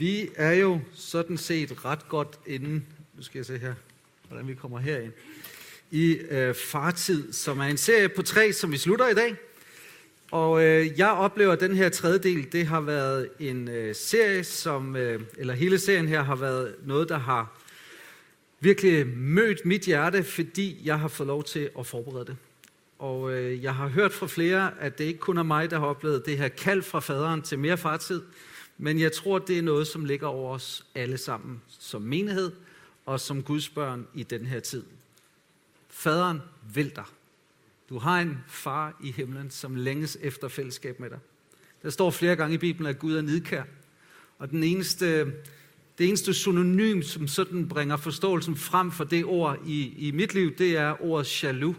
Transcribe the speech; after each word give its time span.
Vi 0.00 0.28
er 0.36 0.52
jo 0.52 0.80
sådan 0.94 1.36
set 1.36 1.84
ret 1.84 2.08
godt 2.08 2.38
inde, 2.46 2.82
nu 3.16 3.22
skal 3.22 3.38
jeg 3.38 3.46
se 3.46 3.58
her, 3.58 3.74
hvordan 4.28 4.48
vi 4.48 4.54
kommer 4.54 4.78
herind, 4.78 5.12
i 5.90 6.12
øh, 6.12 6.54
Fartid, 6.54 7.32
som 7.32 7.58
er 7.58 7.64
en 7.64 7.76
serie 7.76 8.08
på 8.08 8.22
tre, 8.22 8.52
som 8.52 8.72
vi 8.72 8.78
slutter 8.78 9.08
i 9.08 9.14
dag. 9.14 9.36
Og 10.30 10.62
øh, 10.64 10.98
jeg 10.98 11.10
oplever, 11.10 11.52
at 11.52 11.60
den 11.60 11.76
her 11.76 11.88
tredje 11.88 12.18
del, 12.18 12.52
det 12.52 12.66
har 12.66 12.80
været 12.80 13.28
en 13.38 13.68
øh, 13.68 13.94
serie, 13.94 14.44
som, 14.44 14.96
øh, 14.96 15.20
eller 15.38 15.54
hele 15.54 15.78
serien 15.78 16.08
her 16.08 16.22
har 16.22 16.36
været 16.36 16.74
noget, 16.84 17.08
der 17.08 17.18
har 17.18 17.60
virkelig 18.60 19.06
mødt 19.06 19.64
mit 19.64 19.82
hjerte, 19.82 20.24
fordi 20.24 20.80
jeg 20.84 20.98
har 20.98 21.08
fået 21.08 21.26
lov 21.26 21.44
til 21.44 21.70
at 21.78 21.86
forberede 21.86 22.26
det. 22.26 22.36
Og 22.98 23.32
øh, 23.32 23.62
jeg 23.62 23.74
har 23.74 23.88
hørt 23.88 24.12
fra 24.12 24.26
flere, 24.26 24.72
at 24.80 24.98
det 24.98 25.04
ikke 25.04 25.20
kun 25.20 25.38
er 25.38 25.42
mig, 25.42 25.70
der 25.70 25.78
har 25.78 25.86
oplevet 25.86 26.26
det 26.26 26.38
her 26.38 26.48
kald 26.48 26.82
fra 26.82 27.00
faderen 27.00 27.42
til 27.42 27.58
mere 27.58 27.76
fartid, 27.76 28.22
men 28.82 29.00
jeg 29.00 29.12
tror, 29.12 29.38
det 29.38 29.58
er 29.58 29.62
noget, 29.62 29.86
som 29.86 30.04
ligger 30.04 30.26
over 30.26 30.54
os 30.54 30.86
alle 30.94 31.18
sammen 31.18 31.62
som 31.68 32.02
menighed 32.02 32.52
og 33.06 33.20
som 33.20 33.42
Guds 33.42 33.68
børn 33.68 34.06
i 34.14 34.22
den 34.22 34.46
her 34.46 34.60
tid. 34.60 34.82
Faderen 35.88 36.40
vil 36.74 36.96
dig. 36.96 37.04
Du 37.88 37.98
har 37.98 38.20
en 38.20 38.38
far 38.48 38.96
i 39.02 39.12
himlen, 39.12 39.50
som 39.50 39.74
længes 39.74 40.18
efter 40.20 40.48
fællesskab 40.48 41.00
med 41.00 41.10
dig. 41.10 41.18
Der 41.82 41.90
står 41.90 42.10
flere 42.10 42.36
gange 42.36 42.54
i 42.54 42.58
Bibelen, 42.58 42.86
at 42.86 42.98
Gud 42.98 43.16
er 43.16 43.22
nidkær. 43.22 43.62
Og 44.38 44.50
den 44.50 44.64
eneste, 44.64 45.24
det 45.98 46.08
eneste 46.08 46.34
synonym, 46.34 47.02
som 47.02 47.28
sådan 47.28 47.68
bringer 47.68 47.96
forståelsen 47.96 48.56
frem 48.56 48.92
for 48.92 49.04
det 49.04 49.24
ord 49.24 49.58
i, 49.66 50.08
i 50.08 50.10
mit 50.10 50.34
liv, 50.34 50.56
det 50.56 50.76
er 50.76 51.02
ordet 51.04 51.42
jaloux. 51.42 51.76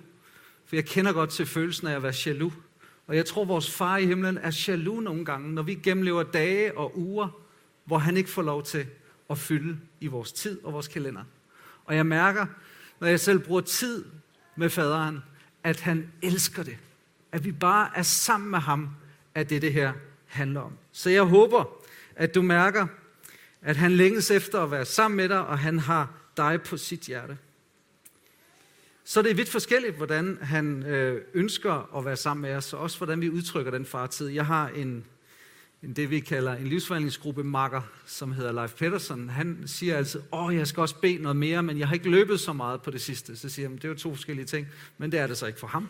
For 0.66 0.76
jeg 0.76 0.86
kender 0.86 1.13
godt 1.13 1.30
til 1.30 1.46
følelsen 1.46 1.88
af 1.88 1.96
at 1.96 2.04
være 2.04 2.13
jaloux. 2.26 2.54
Og 3.12 3.18
jeg 3.18 3.26
tror, 3.26 3.46
vores 3.46 3.72
far 3.72 3.98
i 3.98 4.06
himlen 4.06 4.38
er 4.38 4.64
jaloux 4.68 5.04
nogle 5.04 5.26
gange, 5.26 5.54
når 5.54 5.62
vi 5.62 5.74
gennemlever 5.76 6.24
dage 6.24 6.78
og 6.78 7.00
uger, 7.00 7.28
hvor 7.86 7.98
han 7.98 8.18
ikke 8.18 8.30
får 8.30 8.42
lov 8.42 8.64
til 8.64 8.88
at 9.30 9.38
fylde 9.38 9.78
i 10.00 10.08
vores 10.08 10.32
tid 10.32 10.64
og 10.64 10.74
vores 10.74 10.88
kalender. 10.88 11.24
Og 11.85 11.96
jeg 11.96 12.05
mærker, 12.05 12.46
når 13.00 13.08
jeg 13.08 13.20
selv 13.20 13.40
bruger 13.40 13.62
tid 13.62 14.05
med 14.55 14.70
faderen, 14.70 15.24
at 15.63 15.80
han 15.80 16.12
elsker 16.22 16.63
det. 16.63 16.77
At 17.32 17.46
vi 17.46 17.52
bare 17.52 17.90
er 17.96 18.02
sammen 18.02 18.52
med 18.52 18.60
ham, 18.60 18.90
at 19.35 19.50
det 19.50 19.62
det 19.62 19.74
her 19.74 19.94
handler 20.26 20.62
om. 20.62 20.74
Så 20.91 21.10
jeg 21.10 21.24
håber, 21.24 21.63
at 22.16 22.35
du 22.35 22.41
mærker, 22.41 22.88
at 23.62 23.76
han 23.78 23.91
længes 23.91 24.32
efter 24.32 24.63
at 24.63 24.72
være 24.72 24.85
sammen 24.85 25.18
med 25.18 25.30
dig, 25.30 25.48
og 25.48 25.60
han 25.60 25.80
har 25.80 26.13
dig 26.38 26.62
på 26.62 26.78
sit 26.78 27.02
hjerte. 27.02 27.38
Så 29.04 29.21
det 29.21 29.32
er 29.32 29.35
vidt 29.35 29.49
forskelligt, 29.49 29.96
hvordan 29.96 30.38
han 30.41 30.84
øh, 30.84 31.21
ønsker 31.34 31.98
at 31.98 32.05
være 32.05 32.16
sammen 32.16 32.41
med 32.41 32.55
os, 32.55 32.74
og 32.74 32.80
også 32.80 32.98
hvordan 32.98 33.21
vi 33.21 33.30
udtrykker 33.30 33.71
den 33.71 33.85
fartid. 33.85 34.27
Jeg 34.27 34.46
har 34.46 34.68
en, 34.70 35.05
en 35.84 35.94
det, 35.94 36.10
vi 36.10 36.20
kalder 36.20 36.55
en 36.55 36.68
livsforhandlingsgruppe 36.68 37.44
makker, 37.44 37.82
som 38.05 38.32
hedder 38.32 38.52
Leif 38.52 38.74
Pedersen. 38.74 39.29
Han 39.29 39.63
siger 39.66 39.98
altid, 39.98 40.22
åh, 40.32 40.55
jeg 40.55 40.68
skal 40.68 40.82
også 40.82 40.96
bede 40.96 41.18
noget 41.18 41.35
mere, 41.35 41.63
men 41.63 41.79
jeg 41.79 41.88
har 41.88 41.94
ikke 41.94 42.10
løbet 42.10 42.40
så 42.40 42.54
meget 42.54 42.82
på 42.82 42.91
det 42.91 43.02
sidste. 43.02 43.38
Så 43.38 43.49
siger 43.49 43.68
han, 43.68 43.76
det 43.76 43.85
er 43.85 43.90
jo 43.90 43.96
to 43.96 44.16
forskellige 44.16 44.46
ting, 44.46 44.68
men 44.98 45.12
det 45.12 45.20
er 45.20 45.27
det 45.27 45.38
så 45.38 45.46
ikke 45.46 45.60
for 45.60 45.68
ham. 45.68 45.90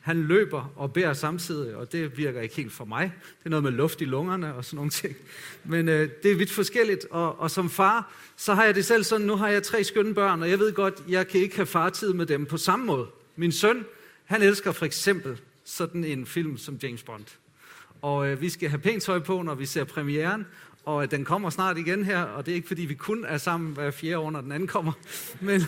Han 0.00 0.22
løber 0.22 0.72
og 0.76 0.92
bærer 0.92 1.12
samtidig, 1.12 1.76
og 1.76 1.92
det 1.92 2.18
virker 2.18 2.40
ikke 2.40 2.56
helt 2.56 2.72
for 2.72 2.84
mig. 2.84 3.12
Det 3.38 3.46
er 3.46 3.50
noget 3.50 3.62
med 3.62 3.72
luft 3.72 4.00
i 4.00 4.04
lungerne 4.04 4.54
og 4.54 4.64
sådan 4.64 4.76
nogle 4.76 4.90
ting. 4.90 5.16
Men 5.64 5.88
øh, 5.88 6.08
det 6.22 6.30
er 6.30 6.36
vidt 6.36 6.50
forskelligt, 6.50 7.06
og, 7.10 7.40
og 7.40 7.50
som 7.50 7.70
far, 7.70 8.12
så 8.36 8.54
har 8.54 8.64
jeg 8.64 8.74
det 8.74 8.84
selv 8.84 9.04
sådan, 9.04 9.26
nu 9.26 9.36
har 9.36 9.48
jeg 9.48 9.62
tre 9.62 9.84
skønne 9.84 10.14
børn, 10.14 10.42
og 10.42 10.50
jeg 10.50 10.58
ved 10.58 10.72
godt, 10.72 10.94
jeg 11.08 11.28
kan 11.28 11.40
ikke 11.40 11.56
have 11.56 11.66
fartid 11.66 12.12
med 12.12 12.26
dem 12.26 12.46
på 12.46 12.56
samme 12.56 12.86
måde. 12.86 13.06
Min 13.36 13.52
søn, 13.52 13.84
han 14.24 14.42
elsker 14.42 14.72
for 14.72 14.86
eksempel 14.86 15.40
sådan 15.64 16.04
en 16.04 16.26
film 16.26 16.58
som 16.58 16.78
James 16.82 17.02
Bond. 17.02 17.24
Og 18.02 18.28
øh, 18.28 18.40
vi 18.40 18.48
skal 18.48 18.68
have 18.68 18.80
pænt 18.80 19.02
tøj 19.02 19.18
på, 19.18 19.42
når 19.42 19.54
vi 19.54 19.66
ser 19.66 19.84
premieren, 19.84 20.46
og 20.84 21.02
øh, 21.02 21.10
den 21.10 21.24
kommer 21.24 21.50
snart 21.50 21.78
igen 21.78 22.04
her, 22.04 22.22
og 22.22 22.46
det 22.46 22.52
er 22.52 22.56
ikke 22.56 22.68
fordi, 22.68 22.82
vi 22.82 22.94
kun 22.94 23.24
er 23.24 23.38
sammen 23.38 23.72
hver 23.74 23.90
fjerde 23.90 24.18
år, 24.18 24.30
når 24.30 24.40
den 24.40 24.52
anden 24.52 24.66
kommer. 24.66 24.92
Men, 25.40 25.62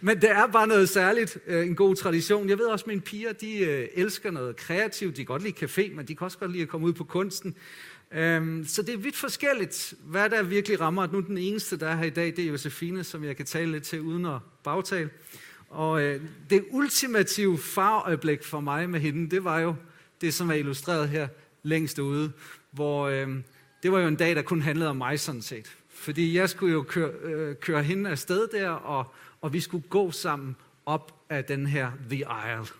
men 0.00 0.20
det 0.20 0.30
er 0.30 0.46
bare 0.46 0.66
noget 0.66 0.88
særligt, 0.88 1.38
øh, 1.46 1.66
en 1.66 1.74
god 1.74 1.96
tradition. 1.96 2.48
Jeg 2.48 2.58
ved 2.58 2.66
også, 2.66 2.82
at 2.82 2.86
mine 2.86 3.00
piger, 3.00 3.32
de 3.32 3.58
øh, 3.58 3.88
elsker 3.94 4.30
noget 4.30 4.56
kreativt. 4.56 5.16
De 5.16 5.24
kan 5.24 5.26
godt 5.26 5.42
lide 5.42 5.64
café, 5.64 5.94
men 5.94 6.06
de 6.06 6.16
kan 6.16 6.24
også 6.24 6.38
godt 6.38 6.52
lide 6.52 6.62
at 6.62 6.68
komme 6.68 6.86
ud 6.86 6.92
på 6.92 7.04
kunsten. 7.04 7.56
Øhm, 8.12 8.64
så 8.66 8.82
det 8.82 8.94
er 8.94 8.98
vidt 8.98 9.16
forskelligt, 9.16 9.94
hvad 10.04 10.30
der 10.30 10.42
virkelig 10.42 10.80
rammer. 10.80 11.06
Nu 11.12 11.20
den 11.20 11.38
eneste, 11.38 11.76
der 11.76 11.88
er 11.88 11.96
her 11.96 12.04
i 12.04 12.10
dag, 12.10 12.26
det 12.26 12.38
er 12.38 12.48
Josefine, 12.48 13.04
som 13.04 13.24
jeg 13.24 13.36
kan 13.36 13.46
tale 13.46 13.72
lidt 13.72 13.84
til 13.84 14.00
uden 14.00 14.26
at 14.26 14.38
bagtale. 14.64 15.10
Og 15.68 16.02
øh, 16.02 16.20
det 16.50 16.64
ultimative 16.70 17.58
farøjeblik 17.58 18.44
for 18.44 18.60
mig 18.60 18.90
med 18.90 19.00
hende, 19.00 19.30
det 19.30 19.44
var 19.44 19.58
jo 19.58 19.74
det, 20.20 20.34
som 20.34 20.50
er 20.50 20.54
illustreret 20.54 21.08
her 21.08 21.28
længst 21.62 21.98
ude, 21.98 22.32
hvor 22.70 23.08
øh, 23.08 23.28
det 23.86 23.92
var 23.92 24.00
jo 24.00 24.08
en 24.08 24.16
dag, 24.16 24.36
der 24.36 24.42
kun 24.42 24.62
handlede 24.62 24.90
om 24.90 24.96
mig 24.96 25.20
sådan 25.20 25.42
set. 25.42 25.76
Fordi 25.88 26.36
jeg 26.36 26.50
skulle 26.50 26.72
jo 26.72 26.82
køre, 26.82 27.10
øh, 27.22 27.56
køre 27.56 27.82
hende 27.82 28.10
afsted 28.10 28.48
der, 28.48 28.68
og, 28.68 29.14
og 29.40 29.52
vi 29.52 29.60
skulle 29.60 29.84
gå 29.88 30.10
sammen 30.10 30.56
op 30.86 31.24
af 31.30 31.44
den 31.44 31.66
her 31.66 31.92
The 32.10 32.18
Isle. 32.18 32.74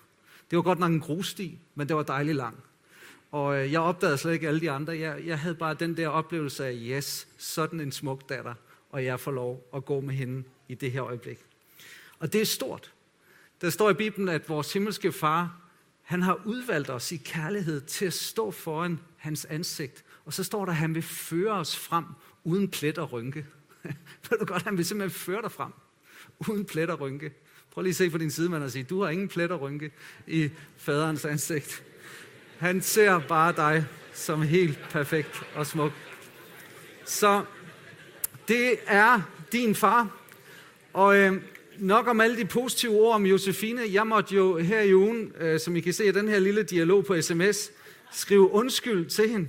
Det 0.51 0.57
var 0.57 0.63
godt 0.63 0.79
nok 0.79 0.91
en 0.91 1.01
grussti, 1.01 1.59
men 1.75 1.89
det 1.89 1.97
var 1.97 2.03
dejligt 2.03 2.37
lang. 2.37 2.57
Og 3.33 3.59
øh, 3.59 3.73
jeg 3.73 3.81
opdagede 3.81 4.19
slet 4.19 4.33
ikke 4.33 4.49
alle 4.49 4.61
de 4.61 4.71
andre. 4.71 4.99
Jeg, 4.99 5.27
jeg 5.27 5.39
havde 5.39 5.55
bare 5.55 5.75
den 5.75 5.97
der 5.97 6.09
oplevelse 6.09 6.67
af, 6.67 6.79
yes, 6.83 7.29
sådan 7.39 7.81
en 7.81 7.93
smuk 7.93 8.29
datter, 8.29 8.55
og 8.91 9.05
jeg 9.05 9.21
får 9.21 9.31
lov 9.31 9.69
at 9.75 9.85
gå 9.85 10.01
med 10.01 10.15
hende 10.15 10.45
i 10.69 10.75
det 10.75 10.93
her 10.93 11.05
øjeblik. 11.05 11.39
Og 12.19 12.33
det 12.33 12.41
er 12.41 12.47
stort. 12.47 12.93
Der 13.61 13.71
står 13.71 13.91
i 13.91 13.95
Bibelen, 13.95 14.29
at 14.29 14.49
vores 14.49 14.73
himmelske 14.73 15.13
far, 15.13 15.61
han 16.03 16.23
har 16.23 16.41
udvalgt 16.45 16.91
os 16.91 17.13
i 17.13 17.17
kærlighed 17.17 17.81
til 17.81 18.07
at 18.07 18.13
stå 18.13 18.51
foran 18.51 19.01
hans 19.17 19.45
ansigt. 19.45 20.05
Og 20.27 20.33
så 20.33 20.45
står 20.45 20.65
der, 20.65 20.73
at 20.73 20.79
han 20.79 20.95
vil 20.95 21.03
føre 21.03 21.53
os 21.53 21.77
frem 21.77 22.05
uden 22.45 22.69
plet 22.69 22.99
og 22.99 23.13
rynke. 23.13 23.47
Ved 24.31 24.39
du 24.39 24.45
godt, 24.45 24.63
han 24.63 24.77
vil 24.77 24.85
simpelthen 24.85 25.21
føre 25.21 25.43
dig 25.43 25.53
frem 25.53 25.73
uden 26.49 26.65
plet 26.65 26.91
og 26.91 27.01
rynke. 27.01 27.33
Prøv 27.71 27.83
lige 27.83 27.91
at 27.91 27.97
se 27.97 28.11
på 28.11 28.19
din 28.19 28.31
sidemand 28.31 28.65
og 28.65 28.71
sige, 28.71 28.85
du 28.85 29.03
har 29.03 29.11
ingen 29.11 29.29
plet 29.29 29.51
og 29.51 29.61
rynke 29.61 29.91
i 30.27 30.51
faderens 30.77 31.25
ansigt. 31.25 31.85
Han 32.59 32.83
ser 32.83 33.19
bare 33.19 33.53
dig 33.57 33.87
som 34.13 34.43
helt 34.43 34.79
perfekt 34.91 35.43
og 35.55 35.67
smuk. 35.67 35.93
Så 37.05 37.45
det 38.49 38.79
er 38.87 39.21
din 39.53 39.75
far. 39.75 40.09
Og 40.93 41.17
øh, 41.17 41.43
nok 41.79 42.09
om 42.09 42.21
alle 42.21 42.37
de 42.37 42.45
positive 42.45 42.93
ord 42.93 43.15
om 43.15 43.27
Josefine. 43.27 43.83
Jeg 43.93 44.07
måtte 44.07 44.35
jo 44.35 44.57
her 44.57 44.81
i 44.81 44.95
ugen, 44.95 45.33
øh, 45.41 45.61
som 45.61 45.77
I 45.77 45.81
kan 45.81 45.93
se 45.93 46.07
i 46.07 46.13
den 46.13 46.29
her 46.29 46.39
lille 46.39 46.63
dialog 46.63 47.05
på 47.05 47.23
sms, 47.23 47.71
skrive 48.13 48.51
undskyld 48.51 49.07
til 49.07 49.29
hende. 49.29 49.49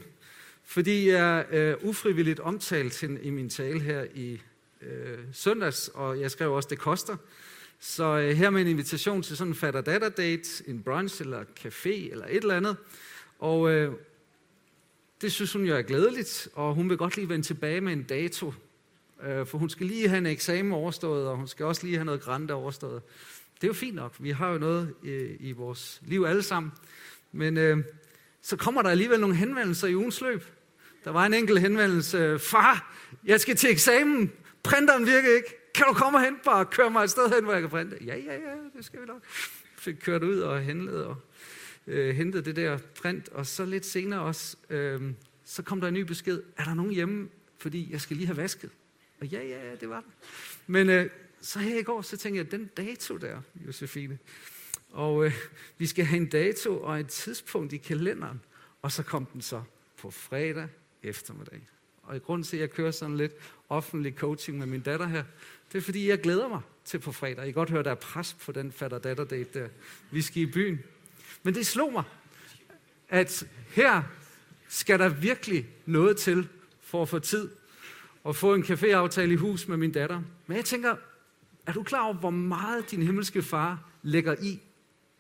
Fordi 0.70 1.10
jeg 1.10 1.46
øh, 1.52 1.76
ufrivilligt 1.82 2.40
omtalt 2.40 3.02
hende 3.02 3.22
i 3.22 3.30
min 3.30 3.50
tale 3.50 3.80
her 3.80 4.06
i 4.14 4.42
øh, 4.82 5.18
søndags, 5.34 5.88
og 5.94 6.20
jeg 6.20 6.32
skrev 6.32 6.54
også, 6.54 6.70
det 6.70 6.80
koster. 6.80 7.18
Så 7.80 8.04
øh, 8.04 8.30
her 8.30 8.50
med 8.50 8.62
en 8.62 8.68
invitation 8.68 9.22
til 9.22 9.38
sådan 9.38 9.52
en 9.52 9.56
fatter-datter-date, 9.56 10.64
en 10.68 10.84
brunch 10.84 11.22
eller 11.22 11.44
café 11.60 12.12
eller 12.12 12.26
et 12.26 12.38
eller 12.38 12.56
andet. 12.56 12.78
Og 13.40 13.72
øh, 13.72 13.94
det 15.22 15.32
synes 15.32 15.54
hun 15.54 15.66
jo 15.66 15.76
er 15.76 15.82
glædeligt, 15.82 16.50
og 16.54 16.76
hun 16.76 16.90
vil 16.90 16.98
godt 16.98 17.16
lige 17.16 17.30
vende 17.30 17.46
tilbage 17.46 17.82
med 17.82 17.94
en 17.94 18.04
dato. 18.04 18.54
Øh, 19.24 19.46
for 19.46 19.58
hun 19.58 19.70
skal 19.70 19.86
lige 19.86 20.08
have 20.08 20.18
en 20.18 20.26
eksamen 20.26 20.72
overstået, 20.72 21.28
og 21.28 21.38
hun 21.38 21.48
skal 21.48 21.66
også 21.66 21.86
lige 21.86 21.96
have 21.98 22.06
noget 22.06 22.22
grænte 22.22 22.54
overstået. 22.54 23.02
Det 23.56 23.64
er 23.64 23.68
jo 23.68 23.74
fint 23.74 23.96
nok. 23.96 24.16
Vi 24.20 24.32
har 24.32 24.52
jo 24.52 24.58
noget 24.58 24.94
øh, 25.04 25.38
i 25.40 25.52
vores 25.52 26.02
liv 26.06 26.26
alle 26.28 26.44
sammen. 26.44 26.72
Men 27.32 27.58
øh, 27.58 27.78
så 28.42 28.58
kommer 28.58 28.82
der 28.82 28.90
alligevel 28.90 29.20
nogle 29.20 29.36
henvendelser 29.36 29.88
i 29.88 29.96
ugens 29.96 30.22
løb. 30.22 30.44
Der 31.08 31.14
var 31.14 31.26
en 31.26 31.34
enkelt 31.34 31.62
henvendelse. 31.62 32.40
Far, 32.40 32.96
jeg 33.26 33.42
skal 33.42 33.56
til 33.56 33.70
eksamen. 33.70 34.32
Printeren 34.64 35.06
virker 35.06 35.36
ikke. 35.36 35.72
Kan 35.76 35.86
du 35.88 35.94
komme 35.94 36.18
og 36.18 36.24
hente 36.24 36.42
mig 36.46 36.56
og 36.56 36.70
køre 36.70 36.90
mig 36.90 37.04
et 37.04 37.10
sted 37.10 37.30
hen, 37.30 37.44
hvor 37.44 37.54
jeg 37.54 37.62
kan 37.62 37.70
printe? 37.70 37.98
Ja, 38.06 38.16
ja, 38.16 38.34
ja, 38.34 38.56
det 38.78 38.86
skal 38.86 39.02
vi 39.02 39.06
nok. 39.06 39.22
Fik 39.78 39.96
kørt 40.02 40.24
ud 40.24 40.40
og 40.40 40.62
hentet 40.62 41.06
og 41.06 41.16
øh, 41.88 42.16
hentet 42.16 42.46
det 42.46 42.56
der 42.56 42.78
print. 43.02 43.30
Og 43.30 43.46
så 43.46 43.66
lidt 43.66 43.86
senere 43.86 44.22
også, 44.22 44.58
øh, 44.70 45.02
så 45.46 45.64
kom 45.64 45.82
der 45.82 45.88
en 45.88 45.94
ny 45.94 46.02
besked. 46.02 46.42
Er 46.58 46.64
der 46.64 46.74
nogen 46.74 46.92
hjemme? 46.92 47.30
Fordi 47.58 47.92
jeg 47.92 48.02
skal 48.02 48.18
lige 48.18 48.28
have 48.28 48.38
vasket. 48.38 48.70
Og 49.22 49.28
ja, 49.28 49.44
ja, 49.44 49.70
ja, 49.70 49.76
det 49.76 49.90
var 49.90 50.00
det. 50.00 50.10
Men 50.68 50.90
øh, 50.90 51.10
så 51.42 51.60
her 51.60 51.80
i 51.80 51.84
går, 51.84 52.02
så 52.02 52.18
tænkte 52.18 52.38
jeg, 52.38 52.52
den 52.52 52.70
dato 52.78 53.18
der, 53.18 53.42
Josefine. 53.68 54.18
Og 54.90 55.26
øh, 55.26 55.34
vi 55.78 55.86
skal 55.86 56.06
have 56.06 56.22
en 56.22 56.30
dato 56.30 56.82
og 56.82 57.00
et 57.00 57.08
tidspunkt 57.08 57.74
i 57.74 57.78
kalenderen. 57.78 58.42
Og 58.82 58.92
så 58.92 59.04
kom 59.04 59.26
den 59.26 59.42
så 59.42 59.62
på 59.98 60.12
fredag 60.12 60.68
eftermiddag. 61.10 61.62
Og 62.04 62.16
i 62.16 62.20
grund 62.20 62.44
til, 62.44 62.58
at 62.58 62.62
jeg 62.62 62.72
kører 62.72 62.92
sådan 62.92 63.18
lidt 63.18 63.32
offentlig 63.70 64.14
coaching 64.14 64.58
med 64.58 64.68
min 64.68 64.82
datter 64.82 65.06
her, 65.06 65.24
det 65.72 65.78
er 65.78 65.82
fordi, 65.82 66.10
jeg 66.10 66.22
glæder 66.22 66.48
mig 66.48 66.62
til 66.86 67.00
på 67.00 67.12
fredag. 67.12 67.44
I 67.44 67.48
kan 67.48 67.54
godt 67.54 67.70
høre, 67.70 67.84
der 67.84 67.92
er 67.92 67.96
pres 67.96 68.34
på 68.34 68.52
den 68.52 68.72
fatter-datter-date 68.72 69.60
der. 69.60 69.68
Vi 70.12 70.22
skal 70.22 70.42
i 70.42 70.46
byen. 70.46 70.80
Men 71.44 71.56
det 71.56 71.68
slog 71.68 71.94
mig, 71.94 72.04
at 73.10 73.48
her 73.68 74.04
skal 74.68 75.00
der 75.00 75.10
virkelig 75.10 75.68
noget 75.86 76.18
til 76.18 76.48
for 76.82 77.02
at 77.02 77.10
få 77.10 77.20
tid 77.20 77.50
og 78.24 78.36
få 78.36 78.54
en 78.54 78.64
caféaftale 78.64 79.32
i 79.32 79.36
hus 79.36 79.68
med 79.68 79.78
min 79.78 79.92
datter. 79.92 80.22
Men 80.48 80.58
jeg 80.58 80.66
tænker, 80.66 80.96
er 81.66 81.72
du 81.74 81.84
klar 81.84 82.02
over, 82.02 82.14
hvor 82.14 82.30
meget 82.30 82.92
din 82.92 83.04
himmelske 83.04 83.44
far 83.44 83.90
lægger 84.04 84.36
i 84.42 84.60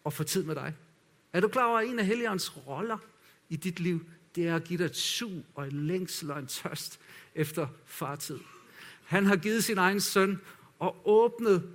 at 0.06 0.14
få 0.14 0.24
tid 0.24 0.44
med 0.44 0.56
dig? 0.56 0.76
Er 1.34 1.40
du 1.40 1.48
klar 1.48 1.66
over, 1.66 1.80
at 1.80 1.88
en 1.88 2.00
af 2.00 2.06
Helligåndens 2.06 2.58
roller 2.68 2.98
i 3.50 3.56
dit 3.56 3.80
liv, 3.80 4.06
det 4.38 4.48
er 4.48 4.56
at 4.56 4.64
give 4.64 4.78
dig 4.78 4.86
et 4.86 4.96
sug 4.96 5.46
og 5.56 5.68
en 5.68 5.88
længsel 5.88 6.32
og 6.32 6.40
en 6.40 6.48
tørst 6.48 7.00
efter 7.36 7.68
fartid. 7.86 8.40
Han 9.06 9.26
har 9.26 9.36
givet 9.36 9.64
sin 9.64 9.78
egen 9.78 10.02
søn 10.02 10.42
og 10.80 11.02
åbnet 11.06 11.70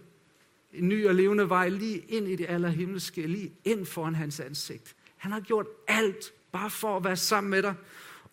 en 0.72 0.88
ny 0.88 1.06
og 1.06 1.14
levende 1.14 1.48
vej 1.48 1.68
lige 1.68 1.98
ind 1.98 2.28
i 2.28 2.36
det 2.36 2.46
allerhimmelske, 2.48 3.26
lige 3.26 3.52
ind 3.64 3.86
foran 3.86 4.14
hans 4.14 4.40
ansigt. 4.40 4.96
Han 5.16 5.32
har 5.32 5.40
gjort 5.40 5.66
alt 5.88 6.32
bare 6.52 6.70
for 6.70 6.96
at 6.96 7.04
være 7.04 7.16
sammen 7.16 7.50
med 7.50 7.62
dig. 7.62 7.74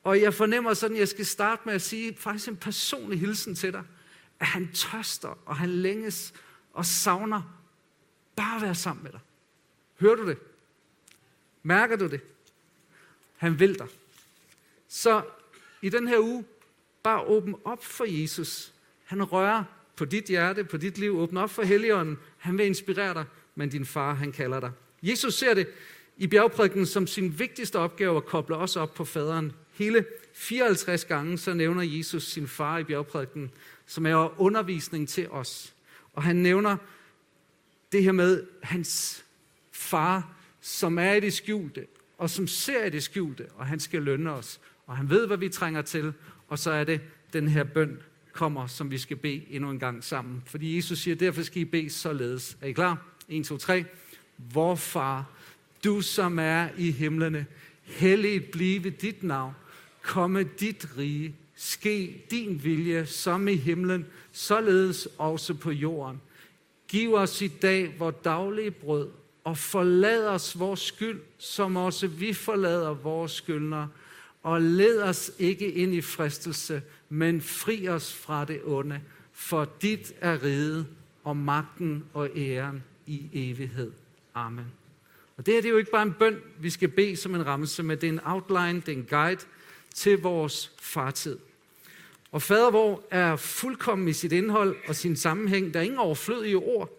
Og 0.03 0.21
jeg 0.21 0.33
fornemmer 0.33 0.73
sådan, 0.73 0.95
at 0.95 0.99
jeg 0.99 1.07
skal 1.07 1.25
starte 1.25 1.61
med 1.65 1.73
at 1.73 1.81
sige 1.81 2.15
faktisk 2.17 2.47
en 2.47 2.57
personlig 2.57 3.19
hilsen 3.19 3.55
til 3.55 3.73
dig. 3.73 3.83
At 4.39 4.47
han 4.47 4.71
tørster, 4.73 5.37
og 5.45 5.55
han 5.55 5.69
længes 5.69 6.33
og 6.73 6.85
savner 6.85 7.41
bare 8.35 8.55
at 8.55 8.61
være 8.61 8.75
sammen 8.75 9.03
med 9.03 9.11
dig. 9.11 9.19
Hører 9.99 10.15
du 10.15 10.27
det? 10.27 10.37
Mærker 11.63 11.95
du 11.95 12.07
det? 12.07 12.21
Han 13.37 13.59
vil 13.59 13.79
dig. 13.79 13.87
Så 14.89 15.21
i 15.81 15.89
den 15.89 16.07
her 16.07 16.19
uge, 16.19 16.45
bare 17.03 17.21
åbn 17.21 17.55
op 17.65 17.85
for 17.85 18.05
Jesus. 18.21 18.73
Han 19.03 19.23
rører 19.23 19.63
på 19.95 20.05
dit 20.05 20.25
hjerte, 20.25 20.63
på 20.63 20.77
dit 20.77 20.97
liv. 20.97 21.19
Åbn 21.19 21.37
op 21.37 21.49
for 21.49 21.63
Helligånden. 21.63 22.17
Han 22.37 22.57
vil 22.57 22.65
inspirere 22.65 23.13
dig, 23.13 23.25
men 23.55 23.69
din 23.69 23.85
far, 23.85 24.13
han 24.13 24.31
kalder 24.31 24.59
dig. 24.59 24.71
Jesus 25.01 25.33
ser 25.33 25.53
det 25.53 25.67
i 26.17 26.27
bjergprædiken 26.27 26.85
som 26.85 27.07
sin 27.07 27.39
vigtigste 27.39 27.79
opgave 27.79 28.17
at 28.17 28.25
koble 28.25 28.55
os 28.55 28.75
op 28.75 28.93
på 28.93 29.05
faderen. 29.05 29.51
Hele 29.73 30.05
54 30.33 31.05
gange 31.05 31.37
så 31.37 31.53
nævner 31.53 31.83
Jesus 31.83 32.23
sin 32.23 32.47
far 32.47 32.77
i 32.77 32.83
bjergprædiken, 32.83 33.51
som 33.85 34.05
er 34.05 34.41
undervisning 34.41 35.09
til 35.09 35.29
os. 35.29 35.73
Og 36.13 36.23
han 36.23 36.35
nævner 36.35 36.77
det 37.91 38.03
her 38.03 38.11
med 38.11 38.43
hans 38.63 39.23
far, 39.71 40.35
som 40.61 40.99
er 40.99 41.13
i 41.13 41.19
det 41.19 41.33
skjulte, 41.33 41.87
og 42.17 42.29
som 42.29 42.47
ser 42.47 42.85
i 42.85 42.89
det 42.89 43.03
skjulte, 43.03 43.45
og 43.55 43.65
han 43.65 43.79
skal 43.79 44.01
lønne 44.01 44.31
os. 44.31 44.59
Og 44.89 44.97
han 44.97 45.09
ved, 45.09 45.27
hvad 45.27 45.37
vi 45.37 45.49
trænger 45.49 45.81
til, 45.81 46.13
og 46.47 46.59
så 46.59 46.71
er 46.71 46.83
det 46.83 47.01
den 47.33 47.47
her 47.47 47.63
bøn 47.63 47.99
kommer, 48.31 48.67
som 48.67 48.91
vi 48.91 48.97
skal 48.97 49.17
bede 49.17 49.43
endnu 49.49 49.69
en 49.69 49.79
gang 49.79 50.03
sammen. 50.03 50.43
Fordi 50.45 50.75
Jesus 50.75 50.99
siger, 50.99 51.15
derfor 51.15 51.41
skal 51.41 51.61
I 51.61 51.65
bede 51.65 51.89
således. 51.89 52.57
Er 52.61 52.67
I 52.67 52.71
klar? 52.71 53.05
1, 53.27 53.45
2, 53.45 53.57
3. 53.57 53.85
Vor 54.37 54.75
far, 54.75 55.29
du 55.83 56.01
som 56.01 56.39
er 56.39 56.69
i 56.77 56.91
himlene, 56.91 57.45
helligt 57.83 58.51
blive 58.51 58.89
dit 58.89 59.23
navn, 59.23 59.53
komme 60.01 60.43
dit 60.43 60.87
rige, 60.97 61.35
ske 61.55 62.25
din 62.31 62.63
vilje 62.63 63.05
som 63.05 63.47
i 63.47 63.55
himlen, 63.55 64.05
således 64.31 65.07
også 65.17 65.53
på 65.53 65.71
jorden. 65.71 66.21
Giv 66.87 67.13
os 67.13 67.41
i 67.41 67.47
dag 67.47 67.95
vores 67.99 68.15
daglige 68.23 68.71
brød, 68.71 69.09
og 69.43 69.57
forlad 69.57 70.27
os 70.27 70.59
vores 70.59 70.79
skyld, 70.79 71.19
som 71.37 71.75
også 71.75 72.07
vi 72.07 72.33
forlader 72.33 72.93
vores 72.93 73.31
skyldnere. 73.31 73.89
Og 74.43 74.61
led 74.61 75.01
os 75.01 75.31
ikke 75.39 75.71
ind 75.71 75.93
i 75.93 76.01
fristelse, 76.01 76.81
men 77.09 77.41
fri 77.41 77.87
os 77.87 78.13
fra 78.13 78.45
det 78.45 78.61
onde, 78.65 79.01
for 79.33 79.69
dit 79.81 80.13
er 80.21 80.43
riget 80.43 80.87
og 81.23 81.37
magten 81.37 82.05
og 82.13 82.29
æren 82.35 82.83
i 83.07 83.29
evighed. 83.33 83.91
Amen. 84.35 84.65
Og 85.37 85.45
det 85.45 85.53
her 85.53 85.61
det 85.61 85.67
er 85.67 85.71
jo 85.71 85.77
ikke 85.77 85.91
bare 85.91 86.03
en 86.03 86.13
bøn, 86.13 86.37
vi 86.59 86.69
skal 86.69 86.87
bede 86.87 87.15
som 87.15 87.35
en 87.35 87.45
ramse, 87.45 87.83
men 87.83 88.01
det 88.01 88.07
er 88.07 88.13
en 88.13 88.19
outline, 88.25 88.81
det 88.85 88.89
er 88.89 88.97
en 88.97 89.07
guide 89.09 89.41
til 89.95 90.21
vores 90.21 90.71
fartid. 90.79 91.37
Og 92.31 92.41
fader 92.41 92.69
hvor 92.69 93.03
er 93.11 93.35
fuldkommen 93.35 94.07
i 94.07 94.13
sit 94.13 94.31
indhold 94.31 94.75
og 94.87 94.95
sin 94.95 95.15
sammenhæng. 95.15 95.73
Der 95.73 95.79
er 95.79 95.83
ingen 95.83 95.99
overflødige 95.99 96.57
ord. 96.57 96.89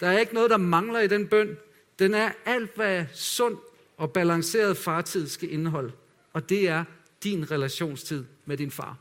Der 0.00 0.08
er 0.08 0.18
ikke 0.18 0.34
noget, 0.34 0.50
der 0.50 0.56
mangler 0.56 1.00
i 1.00 1.06
den 1.06 1.26
bøn. 1.26 1.56
Den 1.98 2.14
er 2.14 2.30
alt, 2.44 2.70
hvad 2.74 3.04
sund 3.14 3.56
og 3.96 4.12
balanceret 4.12 4.76
fartid 4.76 5.28
skal 5.28 5.52
indeholde. 5.52 5.92
Og 6.36 6.48
det 6.48 6.68
er 6.68 6.84
din 7.22 7.50
relationstid 7.50 8.24
med 8.44 8.56
din 8.56 8.70
far. 8.70 8.96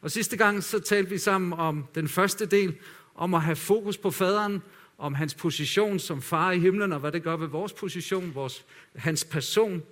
Og 0.00 0.10
sidste 0.10 0.36
gang 0.36 0.64
så 0.64 0.78
talte 0.78 1.10
vi 1.10 1.18
sammen 1.18 1.52
om 1.52 1.86
den 1.94 2.08
første 2.08 2.46
del, 2.46 2.76
om 3.14 3.34
at 3.34 3.42
have 3.42 3.56
fokus 3.56 3.98
på 3.98 4.10
faderen, 4.10 4.62
om 4.98 5.14
hans 5.14 5.34
position 5.34 5.98
som 5.98 6.22
far 6.22 6.52
i 6.52 6.58
himlen, 6.58 6.92
og 6.92 7.00
hvad 7.00 7.12
det 7.12 7.22
gør 7.22 7.36
ved 7.36 7.46
vores 7.46 7.72
position, 7.72 8.34
vores, 8.34 8.64
hans 8.96 9.24
person 9.24 9.82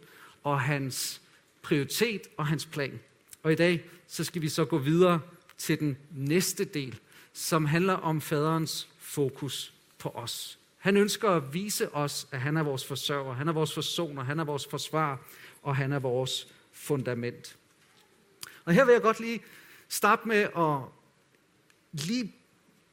og 0.42 0.60
hans 0.60 1.20
prioritet 1.62 2.22
og 2.36 2.46
hans 2.46 2.66
plan. 2.66 3.00
Og 3.42 3.52
i 3.52 3.54
dag 3.54 3.84
så 4.06 4.24
skal 4.24 4.42
vi 4.42 4.48
så 4.48 4.64
gå 4.64 4.78
videre 4.78 5.20
til 5.58 5.80
den 5.80 5.96
næste 6.10 6.64
del, 6.64 6.98
som 7.32 7.64
handler 7.64 7.94
om 7.94 8.20
faderens 8.20 8.88
fokus 8.98 9.72
på 9.98 10.08
os. 10.08 10.58
Han 10.78 10.96
ønsker 10.96 11.30
at 11.30 11.54
vise 11.54 11.94
os, 11.94 12.26
at 12.32 12.40
han 12.40 12.56
er 12.56 12.62
vores 12.62 12.84
forsørger, 12.84 13.34
han 13.34 13.48
er 13.48 13.52
vores 13.52 13.74
forsoner, 13.74 14.24
han 14.24 14.40
er 14.40 14.44
vores 14.44 14.66
forsvar, 14.66 15.20
og 15.62 15.76
han 15.76 15.92
er 15.92 15.98
vores 15.98 16.51
fundament. 16.72 17.56
Og 18.64 18.72
her 18.72 18.84
vil 18.84 18.92
jeg 18.92 19.02
godt 19.02 19.20
lige 19.20 19.42
starte 19.88 20.28
med 20.28 20.48
at 20.56 20.78
lige 21.92 22.34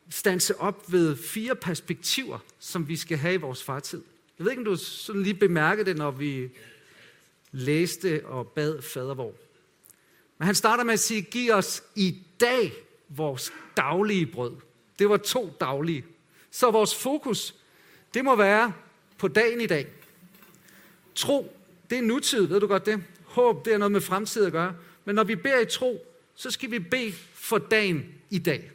stanse 0.09 0.59
op 0.59 0.91
ved 0.91 1.15
fire 1.15 1.55
perspektiver, 1.55 2.39
som 2.59 2.87
vi 2.87 2.95
skal 2.95 3.17
have 3.17 3.33
i 3.33 3.37
vores 3.37 3.63
fartid. 3.63 4.03
Jeg 4.37 4.45
ved 4.45 4.51
ikke, 4.51 4.61
om 4.61 4.65
du 4.65 4.75
sådan 4.75 5.23
lige 5.23 5.33
bemærkede 5.33 5.85
det, 5.85 5.97
når 5.97 6.11
vi 6.11 6.49
læste 7.51 8.25
og 8.25 8.47
bad 8.47 8.81
fadervor. 8.81 9.33
Men 10.37 10.45
han 10.45 10.55
starter 10.55 10.83
med 10.83 10.93
at 10.93 10.99
sige, 10.99 11.21
giv 11.21 11.51
os 11.51 11.83
i 11.95 12.23
dag 12.39 12.73
vores 13.09 13.53
daglige 13.77 14.25
brød. 14.25 14.55
Det 14.99 15.09
var 15.09 15.17
to 15.17 15.55
daglige. 15.59 16.05
Så 16.51 16.71
vores 16.71 16.95
fokus, 16.95 17.55
det 18.13 18.25
må 18.25 18.35
være 18.35 18.73
på 19.17 19.27
dagen 19.27 19.61
i 19.61 19.67
dag. 19.67 19.87
Tro, 21.15 21.57
det 21.89 21.97
er 21.97 22.01
nutid, 22.01 22.45
ved 22.45 22.59
du 22.59 22.67
godt 22.67 22.85
det? 22.85 23.03
Håb, 23.29 23.65
det 23.65 23.73
er 23.73 23.77
noget 23.77 23.91
med 23.91 24.01
fremtid 24.01 24.45
at 24.45 24.51
gøre. 24.51 24.75
Men 25.05 25.15
når 25.15 25.23
vi 25.23 25.35
beder 25.35 25.59
i 25.59 25.65
tro, 25.65 26.05
så 26.35 26.51
skal 26.51 26.71
vi 26.71 26.79
bede 26.79 27.13
for 27.33 27.57
dagen 27.57 28.05
i 28.29 28.39
dag. 28.39 28.71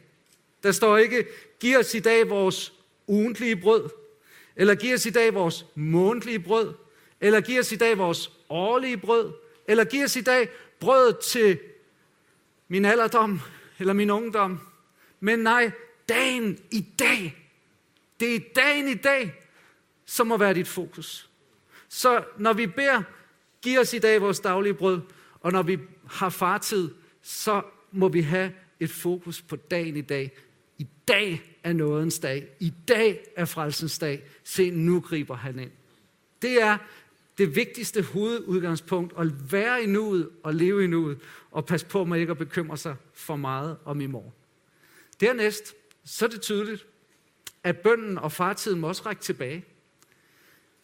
Der 0.63 0.71
står 0.71 0.97
ikke, 0.97 1.25
giv 1.59 1.77
os 1.77 1.93
i 1.93 1.99
dag 1.99 2.29
vores 2.29 2.73
ugentlige 3.07 3.55
brød, 3.55 3.89
eller 4.55 4.75
giv 4.75 4.93
os 4.93 5.05
i 5.05 5.09
dag 5.09 5.33
vores 5.33 5.65
månedlige 5.75 6.39
brød, 6.39 6.73
eller 7.21 7.41
giv 7.41 7.59
os 7.59 7.71
i 7.71 7.75
dag 7.75 7.97
vores 7.97 8.31
årlige 8.49 8.97
brød, 8.97 9.33
eller 9.67 9.83
giv 9.83 10.03
os 10.03 10.15
i 10.15 10.21
dag 10.21 10.49
brød 10.79 11.21
til 11.23 11.59
min 12.67 12.85
alderdom, 12.85 13.41
eller 13.79 13.93
min 13.93 14.09
ungdom. 14.09 14.59
Men 15.19 15.39
nej, 15.39 15.71
dagen 16.09 16.59
i 16.71 16.85
dag. 16.99 17.45
Det 18.19 18.35
er 18.35 18.39
dagen 18.55 18.87
i 18.87 18.93
dag, 18.93 19.41
som 20.05 20.27
må 20.27 20.37
være 20.37 20.53
dit 20.53 20.67
fokus. 20.67 21.29
Så 21.89 22.23
når 22.37 22.53
vi 22.53 22.67
beder, 22.67 23.03
giv 23.65 23.79
os 23.79 23.93
i 23.93 23.99
dag 23.99 24.21
vores 24.21 24.39
daglige 24.39 24.73
brød, 24.73 25.01
og 25.39 25.51
når 25.51 25.63
vi 25.63 25.79
har 26.07 26.29
fartid, 26.29 26.91
så 27.21 27.61
må 27.91 28.07
vi 28.07 28.21
have 28.21 28.51
et 28.79 28.89
fokus 28.89 29.41
på 29.41 29.55
dagen 29.55 29.97
i 29.97 30.01
dag. 30.01 30.31
I 30.77 30.87
dag 31.07 31.57
er 31.63 31.73
nådens 31.73 32.19
dag. 32.19 32.47
I 32.59 32.73
dag 32.87 33.25
er 33.35 33.45
frelsens 33.45 33.99
dag. 33.99 34.23
Se, 34.43 34.69
nu 34.69 34.99
griber 34.99 35.35
han 35.35 35.59
ind. 35.59 35.71
Det 36.41 36.61
er 36.61 36.77
det 37.37 37.55
vigtigste 37.55 38.01
hovedudgangspunkt, 38.01 39.13
at 39.17 39.51
være 39.51 39.83
i 39.83 39.85
nuet 39.85 40.29
og 40.43 40.55
leve 40.55 40.83
i 40.83 40.87
nuet, 40.87 41.17
og 41.51 41.65
passe 41.65 41.85
på 41.85 42.03
med 42.03 42.19
ikke 42.19 42.31
at 42.31 42.37
bekymre 42.37 42.77
sig 42.77 42.95
for 43.13 43.35
meget 43.35 43.77
om 43.85 44.01
i 44.01 44.05
morgen. 44.05 44.31
Dernæst, 45.19 45.73
så 46.03 46.25
er 46.25 46.29
det 46.29 46.41
tydeligt, 46.41 46.85
at 47.63 47.77
bønden 47.77 48.17
og 48.17 48.31
fartiden 48.31 48.79
må 48.79 48.87
også 48.87 49.03
række 49.05 49.21
tilbage. 49.21 49.65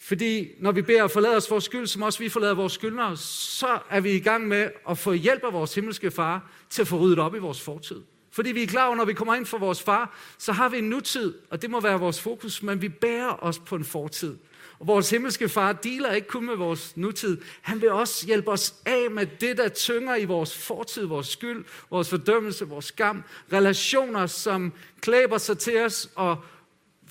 Fordi 0.03 0.47
når 0.59 0.71
vi 0.71 0.81
beder 0.81 1.03
at 1.03 1.11
forlade 1.11 1.35
os 1.35 1.51
vores 1.51 1.63
skyld, 1.63 1.87
som 1.87 2.01
også 2.01 2.19
vi 2.19 2.29
forlader 2.29 2.53
vores 2.53 2.73
skyldnere, 2.73 3.17
så 3.17 3.79
er 3.89 3.99
vi 3.99 4.11
i 4.11 4.19
gang 4.19 4.47
med 4.47 4.69
at 4.89 4.97
få 4.97 5.13
hjælp 5.13 5.43
af 5.43 5.53
vores 5.53 5.75
himmelske 5.75 6.11
far 6.11 6.51
til 6.69 6.81
at 6.81 6.87
få 6.87 6.97
ryddet 6.97 7.19
op 7.19 7.35
i 7.35 7.39
vores 7.39 7.61
fortid. 7.61 8.01
Fordi 8.31 8.51
vi 8.51 8.63
er 8.63 8.67
klar 8.67 8.87
over, 8.87 8.95
når 8.95 9.05
vi 9.05 9.13
kommer 9.13 9.35
ind 9.35 9.45
for 9.45 9.57
vores 9.57 9.83
far, 9.83 10.17
så 10.37 10.51
har 10.51 10.69
vi 10.69 10.77
en 10.77 10.83
nutid, 10.83 11.33
og 11.49 11.61
det 11.61 11.69
må 11.69 11.79
være 11.79 11.99
vores 11.99 12.21
fokus, 12.21 12.63
men 12.63 12.81
vi 12.81 12.89
bærer 12.89 13.43
os 13.43 13.59
på 13.59 13.75
en 13.75 13.83
fortid. 13.83 14.37
Og 14.79 14.87
vores 14.87 15.09
himmelske 15.09 15.49
far 15.49 15.73
dealer 15.73 16.11
ikke 16.11 16.27
kun 16.27 16.45
med 16.45 16.55
vores 16.55 16.97
nutid. 16.97 17.37
Han 17.61 17.81
vil 17.81 17.91
også 17.91 18.25
hjælpe 18.25 18.51
os 18.51 18.75
af 18.85 19.11
med 19.11 19.25
det, 19.41 19.57
der 19.57 19.69
tynger 19.69 20.15
i 20.15 20.25
vores 20.25 20.57
fortid, 20.57 21.05
vores 21.05 21.27
skyld, 21.27 21.65
vores 21.89 22.09
fordømmelse, 22.09 22.67
vores 22.67 22.85
skam. 22.85 23.23
Relationer, 23.53 24.27
som 24.27 24.73
klæber 25.01 25.37
sig 25.37 25.57
til 25.57 25.77
os 25.77 26.09
og 26.15 26.37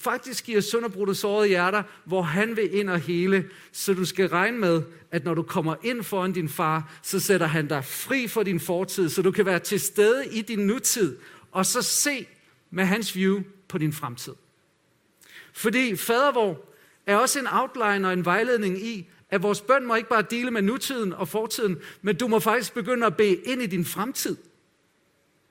faktisk 0.01 0.45
giver 0.45 0.61
sønderbrudte 0.61 1.15
sårede 1.15 1.49
hjerter, 1.49 1.83
hvor 2.05 2.23
han 2.23 2.57
vil 2.57 2.75
ind 2.75 2.91
og 2.91 3.01
hele. 3.01 3.51
Så 3.73 3.95
du 3.95 4.05
skal 4.05 4.29
regne 4.29 4.59
med, 4.59 4.83
at 5.11 5.25
når 5.25 5.35
du 5.35 5.43
kommer 5.43 5.75
ind 5.83 6.03
foran 6.03 6.33
din 6.33 6.49
far, 6.49 6.93
så 7.03 7.21
sætter 7.21 7.47
han 7.47 7.67
dig 7.67 7.85
fri 7.85 8.29
for 8.29 8.43
din 8.43 8.61
fortid, 8.61 9.09
så 9.09 9.23
du 9.23 9.31
kan 9.31 9.47
være 9.47 9.59
til 9.59 9.81
stede 9.81 10.27
i 10.27 10.43
din 10.43 10.59
nutid, 10.59 11.17
og 11.53 11.67
så 11.67 11.83
se 11.83 12.27
med 12.71 12.85
hans 12.85 13.17
view 13.17 13.43
på 13.69 13.79
din 13.79 13.93
fremtid. 13.93 14.33
Fordi 15.53 15.97
fadervor 15.97 16.61
er 17.07 17.17
også 17.17 17.39
en 17.39 17.47
outline 17.53 18.09
og 18.09 18.13
en 18.13 18.25
vejledning 18.25 18.83
i, 18.83 19.09
at 19.31 19.43
vores 19.43 19.61
bøn 19.61 19.87
må 19.87 19.95
ikke 19.95 20.09
bare 20.09 20.25
dele 20.31 20.51
med 20.51 20.63
nutiden 20.63 21.13
og 21.13 21.29
fortiden, 21.29 21.79
men 22.03 22.17
du 22.17 22.29
må 22.29 22.39
faktisk 22.39 22.75
begynde 22.75 23.07
at 23.07 23.17
bede 23.17 23.35
ind 23.35 23.63
i 23.63 23.67
din 23.67 23.85
fremtid. 23.85 24.37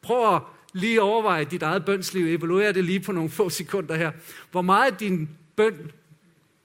Prøv 0.02 0.36
at 0.36 0.42
lige 0.74 1.02
overveje 1.02 1.46
dit 1.46 1.64
eget 1.64 1.86
bønsliv, 1.86 2.26
evaluere 2.26 2.74
det 2.74 2.84
lige 2.84 3.00
på 3.00 3.12
nogle 3.12 3.30
få 3.30 3.50
sekunder 3.50 3.96
her. 3.96 4.12
Hvor 4.52 4.62
meget 4.62 5.00
din 5.00 5.30
bøn 5.56 5.92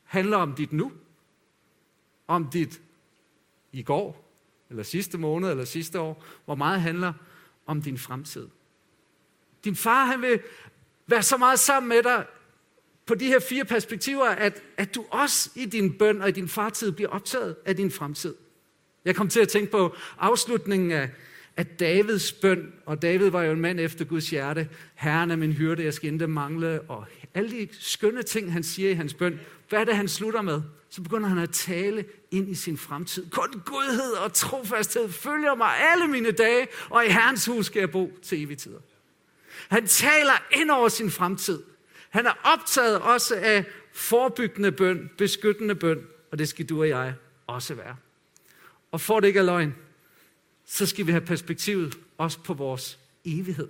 handler 0.04 0.37
om 0.37 0.54
dit 0.54 0.73
nu, 0.73 0.92
om 2.28 2.50
dit 2.50 2.80
i 3.73 3.82
går, 3.82 4.30
eller 4.70 4.82
sidste 4.82 5.18
måned, 5.18 5.50
eller 5.50 5.64
sidste 5.64 6.00
år. 6.00 6.25
Hvor 6.44 6.54
meget 6.54 6.80
handler 6.80 7.12
om 7.66 7.82
din 7.82 7.99
fremtid. 7.99 8.49
Din 9.64 9.76
far, 9.76 10.04
han 10.04 10.23
vil 10.23 10.40
være 11.06 11.23
så 11.23 11.37
meget 11.37 11.58
sammen 11.58 11.88
med 11.88 12.02
dig 12.02 12.26
på 13.06 13.14
de 13.14 13.26
her 13.26 13.40
fire 13.40 13.64
perspektiver, 13.64 14.28
at, 14.28 14.62
at 14.76 14.94
du 14.94 15.04
også 15.11 15.50
i 15.54 15.66
din 15.66 15.92
bøn 15.99 16.23
og 16.23 16.28
i 16.28 16.32
din 16.32 16.49
fartid 16.49 16.92
bliver 16.92 17.11
optaget 17.11 17.56
af 17.64 17.76
din 17.76 17.90
fremtid. 17.90 18.34
Jeg 19.04 19.16
kom 19.16 19.28
til 19.28 19.40
at 19.40 19.49
tænke 19.49 19.70
på 19.70 19.96
afslutningen 20.18 20.90
af, 20.90 21.11
at 21.56 21.80
Davids 21.80 22.32
bøn, 22.32 22.73
og 22.87 23.02
David 23.02 23.30
var 23.30 23.42
jo 23.42 23.52
en 23.52 23.61
mand 23.61 23.80
efter 23.80 24.04
Guds 24.04 24.30
hjerte. 24.30 24.68
Herren 24.94 25.30
er 25.30 25.37
min 25.37 25.52
hyrde, 25.52 25.84
jeg 25.84 25.94
skal 25.94 26.12
ikke 26.12 26.26
mangle, 26.26 26.80
og 26.80 27.04
alle 27.34 27.50
de 27.50 27.68
skønne 27.80 28.23
ting, 28.23 28.52
han 28.52 28.62
siger 28.62 28.90
i 28.90 28.94
hans 28.94 29.14
bøn. 29.14 29.40
Hvad 29.68 29.80
er 29.80 29.84
det, 29.84 29.96
han 29.96 30.08
slutter 30.08 30.42
med? 30.42 30.62
Så 30.90 31.02
begynder 31.02 31.28
han 31.28 31.38
at 31.38 31.50
tale 31.50 32.04
ind 32.30 32.49
i 32.49 32.54
sin 32.54 32.78
fremtid. 32.78 33.30
Kun 33.30 33.62
godhed 33.64 34.12
og 34.12 34.32
trofasthed 34.32 35.08
følger 35.08 35.54
mig 35.54 35.68
alle 35.92 36.06
mine 36.06 36.30
dage, 36.30 36.66
og 36.90 37.06
i 37.06 37.08
Herrens 37.08 37.46
hus 37.46 37.66
skal 37.66 37.80
jeg 37.80 37.90
bo 37.90 38.18
til 38.23 38.42
evig 38.42 38.58
tid. 38.58 38.75
Han 39.68 39.87
taler 39.87 40.42
ind 40.52 40.70
over 40.70 40.88
sin 40.88 41.11
fremtid. 41.11 41.62
Han 42.11 42.26
er 42.26 42.32
optaget 42.44 43.00
også 43.00 43.34
af 43.34 43.64
forebyggende 43.92 44.73
bøn, 44.73 45.11
beskyttende 45.18 45.75
bøn, 45.75 46.06
og 46.30 46.38
det 46.38 46.49
skal 46.49 46.66
du 46.66 46.80
og 46.80 46.88
jeg 46.88 47.14
også 47.46 47.75
være. 47.75 47.96
Og 48.92 49.00
for 49.00 49.20
det 49.20 49.28
ikke 49.28 49.40
er 49.40 49.44
løgn, 49.44 49.75
så 50.66 50.87
skal 50.87 51.06
vi 51.06 51.11
have 51.11 51.26
perspektivet 51.26 51.99
også 52.18 52.38
på 52.38 52.54
vores 52.54 52.99
evighed. 53.25 53.68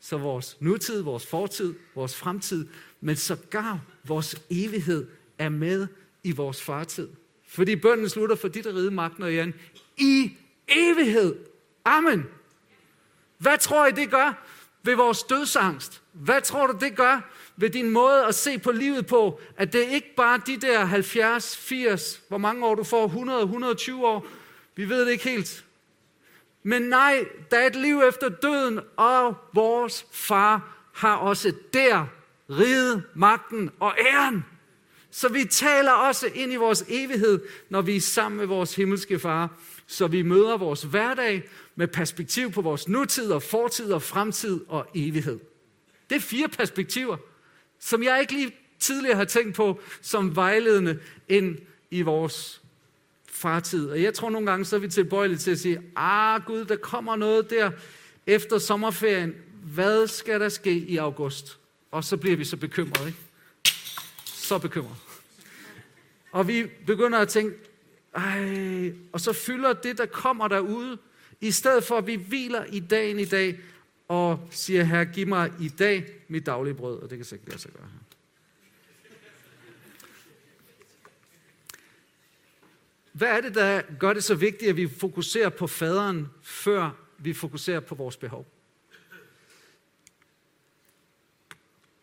Så 0.00 0.16
vores 0.16 0.56
nutid, 0.60 1.00
vores 1.00 1.26
fortid, 1.26 1.74
vores 1.94 2.16
fremtid, 2.16 2.66
men 3.00 3.16
sågar 3.16 3.80
vores 4.04 4.36
evighed 4.50 5.06
er 5.38 5.48
med 5.48 5.86
i 6.24 6.32
vores 6.32 6.62
fartid. 6.62 7.08
Fordi 7.48 7.76
bønden 7.76 8.08
slutter 8.08 8.36
for 8.36 8.48
dit 8.48 8.66
ride 8.66 8.90
magten 8.90 9.22
og 9.22 9.32
igen 9.32 9.54
i 9.96 10.32
evighed. 10.68 11.36
Amen. 11.84 12.26
Hvad 13.38 13.58
tror 13.58 13.86
I, 13.86 13.90
det 13.90 14.10
gør 14.10 14.44
ved 14.82 14.94
vores 14.94 15.22
dødsangst? 15.22 16.02
Hvad 16.12 16.40
tror 16.40 16.66
du, 16.66 16.78
det 16.80 16.96
gør 16.96 17.30
ved 17.56 17.70
din 17.70 17.90
måde 17.90 18.26
at 18.26 18.34
se 18.34 18.58
på 18.58 18.72
livet 18.72 19.06
på? 19.06 19.40
At 19.56 19.72
det 19.72 19.88
ikke 19.90 20.14
bare 20.16 20.40
de 20.46 20.56
der 20.56 20.84
70, 20.84 21.56
80, 21.56 22.22
hvor 22.28 22.38
mange 22.38 22.66
år 22.66 22.74
du 22.74 22.84
får, 22.84 23.04
100, 23.06 23.42
120 23.42 24.06
år. 24.06 24.26
Vi 24.76 24.88
ved 24.88 25.06
det 25.06 25.12
ikke 25.12 25.24
helt. 25.24 25.64
Men 26.68 26.82
nej, 26.82 27.24
der 27.50 27.58
er 27.58 27.66
et 27.66 27.76
liv 27.76 28.02
efter 28.08 28.28
døden, 28.28 28.80
og 28.96 29.34
vores 29.54 30.06
far 30.12 30.88
har 30.94 31.16
også 31.16 31.52
der 31.72 32.06
ride, 32.50 33.02
magten 33.14 33.70
og 33.80 33.94
æren. 33.98 34.44
Så 35.10 35.28
vi 35.28 35.44
taler 35.44 35.92
også 35.92 36.26
ind 36.34 36.52
i 36.52 36.56
vores 36.56 36.84
evighed, 36.88 37.40
når 37.70 37.82
vi 37.82 37.96
er 37.96 38.00
sammen 38.00 38.38
med 38.38 38.46
vores 38.46 38.74
himmelske 38.74 39.18
far. 39.18 39.58
Så 39.86 40.06
vi 40.06 40.22
møder 40.22 40.56
vores 40.56 40.82
hverdag 40.82 41.48
med 41.76 41.88
perspektiv 41.88 42.52
på 42.52 42.62
vores 42.62 42.88
nutid 42.88 43.32
og 43.32 43.42
fortid 43.42 43.92
og 43.92 44.02
fremtid 44.02 44.60
og 44.68 44.86
evighed. 44.94 45.38
Det 46.10 46.16
er 46.16 46.20
fire 46.20 46.48
perspektiver, 46.48 47.16
som 47.80 48.02
jeg 48.02 48.20
ikke 48.20 48.32
lige 48.32 48.54
tidligere 48.78 49.16
har 49.16 49.24
tænkt 49.24 49.56
på 49.56 49.80
som 50.00 50.36
vejledende 50.36 50.98
ind 51.28 51.58
i 51.90 52.02
vores 52.02 52.62
fartid. 53.38 53.90
Og 53.90 54.02
jeg 54.02 54.14
tror 54.14 54.30
nogle 54.30 54.50
gange, 54.50 54.64
så 54.64 54.76
er 54.76 54.80
vi 54.80 54.88
tilbøjelige 54.88 55.38
til 55.38 55.50
at 55.50 55.58
sige, 55.58 55.82
ah 55.96 56.42
Gud, 56.46 56.64
der 56.64 56.76
kommer 56.76 57.16
noget 57.16 57.50
der 57.50 57.70
efter 58.26 58.58
sommerferien. 58.58 59.34
Hvad 59.62 60.06
skal 60.06 60.40
der 60.40 60.48
ske 60.48 60.72
i 60.72 60.96
august? 60.96 61.58
Og 61.90 62.04
så 62.04 62.16
bliver 62.16 62.36
vi 62.36 62.44
så 62.44 62.56
bekymrede, 62.56 63.06
ikke? 63.06 63.18
Så 64.24 64.58
bekymret. 64.58 64.96
Og 66.32 66.48
vi 66.48 66.66
begynder 66.86 67.18
at 67.18 67.28
tænke, 67.28 67.56
ej, 68.14 68.92
og 69.12 69.20
så 69.20 69.32
fylder 69.32 69.72
det, 69.72 69.98
der 69.98 70.06
kommer 70.06 70.48
derude, 70.48 70.98
i 71.40 71.50
stedet 71.50 71.84
for 71.84 71.98
at 71.98 72.06
vi 72.06 72.14
hviler 72.14 72.64
i 72.64 72.80
dagen 72.80 73.18
i 73.18 73.24
dag, 73.24 73.60
og 74.08 74.48
siger, 74.50 74.84
her, 74.84 75.04
giv 75.04 75.26
mig 75.26 75.52
i 75.60 75.68
dag 75.68 76.06
mit 76.28 76.46
daglige 76.46 76.74
brød, 76.74 76.98
og 76.98 77.10
det 77.10 77.18
kan 77.18 77.24
sikkert 77.24 77.48
lade 77.48 77.60
sig 77.60 77.70
gøre 77.72 77.86
her. 77.92 78.07
Hvad 83.18 83.28
er 83.28 83.40
det, 83.40 83.54
der 83.54 83.82
gør 83.98 84.12
det 84.12 84.24
så 84.24 84.34
vigtigt, 84.34 84.68
at 84.68 84.76
vi 84.76 84.88
fokuserer 84.88 85.48
på 85.48 85.66
faderen, 85.66 86.28
før 86.42 86.90
vi 87.18 87.34
fokuserer 87.34 87.80
på 87.80 87.94
vores 87.94 88.16
behov? 88.16 88.46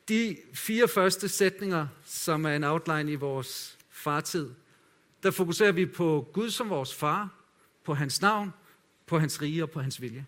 De 0.09 0.37
fire 0.53 0.87
første 0.87 1.29
sætninger, 1.29 1.87
som 2.05 2.45
er 2.45 2.55
en 2.55 2.63
outline 2.63 3.11
i 3.11 3.15
vores 3.15 3.77
fartid, 3.89 4.51
der 5.23 5.31
fokuserer 5.31 5.71
vi 5.71 5.85
på 5.85 6.29
Gud 6.33 6.49
som 6.49 6.69
vores 6.69 6.95
far, 6.95 7.29
på 7.83 7.93
hans 7.93 8.21
navn, 8.21 8.53
på 9.05 9.19
hans 9.19 9.41
rige 9.41 9.63
og 9.63 9.69
på 9.69 9.81
hans 9.81 10.01
vilje. 10.01 10.25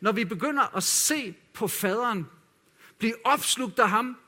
Når 0.00 0.12
vi 0.12 0.24
begynder 0.24 0.76
at 0.76 0.82
se 0.82 1.34
på 1.52 1.68
faderen, 1.68 2.26
blive 2.98 3.26
opslugt 3.26 3.78
af 3.78 3.90
ham, 3.90 4.18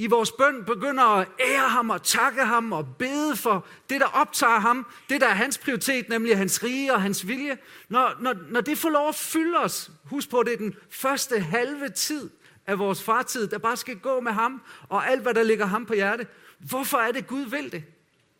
i 0.00 0.06
vores 0.06 0.32
bøn 0.32 0.64
begynder 0.64 1.04
at 1.04 1.28
ære 1.40 1.68
ham 1.68 1.90
og 1.90 2.02
takke 2.02 2.44
ham 2.44 2.72
og 2.72 2.96
bede 2.98 3.36
for 3.36 3.66
det, 3.90 4.00
der 4.00 4.06
optager 4.06 4.58
ham, 4.58 4.86
det, 5.08 5.20
der 5.20 5.26
er 5.26 5.34
hans 5.34 5.58
prioritet, 5.58 6.08
nemlig 6.08 6.36
hans 6.36 6.62
rige 6.62 6.94
og 6.94 7.02
hans 7.02 7.26
vilje. 7.26 7.58
Når, 7.88 8.16
når, 8.20 8.34
når 8.50 8.60
det 8.60 8.78
får 8.78 8.90
lov 8.90 9.08
at 9.08 9.14
fylde 9.14 9.58
os, 9.58 9.90
husk 10.04 10.30
på, 10.30 10.42
det 10.42 10.52
er 10.52 10.56
den 10.56 10.74
første 10.90 11.40
halve 11.40 11.88
tid 11.88 12.30
af 12.66 12.78
vores 12.78 13.02
fartid, 13.02 13.46
der 13.46 13.58
bare 13.58 13.76
skal 13.76 13.98
gå 13.98 14.20
med 14.20 14.32
ham 14.32 14.62
og 14.88 15.10
alt, 15.10 15.22
hvad 15.22 15.34
der 15.34 15.42
ligger 15.42 15.66
ham 15.66 15.86
på 15.86 15.94
hjerte. 15.94 16.26
Hvorfor 16.58 16.98
er 16.98 17.12
det, 17.12 17.26
Gud 17.26 17.44
vil 17.44 17.72
det? 17.72 17.84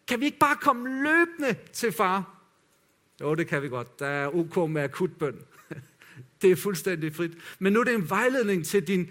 Kan 0.09 0.21
vi 0.21 0.25
ikke 0.25 0.39
bare 0.39 0.57
komme 0.57 1.03
løbende 1.03 1.57
til 1.73 1.93
far? 1.93 2.37
Jo, 3.21 3.35
det 3.35 3.47
kan 3.47 3.63
vi 3.63 3.69
godt. 3.69 3.99
Der 3.99 4.07
er 4.07 4.35
ok 4.35 4.71
med 4.71 4.83
akutbøn. 4.83 5.37
Det 6.43 6.51
er 6.51 6.57
fuldstændig 6.57 7.15
frit. 7.15 7.33
Men 7.59 7.73
nu 7.73 7.81
er 7.81 7.85
det 7.85 7.95
en 7.95 8.11
vejledning 8.11 8.67
til 8.67 8.87
din 8.87 9.11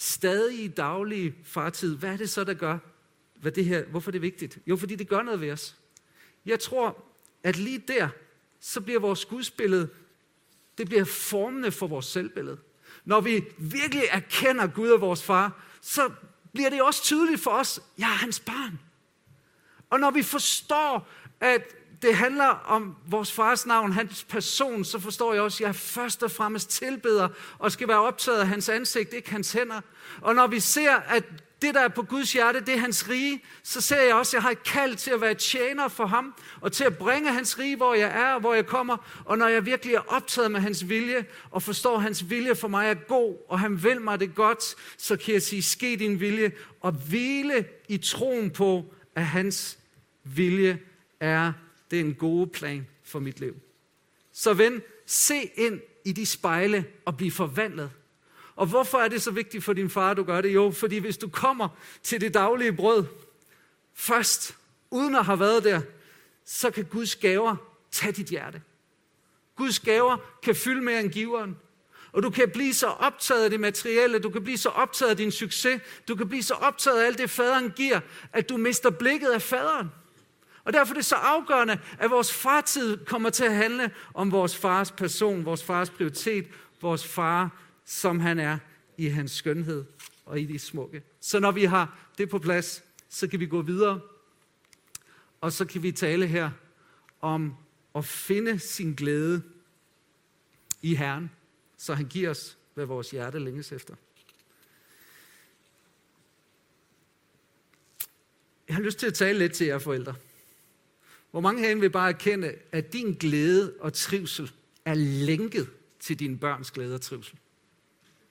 stadige 0.00 0.68
daglige 0.68 1.34
fartid. 1.44 1.96
Hvad 1.96 2.12
er 2.12 2.16
det 2.16 2.30
så, 2.30 2.44
der 2.44 2.54
gør, 2.54 2.78
hvad 3.34 3.52
det 3.52 3.64
her, 3.64 3.84
hvorfor 3.84 4.10
det 4.10 4.18
er 4.18 4.20
vigtigt? 4.20 4.58
Jo, 4.66 4.76
fordi 4.76 4.94
det 4.94 5.08
gør 5.08 5.22
noget 5.22 5.40
ved 5.40 5.52
os. 5.52 5.76
Jeg 6.46 6.60
tror, 6.60 7.04
at 7.42 7.56
lige 7.56 7.78
der, 7.78 8.08
så 8.60 8.80
bliver 8.80 9.00
vores 9.00 9.24
gudsbillede, 9.24 9.88
det 10.78 10.88
bliver 10.88 11.04
formende 11.04 11.72
for 11.72 11.86
vores 11.86 12.06
selvbillede. 12.06 12.58
Når 13.04 13.20
vi 13.20 13.44
virkelig 13.58 14.04
erkender 14.10 14.66
Gud 14.66 14.90
og 14.90 15.00
vores 15.00 15.22
far, 15.22 15.64
så 15.80 16.10
bliver 16.52 16.70
det 16.70 16.82
også 16.82 17.02
tydeligt 17.02 17.40
for 17.40 17.50
os, 17.50 17.80
jeg 17.98 18.06
er 18.06 18.16
hans 18.16 18.40
barn. 18.40 18.80
Og 19.90 20.00
når 20.00 20.10
vi 20.10 20.22
forstår, 20.22 21.08
at 21.40 21.62
det 22.02 22.14
handler 22.14 22.44
om 22.46 22.96
vores 23.06 23.32
fars 23.32 23.66
navn, 23.66 23.92
hans 23.92 24.24
person, 24.24 24.84
så 24.84 24.98
forstår 24.98 25.32
jeg 25.32 25.42
også, 25.42 25.64
at 25.64 25.66
jeg 25.66 25.74
først 25.74 26.22
og 26.22 26.30
fremmest 26.30 26.70
tilbeder 26.70 27.28
og 27.58 27.72
skal 27.72 27.88
være 27.88 28.00
optaget 28.00 28.40
af 28.40 28.46
hans 28.46 28.68
ansigt, 28.68 29.12
ikke 29.12 29.30
hans 29.30 29.52
hænder. 29.52 29.80
Og 30.20 30.34
når 30.34 30.46
vi 30.46 30.60
ser, 30.60 30.96
at 30.96 31.24
det, 31.62 31.74
der 31.74 31.80
er 31.80 31.88
på 31.88 32.02
Guds 32.02 32.32
hjerte, 32.32 32.60
det 32.60 32.74
er 32.74 32.78
hans 32.78 33.08
rige, 33.08 33.42
så 33.62 33.80
ser 33.80 34.02
jeg 34.02 34.14
også, 34.14 34.30
at 34.30 34.34
jeg 34.34 34.42
har 34.42 34.50
et 34.50 34.62
kald 34.62 34.96
til 34.96 35.10
at 35.10 35.20
være 35.20 35.34
tjener 35.34 35.88
for 35.88 36.06
ham, 36.06 36.34
og 36.60 36.72
til 36.72 36.84
at 36.84 36.98
bringe 36.98 37.32
hans 37.32 37.58
rige, 37.58 37.76
hvor 37.76 37.94
jeg 37.94 38.10
er 38.14 38.34
og 38.34 38.40
hvor 38.40 38.54
jeg 38.54 38.66
kommer. 38.66 39.22
Og 39.24 39.38
når 39.38 39.48
jeg 39.48 39.66
virkelig 39.66 39.94
er 39.94 40.14
optaget 40.14 40.50
med 40.50 40.60
hans 40.60 40.88
vilje, 40.88 41.24
og 41.50 41.62
forstår, 41.62 41.96
at 41.96 42.02
hans 42.02 42.30
vilje 42.30 42.54
for 42.54 42.68
mig 42.68 42.90
er 42.90 42.94
god, 42.94 43.36
og 43.48 43.60
han 43.60 43.82
vil 43.82 44.00
mig 44.00 44.20
det 44.20 44.34
godt, 44.34 44.64
så 44.98 45.16
kan 45.16 45.34
jeg 45.34 45.42
sige, 45.42 45.62
ske 45.62 45.96
din 45.96 46.20
vilje, 46.20 46.52
og 46.80 46.92
hvile 46.92 47.64
i 47.88 47.96
troen 47.96 48.50
på, 48.50 48.94
at 49.14 49.26
hans 49.26 49.78
vilje 50.24 50.78
er 51.20 51.52
den 51.90 52.14
gode 52.14 52.46
plan 52.46 52.86
for 53.04 53.18
mit 53.18 53.40
liv. 53.40 53.54
Så 54.32 54.54
ven, 54.54 54.82
se 55.06 55.50
ind 55.54 55.80
i 56.04 56.12
de 56.12 56.26
spejle 56.26 56.84
og 57.04 57.16
bliv 57.16 57.30
forvandlet. 57.30 57.90
Og 58.56 58.66
hvorfor 58.66 58.98
er 58.98 59.08
det 59.08 59.22
så 59.22 59.30
vigtigt 59.30 59.64
for 59.64 59.72
din 59.72 59.90
far, 59.90 60.10
at 60.10 60.16
du 60.16 60.22
gør 60.22 60.40
det? 60.40 60.54
Jo, 60.54 60.70
fordi 60.70 60.98
hvis 60.98 61.16
du 61.16 61.28
kommer 61.28 61.68
til 62.02 62.20
det 62.20 62.34
daglige 62.34 62.72
brød 62.72 63.04
først, 63.94 64.56
uden 64.90 65.14
at 65.14 65.24
have 65.24 65.40
været 65.40 65.64
der, 65.64 65.80
så 66.44 66.70
kan 66.70 66.84
Guds 66.84 67.16
gaver 67.16 67.56
tage 67.90 68.12
dit 68.12 68.26
hjerte. 68.26 68.62
Guds 69.56 69.80
gaver 69.80 70.16
kan 70.42 70.54
fylde 70.54 70.80
mere 70.80 71.00
end 71.00 71.10
giveren. 71.12 71.56
Og 72.12 72.22
du 72.22 72.30
kan 72.30 72.50
blive 72.50 72.74
så 72.74 72.86
optaget 72.86 73.44
af 73.44 73.50
det 73.50 73.60
materielle, 73.60 74.18
du 74.18 74.30
kan 74.30 74.44
blive 74.44 74.58
så 74.58 74.68
optaget 74.68 75.10
af 75.10 75.16
din 75.16 75.32
succes, 75.32 75.80
du 76.08 76.16
kan 76.16 76.28
blive 76.28 76.42
så 76.42 76.54
optaget 76.54 77.00
af 77.00 77.06
alt 77.06 77.18
det, 77.18 77.30
faderen 77.30 77.72
giver, 77.76 78.00
at 78.32 78.48
du 78.48 78.56
mister 78.56 78.90
blikket 78.90 79.28
af 79.28 79.42
faderen. 79.42 79.88
Og 80.64 80.72
derfor 80.72 80.92
er 80.92 80.96
det 80.96 81.04
så 81.04 81.14
afgørende, 81.14 81.80
at 81.98 82.10
vores 82.10 82.32
fartid 82.32 83.04
kommer 83.04 83.30
til 83.30 83.44
at 83.44 83.54
handle 83.54 83.90
om 84.14 84.32
vores 84.32 84.56
fars 84.56 84.92
person, 84.92 85.44
vores 85.44 85.64
fars 85.64 85.90
prioritet, 85.90 86.46
vores 86.80 87.06
far, 87.06 87.60
som 87.84 88.20
han 88.20 88.38
er 88.38 88.58
i 88.96 89.06
hans 89.06 89.32
skønhed 89.32 89.84
og 90.26 90.40
i 90.40 90.44
de 90.44 90.58
smukke. 90.58 91.02
Så 91.20 91.40
når 91.40 91.50
vi 91.50 91.64
har 91.64 91.98
det 92.18 92.28
på 92.28 92.38
plads, 92.38 92.84
så 93.08 93.28
kan 93.28 93.40
vi 93.40 93.46
gå 93.46 93.62
videre, 93.62 94.00
og 95.40 95.52
så 95.52 95.64
kan 95.64 95.82
vi 95.82 95.92
tale 95.92 96.26
her 96.26 96.50
om 97.20 97.54
at 97.94 98.04
finde 98.04 98.58
sin 98.58 98.94
glæde 98.94 99.42
i 100.82 100.94
Herren, 100.94 101.30
så 101.76 101.94
han 101.94 102.06
giver 102.06 102.30
os, 102.30 102.58
hvad 102.74 102.86
vores 102.86 103.10
hjerte 103.10 103.38
længes 103.38 103.72
efter. 103.72 103.94
Jeg 108.68 108.76
har 108.76 108.82
lyst 108.82 108.98
til 108.98 109.06
at 109.06 109.14
tale 109.14 109.38
lidt 109.38 109.52
til 109.52 109.66
jer 109.66 109.78
forældre. 109.78 110.14
Hvor 111.30 111.40
mange 111.40 111.62
herinde 111.62 111.80
vil 111.80 111.90
bare 111.90 112.08
erkende, 112.08 112.54
at 112.72 112.92
din 112.92 113.12
glæde 113.12 113.74
og 113.80 113.92
trivsel 113.92 114.52
er 114.84 114.94
lænket 114.94 115.68
til 116.00 116.18
dine 116.18 116.38
børns 116.38 116.70
glæde 116.70 116.94
og 116.94 117.00
trivsel? 117.00 117.38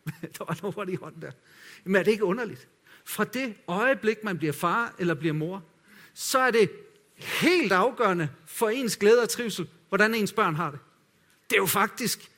der 0.38 0.46
var 0.46 0.60
nogen 0.62 0.90
i 0.90 0.96
hånden 0.96 1.22
der. 1.22 1.32
Men 1.84 1.96
er 1.96 2.04
det 2.04 2.12
ikke 2.12 2.24
underligt? 2.26 2.68
Fra 3.06 3.24
det 3.24 3.54
øjeblik, 3.68 4.24
man 4.24 4.38
bliver 4.38 4.54
far 4.54 4.96
eller 5.00 5.14
bliver 5.14 5.34
mor, 5.34 5.64
så 6.14 6.40
er 6.40 6.52
det 6.52 6.72
helt 7.18 7.72
afgørende 7.72 8.30
for 8.46 8.70
ens 8.70 8.98
glæde 8.98 9.22
og 9.22 9.30
trivsel, 9.30 9.70
hvordan 9.90 10.16
ens 10.16 10.34
børn 10.34 10.56
har 10.56 10.72
det. 10.72 10.80
Det 11.50 11.56
er 11.56 11.60
jo 11.60 11.66
faktisk 11.66 12.32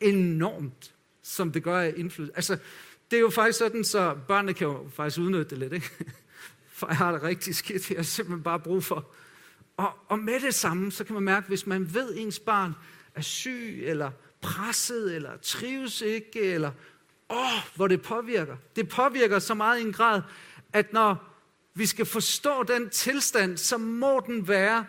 enormt, 0.00 0.94
som 1.22 1.52
det 1.52 1.62
gør 1.62 1.80
af 1.80 1.94
indflydelse. 1.96 2.36
Altså, 2.36 2.58
det 3.10 3.16
er 3.16 3.20
jo 3.20 3.30
faktisk 3.30 3.58
sådan, 3.58 3.84
så 3.84 4.16
børnene 4.28 4.54
kan 4.54 4.66
jo 4.66 4.88
faktisk 4.94 5.18
udnytte 5.18 5.50
det 5.50 5.58
lidt, 5.58 5.72
ikke? 5.72 5.90
For 6.72 6.86
jeg 6.86 6.96
har 6.96 7.12
det 7.12 7.22
rigtig 7.22 7.54
skidt, 7.54 7.90
jeg 7.90 7.98
har 7.98 8.02
simpelthen 8.02 8.42
bare 8.42 8.60
brug 8.60 8.84
for. 8.84 9.10
Og, 9.76 9.92
og 10.08 10.18
med 10.18 10.40
det 10.40 10.54
samme, 10.54 10.92
så 10.92 11.04
kan 11.04 11.14
man 11.14 11.22
mærke, 11.22 11.48
hvis 11.48 11.66
man 11.66 11.94
ved, 11.94 12.14
at 12.14 12.18
ens 12.18 12.38
barn 12.38 12.74
er 13.14 13.20
syg, 13.20 13.82
eller 13.82 14.10
presset, 14.40 15.14
eller 15.14 15.36
trives 15.36 16.00
ikke, 16.00 16.40
eller 16.40 16.70
åh, 17.30 17.76
hvor 17.76 17.86
det 17.86 18.02
påvirker. 18.02 18.56
Det 18.76 18.88
påvirker 18.88 19.38
så 19.38 19.54
meget 19.54 19.78
i 19.78 19.82
en 19.82 19.92
grad, 19.92 20.22
at 20.72 20.92
når 20.92 21.32
vi 21.74 21.86
skal 21.86 22.06
forstå 22.06 22.62
den 22.62 22.90
tilstand, 22.90 23.56
så 23.56 23.78
må 23.78 24.22
den 24.26 24.48
være 24.48 24.86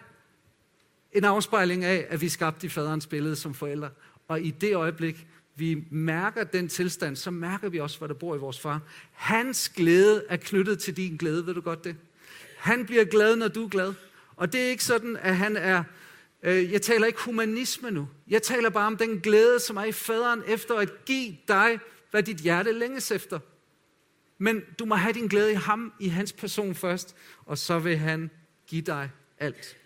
en 1.11 1.23
afspejling 1.23 1.83
af, 1.85 2.07
at 2.09 2.21
vi 2.21 2.29
skabte 2.29 2.67
i 2.67 2.69
faderens 2.69 3.07
billede 3.07 3.35
som 3.35 3.53
forældre. 3.53 3.89
Og 4.27 4.41
i 4.41 4.51
det 4.51 4.75
øjeblik, 4.75 5.27
vi 5.55 5.83
mærker 5.91 6.43
den 6.43 6.67
tilstand, 6.67 7.15
så 7.15 7.31
mærker 7.31 7.69
vi 7.69 7.79
også, 7.79 7.97
hvad 7.97 8.07
der 8.07 8.15
bor 8.15 8.35
i 8.35 8.39
vores 8.39 8.59
far. 8.59 8.81
Hans 9.11 9.69
glæde 9.69 10.25
er 10.29 10.37
knyttet 10.37 10.79
til 10.79 10.97
din 10.97 11.17
glæde, 11.17 11.45
ved 11.45 11.53
du 11.53 11.61
godt 11.61 11.83
det? 11.83 11.95
Han 12.57 12.85
bliver 12.85 13.05
glad, 13.05 13.35
når 13.35 13.47
du 13.47 13.65
er 13.65 13.69
glad. 13.69 13.93
Og 14.37 14.53
det 14.53 14.61
er 14.61 14.69
ikke 14.69 14.83
sådan, 14.83 15.17
at 15.17 15.35
han 15.35 15.57
er... 15.57 15.83
Øh, 16.43 16.71
jeg 16.71 16.81
taler 16.81 17.07
ikke 17.07 17.21
humanisme 17.21 17.91
nu. 17.91 18.09
Jeg 18.27 18.43
taler 18.43 18.69
bare 18.69 18.87
om 18.87 18.97
den 18.97 19.19
glæde, 19.19 19.59
som 19.59 19.77
er 19.77 19.83
i 19.83 19.91
faderen 19.91 20.43
efter 20.47 20.75
at 20.75 21.05
give 21.05 21.37
dig, 21.47 21.79
hvad 22.11 22.23
dit 22.23 22.37
hjerte 22.37 22.71
længes 22.71 23.11
efter. 23.11 23.39
Men 24.37 24.61
du 24.79 24.85
må 24.85 24.95
have 24.95 25.13
din 25.13 25.27
glæde 25.27 25.51
i 25.51 25.55
ham, 25.55 25.93
i 25.99 26.07
hans 26.07 26.33
person 26.33 26.75
først, 26.75 27.15
og 27.45 27.57
så 27.57 27.79
vil 27.79 27.97
han 27.97 28.29
give 28.67 28.81
dig 28.81 29.09
alt. 29.37 29.77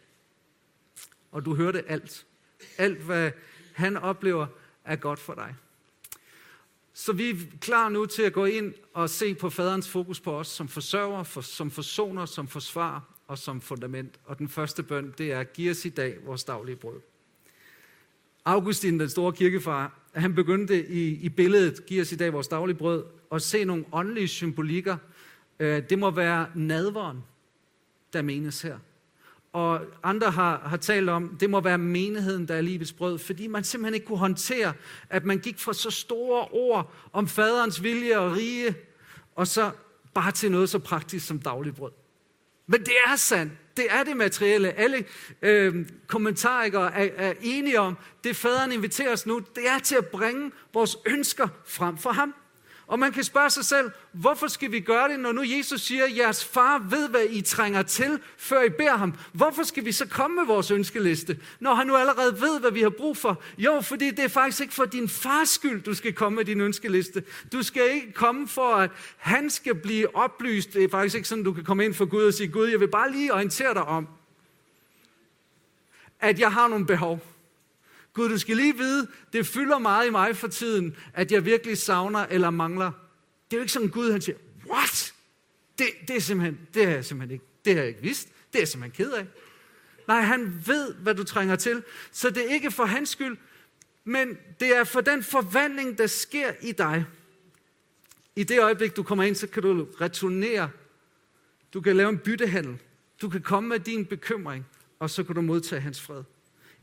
Og 1.31 1.45
du 1.45 1.55
hørte 1.55 1.89
alt. 1.89 2.25
Alt, 2.77 2.97
hvad 2.97 3.31
han 3.73 3.97
oplever, 3.97 4.47
er 4.85 4.95
godt 4.95 5.19
for 5.19 5.33
dig. 5.33 5.55
Så 6.93 7.13
vi 7.13 7.29
er 7.29 7.35
klar 7.61 7.89
nu 7.89 8.05
til 8.05 8.21
at 8.21 8.33
gå 8.33 8.45
ind 8.45 8.73
og 8.93 9.09
se 9.09 9.35
på 9.35 9.49
faderens 9.49 9.89
fokus 9.89 10.19
på 10.19 10.39
os 10.39 10.47
som 10.47 10.67
forsørger, 10.67 11.23
for, 11.23 11.41
som 11.41 11.71
forsoner, 11.71 12.25
som 12.25 12.47
forsvar 12.47 13.20
og 13.31 13.37
som 13.37 13.61
fundament. 13.61 14.19
Og 14.25 14.39
den 14.39 14.49
første 14.49 14.83
bøn, 14.83 15.13
det 15.17 15.31
er, 15.31 15.43
giv 15.43 15.71
os 15.71 15.85
i 15.85 15.89
dag 15.89 16.17
vores 16.25 16.43
daglige 16.43 16.75
brød. 16.75 16.99
Augustin, 18.45 18.99
den 18.99 19.09
store 19.09 19.33
kirkefar, 19.33 19.99
han 20.13 20.35
begyndte 20.35 20.87
i, 20.87 21.13
i 21.13 21.29
billedet, 21.29 21.85
giv 21.85 22.01
os 22.01 22.11
i 22.11 22.15
dag 22.15 22.33
vores 22.33 22.47
daglige 22.47 22.77
brød, 22.77 23.03
at 23.31 23.41
se 23.41 23.63
nogle 23.63 23.85
åndelige 23.91 24.27
symbolikker. 24.27 24.97
Øh, 25.59 25.83
det 25.89 25.99
må 25.99 26.11
være 26.11 26.47
nadveren, 26.55 27.23
der 28.13 28.21
menes 28.21 28.61
her. 28.61 28.77
Og 29.53 29.81
andre 30.03 30.31
har, 30.31 30.59
har 30.59 30.77
talt 30.77 31.09
om, 31.09 31.37
det 31.39 31.49
må 31.49 31.61
være 31.61 31.77
menigheden, 31.77 32.47
der 32.47 32.55
er 32.55 32.61
livets 32.61 32.93
brød, 32.93 33.19
fordi 33.19 33.47
man 33.47 33.63
simpelthen 33.63 33.93
ikke 33.93 34.05
kunne 34.05 34.17
håndtere, 34.17 34.73
at 35.09 35.25
man 35.25 35.39
gik 35.39 35.59
fra 35.59 35.73
så 35.73 35.91
store 35.91 36.47
ord 36.51 36.93
om 37.13 37.27
faderens 37.27 37.83
vilje 37.83 38.19
og 38.19 38.31
rige, 38.31 38.75
og 39.35 39.47
så 39.47 39.71
bare 40.13 40.31
til 40.31 40.51
noget 40.51 40.69
så 40.69 40.79
praktisk 40.79 41.27
som 41.27 41.39
dagligbrød. 41.39 41.91
Men 42.67 42.79
det 42.79 42.93
er 43.05 43.15
sandt. 43.15 43.53
Det 43.77 43.85
er 43.89 44.03
det 44.03 44.17
materielle. 44.17 44.71
Alle 44.71 45.05
øh, 45.41 45.85
kommentarikere 46.07 46.93
er, 46.93 47.09
er 47.17 47.33
enige 47.41 47.79
om, 47.79 47.97
det 48.23 48.35
faderen 48.35 48.71
inviterer 48.71 49.13
os 49.13 49.25
nu, 49.25 49.39
det 49.55 49.67
er 49.67 49.79
til 49.79 49.95
at 49.95 50.07
bringe 50.07 50.51
vores 50.73 50.97
ønsker 51.05 51.47
frem 51.65 51.97
for 51.97 52.11
ham. 52.11 52.33
Og 52.91 52.99
man 52.99 53.11
kan 53.11 53.23
spørge 53.23 53.49
sig 53.49 53.65
selv, 53.65 53.91
hvorfor 54.11 54.47
skal 54.47 54.71
vi 54.71 54.79
gøre 54.79 55.09
det, 55.09 55.19
når 55.19 55.31
nu 55.31 55.43
Jesus 55.43 55.81
siger, 55.81 56.05
at 56.05 56.17
jeres 56.17 56.45
far 56.45 56.79
ved, 56.89 57.09
hvad 57.09 57.25
I 57.29 57.41
trænger 57.41 57.83
til, 57.83 58.19
før 58.37 58.63
I 58.63 58.69
beder 58.69 58.97
ham? 58.97 59.13
Hvorfor 59.33 59.63
skal 59.63 59.85
vi 59.85 59.91
så 59.91 60.07
komme 60.07 60.35
med 60.35 60.45
vores 60.45 60.71
ønskeliste, 60.71 61.39
når 61.59 61.73
han 61.73 61.87
nu 61.87 61.95
allerede 61.95 62.41
ved, 62.41 62.59
hvad 62.59 62.71
vi 62.71 62.81
har 62.81 62.89
brug 62.89 63.17
for? 63.17 63.41
Jo, 63.57 63.81
fordi 63.81 64.09
det 64.09 64.19
er 64.19 64.27
faktisk 64.27 64.61
ikke 64.61 64.73
for 64.73 64.85
din 64.85 65.09
fars 65.09 65.49
skyld, 65.49 65.81
du 65.81 65.93
skal 65.93 66.13
komme 66.13 66.35
med 66.35 66.45
din 66.45 66.61
ønskeliste. 66.61 67.23
Du 67.51 67.63
skal 67.63 67.91
ikke 67.91 68.11
komme 68.13 68.47
for, 68.47 68.75
at 68.75 68.91
han 69.17 69.49
skal 69.49 69.75
blive 69.75 70.15
oplyst. 70.15 70.73
Det 70.73 70.83
er 70.83 70.89
faktisk 70.89 71.15
ikke 71.15 71.27
sådan, 71.27 71.43
du 71.43 71.53
kan 71.53 71.63
komme 71.63 71.85
ind 71.85 71.93
for 71.93 72.05
Gud 72.05 72.23
og 72.23 72.33
sige, 72.33 72.47
Gud, 72.47 72.67
jeg 72.67 72.79
vil 72.79 72.87
bare 72.87 73.11
lige 73.11 73.33
orientere 73.33 73.73
dig 73.73 73.83
om, 73.83 74.07
at 76.19 76.39
jeg 76.39 76.51
har 76.51 76.67
nogle 76.67 76.85
behov. 76.85 77.30
Gud, 78.13 78.29
du 78.29 78.37
skal 78.37 78.57
lige 78.57 78.77
vide, 78.77 79.07
det 79.33 79.47
fylder 79.47 79.79
meget 79.79 80.07
i 80.07 80.09
mig 80.09 80.35
for 80.35 80.47
tiden, 80.47 80.95
at 81.13 81.31
jeg 81.31 81.45
virkelig 81.45 81.77
savner 81.77 82.19
eller 82.19 82.49
mangler. 82.49 82.91
Det 83.51 83.57
er 83.57 83.57
jo 83.57 83.61
ikke 83.61 83.73
sådan, 83.73 83.87
Gud 83.87 84.11
han 84.11 84.21
siger, 84.21 84.37
what? 84.69 85.13
Det, 85.77 85.87
det, 86.07 86.15
er 86.15 86.19
simpelthen, 86.19 86.59
det 86.73 86.85
har 86.85 86.93
jeg 86.93 87.05
simpelthen 87.05 87.33
ikke, 87.33 87.45
det 87.65 87.73
har 87.73 87.81
jeg 87.81 87.89
ikke 87.89 88.01
vidst. 88.01 88.27
Det 88.27 88.55
er 88.55 88.61
jeg 88.61 88.67
simpelthen 88.67 89.05
ked 89.05 89.13
af. 89.13 89.27
Nej, 90.07 90.21
han 90.21 90.63
ved, 90.65 90.93
hvad 90.93 91.15
du 91.15 91.23
trænger 91.23 91.55
til. 91.55 91.83
Så 92.11 92.29
det 92.29 92.49
er 92.49 92.53
ikke 92.53 92.71
for 92.71 92.85
hans 92.85 93.09
skyld, 93.09 93.37
men 94.03 94.37
det 94.59 94.77
er 94.77 94.83
for 94.83 95.01
den 95.01 95.23
forvandling, 95.23 95.97
der 95.97 96.07
sker 96.07 96.51
i 96.61 96.71
dig. 96.71 97.05
I 98.35 98.43
det 98.43 98.61
øjeblik, 98.61 98.95
du 98.95 99.03
kommer 99.03 99.23
ind, 99.23 99.35
så 99.35 99.47
kan 99.47 99.63
du 99.63 99.87
returnere. 100.01 100.69
Du 101.73 101.81
kan 101.81 101.97
lave 101.97 102.09
en 102.09 102.17
byttehandel. 102.17 102.81
Du 103.21 103.29
kan 103.29 103.41
komme 103.41 103.69
med 103.69 103.79
din 103.79 104.05
bekymring, 104.05 104.65
og 104.99 105.09
så 105.09 105.23
kan 105.23 105.35
du 105.35 105.41
modtage 105.41 105.81
hans 105.81 106.01
fred. 106.01 106.23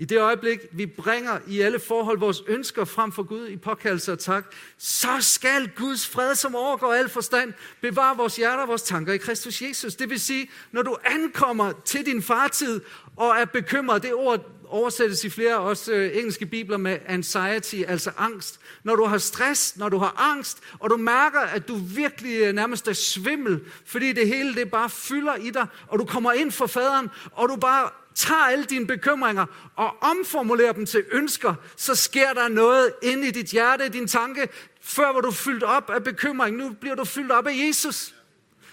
I 0.00 0.04
det 0.04 0.20
øjeblik, 0.20 0.58
vi 0.72 0.86
bringer 0.86 1.38
i 1.46 1.60
alle 1.60 1.78
forhold 1.78 2.18
vores 2.18 2.42
ønsker 2.46 2.84
frem 2.84 3.12
for 3.12 3.22
Gud 3.22 3.48
i 3.48 3.56
påkaldelse 3.56 4.12
og 4.12 4.18
tak, 4.18 4.44
så 4.78 5.08
skal 5.20 5.70
Guds 5.76 6.08
fred, 6.08 6.34
som 6.34 6.54
overgår 6.54 6.94
al 6.94 7.08
forstand, 7.08 7.52
bevare 7.80 8.16
vores 8.16 8.36
hjerter 8.36 8.62
og 8.62 8.68
vores 8.68 8.82
tanker 8.82 9.12
i 9.12 9.16
Kristus 9.16 9.62
Jesus. 9.62 9.94
Det 9.94 10.10
vil 10.10 10.20
sige, 10.20 10.50
når 10.72 10.82
du 10.82 10.96
ankommer 11.04 11.72
til 11.84 12.06
din 12.06 12.22
fartid 12.22 12.80
og 13.16 13.36
er 13.36 13.44
bekymret, 13.44 14.02
det 14.02 14.14
ord 14.14 14.50
oversættes 14.68 15.24
i 15.24 15.30
flere 15.30 15.58
også 15.58 15.92
øh, 15.92 16.16
engelske 16.16 16.46
bibler 16.46 16.76
med 16.76 16.98
anxiety, 17.06 17.82
altså 17.88 18.10
angst. 18.16 18.60
Når 18.84 18.96
du 18.96 19.04
har 19.04 19.18
stress, 19.18 19.76
når 19.76 19.88
du 19.88 19.98
har 19.98 20.32
angst, 20.32 20.58
og 20.78 20.90
du 20.90 20.96
mærker, 20.96 21.40
at 21.40 21.68
du 21.68 21.74
virkelig 21.74 22.40
øh, 22.40 22.52
nærmest 22.52 22.88
er 22.88 22.92
svimmel, 22.92 23.60
fordi 23.84 24.12
det 24.12 24.28
hele 24.28 24.54
det 24.54 24.70
bare 24.70 24.90
fylder 24.90 25.34
i 25.34 25.50
dig, 25.50 25.66
og 25.88 25.98
du 25.98 26.04
kommer 26.04 26.32
ind 26.32 26.52
for 26.52 26.66
faderen, 26.66 27.08
og 27.32 27.48
du 27.48 27.56
bare 27.56 27.90
tager 28.18 28.40
alle 28.40 28.64
dine 28.64 28.86
bekymringer 28.86 29.46
og 29.76 29.96
omformulerer 30.00 30.72
dem 30.72 30.86
til 30.86 31.04
ønsker, 31.12 31.54
så 31.76 31.94
sker 31.94 32.32
der 32.32 32.48
noget 32.48 32.92
inde 33.02 33.28
i 33.28 33.30
dit 33.30 33.46
hjerte, 33.46 33.86
i 33.86 33.88
din 33.88 34.08
tanke. 34.08 34.48
Før 34.80 35.12
var 35.12 35.20
du 35.20 35.30
fyldt 35.30 35.62
op 35.62 35.90
af 35.90 36.04
bekymring, 36.04 36.56
nu 36.56 36.70
bliver 36.70 36.94
du 36.94 37.04
fyldt 37.04 37.32
op 37.32 37.46
af 37.46 37.52
Jesus. 37.66 38.14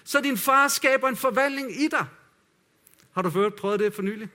Så 0.03 0.21
din 0.21 0.38
far 0.38 0.67
skaber 0.67 1.08
en 1.08 1.15
forvandling 1.15 1.81
i 1.81 1.88
dig. 1.88 2.05
Har 3.12 3.21
du 3.21 3.29
før 3.29 3.49
prøvet 3.49 3.79
det 3.79 3.93
for 3.93 4.01
nylig? 4.01 4.29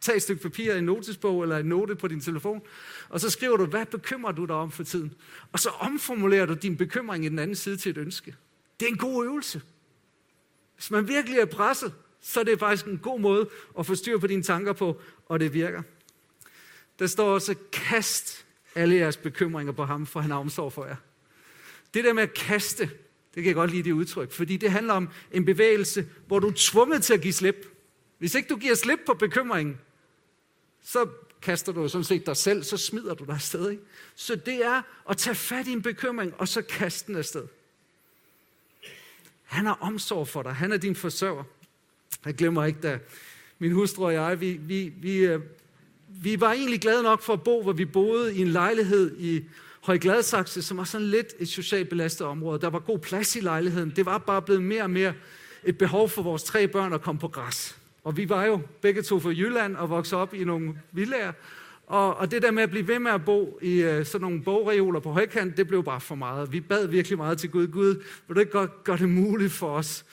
Tag 0.00 0.16
et 0.16 0.22
stykke 0.22 0.42
papir, 0.42 0.74
en 0.74 0.84
notesbog 0.84 1.42
eller 1.42 1.58
en 1.58 1.66
note 1.66 1.94
på 1.94 2.08
din 2.08 2.20
telefon, 2.20 2.62
og 3.08 3.20
så 3.20 3.30
skriver 3.30 3.56
du, 3.56 3.66
hvad 3.66 3.86
bekymrer 3.86 4.32
du 4.32 4.44
dig 4.44 4.56
om 4.56 4.70
for 4.70 4.82
tiden? 4.82 5.14
Og 5.52 5.58
så 5.58 5.70
omformulerer 5.70 6.46
du 6.46 6.54
din 6.54 6.76
bekymring 6.76 7.24
i 7.24 7.28
den 7.28 7.38
anden 7.38 7.56
side 7.56 7.76
til 7.76 7.90
et 7.90 7.98
ønske. 7.98 8.36
Det 8.80 8.86
er 8.86 8.90
en 8.90 8.98
god 8.98 9.24
øvelse. 9.24 9.62
Hvis 10.74 10.90
man 10.90 11.08
virkelig 11.08 11.38
er 11.38 11.44
presset, 11.44 11.92
så 12.26 12.40
er 12.40 12.44
det 12.44 12.58
faktisk 12.58 12.86
en 12.86 12.98
god 12.98 13.20
måde 13.20 13.48
at 13.78 13.86
få 13.86 13.94
styr 13.94 14.18
på 14.18 14.26
dine 14.26 14.42
tanker 14.42 14.72
på, 14.72 15.00
og 15.28 15.40
det 15.40 15.52
virker. 15.52 15.82
Der 16.98 17.06
står 17.06 17.34
også, 17.34 17.54
kast 17.72 18.46
alle 18.74 18.96
jeres 18.96 19.16
bekymringer 19.16 19.72
på 19.72 19.84
ham, 19.84 20.06
for 20.06 20.20
han 20.20 20.30
har 20.30 20.38
omsorg 20.38 20.72
for 20.72 20.86
jer. 20.86 20.96
Det 21.94 22.04
der 22.04 22.12
med 22.12 22.22
at 22.22 22.34
kaste, 22.34 22.84
det 23.34 23.42
kan 23.42 23.46
jeg 23.46 23.54
godt 23.54 23.70
lide 23.70 23.82
det 23.82 23.92
udtryk, 23.92 24.32
fordi 24.32 24.56
det 24.56 24.70
handler 24.70 24.94
om 24.94 25.08
en 25.32 25.44
bevægelse, 25.44 26.08
hvor 26.26 26.38
du 26.38 26.48
er 26.48 26.52
tvunget 26.56 27.02
til 27.02 27.14
at 27.14 27.20
give 27.20 27.32
slip. 27.32 27.66
Hvis 28.18 28.34
ikke 28.34 28.48
du 28.48 28.56
giver 28.56 28.74
slip 28.74 29.00
på 29.06 29.14
bekymringen, 29.14 29.80
så 30.82 31.08
kaster 31.42 31.72
du 31.72 31.88
sådan 31.88 32.04
set 32.04 32.26
dig 32.26 32.36
selv, 32.36 32.62
så 32.62 32.76
smider 32.76 33.14
du 33.14 33.24
dig 33.24 33.34
afsted. 33.34 33.70
Ikke? 33.70 33.82
Så 34.14 34.36
det 34.36 34.64
er 34.64 34.82
at 35.10 35.16
tage 35.16 35.34
fat 35.34 35.66
i 35.66 35.72
en 35.72 35.82
bekymring, 35.82 36.34
og 36.38 36.48
så 36.48 36.62
kaste 36.62 37.06
den 37.06 37.16
afsted. 37.16 37.46
Han 39.42 39.66
har 39.66 39.78
omsorg 39.80 40.28
for 40.28 40.42
dig. 40.42 40.54
Han 40.54 40.72
er 40.72 40.76
din 40.76 40.96
forsørger. 40.96 41.44
Jeg 42.26 42.34
glemmer 42.34 42.64
ikke, 42.64 42.78
da 42.82 42.98
min 43.58 43.72
hustru 43.72 44.04
og 44.04 44.14
jeg, 44.14 44.40
vi, 44.40 44.60
vi, 44.60 44.92
vi, 45.00 45.16
øh, 45.16 45.40
vi 46.08 46.40
var 46.40 46.52
egentlig 46.52 46.80
glade 46.80 47.02
nok 47.02 47.22
for 47.22 47.32
at 47.32 47.42
bo, 47.42 47.62
hvor 47.62 47.72
vi 47.72 47.84
boede 47.84 48.36
i 48.36 48.40
en 48.40 48.48
lejlighed 48.48 49.16
i 49.18 49.44
Højgladsaxe, 49.80 50.62
som 50.62 50.76
var 50.76 50.84
sådan 50.84 51.06
lidt 51.06 51.34
et 51.38 51.48
socialt 51.48 51.88
belastet 51.88 52.26
område. 52.26 52.60
Der 52.60 52.70
var 52.70 52.78
god 52.78 52.98
plads 52.98 53.36
i 53.36 53.40
lejligheden. 53.40 53.92
Det 53.96 54.06
var 54.06 54.18
bare 54.18 54.42
blevet 54.42 54.62
mere 54.62 54.82
og 54.82 54.90
mere 54.90 55.12
et 55.64 55.78
behov 55.78 56.08
for 56.08 56.22
vores 56.22 56.44
tre 56.44 56.68
børn 56.68 56.92
at 56.92 57.02
komme 57.02 57.18
på 57.18 57.28
græs. 57.28 57.76
Og 58.04 58.16
vi 58.16 58.28
var 58.28 58.44
jo 58.44 58.60
begge 58.80 59.02
to 59.02 59.20
fra 59.20 59.30
Jylland 59.30 59.76
og 59.76 59.90
voksede 59.90 60.20
op 60.20 60.34
i 60.34 60.44
nogle 60.44 60.74
villager. 60.92 61.32
Og, 61.86 62.16
og 62.16 62.30
det 62.30 62.42
der 62.42 62.50
med 62.50 62.62
at 62.62 62.70
blive 62.70 62.88
ved 62.88 62.98
med 62.98 63.10
at 63.10 63.24
bo 63.24 63.58
i 63.62 63.84
uh, 63.84 64.06
sådan 64.06 64.20
nogle 64.20 64.42
bogreoler 64.42 65.00
på 65.00 65.12
højkant, 65.12 65.56
det 65.56 65.68
blev 65.68 65.84
bare 65.84 66.00
for 66.00 66.14
meget. 66.14 66.52
Vi 66.52 66.60
bad 66.60 66.86
virkelig 66.86 67.18
meget 67.18 67.38
til 67.38 67.50
Gud. 67.50 67.66
Gud, 67.66 68.02
vil 68.26 68.34
du 68.34 68.40
ikke 68.40 68.52
godt 68.52 68.84
gøre 68.84 68.96
det 68.96 69.08
muligt 69.08 69.52
for 69.52 69.68
os 69.68 70.04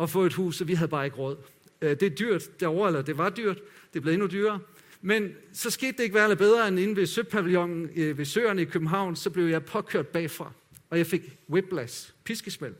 at 0.00 0.10
få 0.10 0.22
et 0.22 0.34
hus, 0.34 0.60
og 0.60 0.68
vi 0.68 0.74
havde 0.74 0.88
bare 0.88 1.04
ikke 1.04 1.16
råd. 1.16 1.36
Øh, 1.80 1.90
det 1.90 2.02
er 2.02 2.10
dyrt 2.10 2.60
derovre, 2.60 2.88
eller 2.88 3.02
det 3.02 3.18
var 3.18 3.30
dyrt. 3.30 3.58
Det 3.94 4.02
blev 4.02 4.12
endnu 4.12 4.26
dyrere. 4.26 4.60
Men 5.06 5.32
så 5.52 5.70
skete 5.70 5.92
det 5.92 6.02
ikke 6.02 6.14
værre 6.14 6.36
bedre 6.36 6.68
end 6.68 6.78
inde 6.78 6.96
ved 6.96 7.06
Søpavillonen 7.06 7.90
øh, 7.96 8.18
ved 8.18 8.24
Søerne 8.24 8.62
i 8.62 8.64
København, 8.64 9.16
så 9.16 9.30
blev 9.30 9.46
jeg 9.46 9.64
påkørt 9.64 10.06
bagfra, 10.06 10.52
og 10.90 10.98
jeg 10.98 11.06
fik 11.06 11.38
whiplash, 11.50 12.12
piskesmæld. 12.24 12.74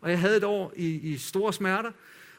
Og 0.00 0.10
jeg 0.10 0.20
havde 0.20 0.36
et 0.36 0.44
år 0.44 0.72
i, 0.76 0.86
i 0.86 1.16
store 1.16 1.52
smerter, 1.52 1.90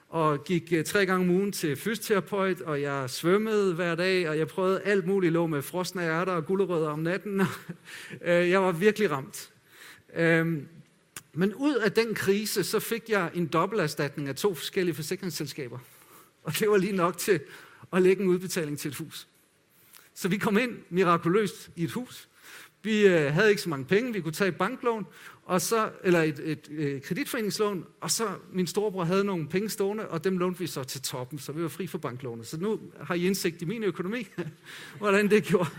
og 0.10 0.44
gik 0.44 0.74
øh, 0.74 0.84
tre 0.84 1.06
gange 1.06 1.26
om 1.26 1.36
ugen 1.36 1.52
til 1.52 1.76
fysioterapeut, 1.76 2.62
og 2.62 2.82
jeg 2.82 3.10
svømmede 3.10 3.74
hver 3.74 3.96
dag, 3.96 4.30
og 4.30 4.38
jeg 4.38 4.48
prøvede 4.48 4.82
alt 4.82 5.08
muligt, 5.08 5.34
lå 5.34 5.48
med 5.48 5.62
frosne 5.62 6.02
ærter 6.02 6.34
og 6.34 6.46
gulerødder 6.46 6.90
om 6.90 7.00
natten. 7.00 7.42
Jeg 8.26 8.62
var 8.62 8.72
virkelig 8.72 9.12
ramt. 9.12 9.50
Øhm, 10.16 10.68
men 11.34 11.54
ud 11.54 11.76
af 11.76 11.92
den 11.92 12.16
krise, 12.16 12.64
så 12.64 12.80
fik 12.80 13.10
jeg 13.10 13.32
en 13.34 13.48
dobbelterstatning 13.48 14.28
af 14.28 14.36
to 14.36 14.54
forskellige 14.54 14.96
forsikringsselskaber. 14.96 15.80
Og 16.44 16.60
det 16.60 16.70
var 16.70 16.78
lige 16.78 16.96
nok 16.96 17.18
til 17.18 17.40
at 17.94 18.02
lægge 18.02 18.24
en 18.24 18.30
udbetaling 18.30 18.80
til 18.80 18.90
et 18.90 18.96
hus. 18.96 19.28
Så 20.14 20.28
vi 20.28 20.38
kom 20.38 20.58
ind 20.58 20.78
mirakuløst 20.90 21.70
i 21.76 21.84
et 21.84 21.92
hus. 21.92 22.28
Vi 22.84 23.08
øh, 23.08 23.34
havde 23.34 23.50
ikke 23.50 23.62
så 23.62 23.70
mange 23.70 23.86
penge, 23.86 24.14
vi 24.14 24.22
kunne 24.22 24.34
tage 24.34 24.48
et 24.48 24.56
banklån, 24.56 25.06
og 25.46 25.62
så, 25.62 25.90
eller 26.04 26.22
et, 26.22 26.40
et, 26.40 26.70
et 26.70 27.04
kreditforeningslån, 27.04 27.86
og 28.02 28.12
så 28.12 28.28
min 28.52 28.68
storebror 28.68 29.04
havde 29.04 29.24
nogle 29.24 29.48
penge 29.48 29.70
stående, 29.70 30.08
og 30.08 30.24
dem 30.24 30.38
lånte 30.38 30.60
vi 30.60 30.68
så 30.68 30.84
til 30.84 31.02
toppen, 31.02 31.40
så 31.40 31.52
vi 31.52 31.62
var 31.62 31.70
fri 31.70 31.88
for 31.88 31.98
banklånet. 31.98 32.48
Så 32.48 32.58
nu 32.58 32.80
har 33.02 33.16
I 33.16 33.26
indsigt 33.26 33.62
i 33.62 33.66
min 33.66 33.84
økonomi, 33.84 34.28
hvordan 34.98 35.30
det 35.30 35.44
gjorde. 35.44 35.70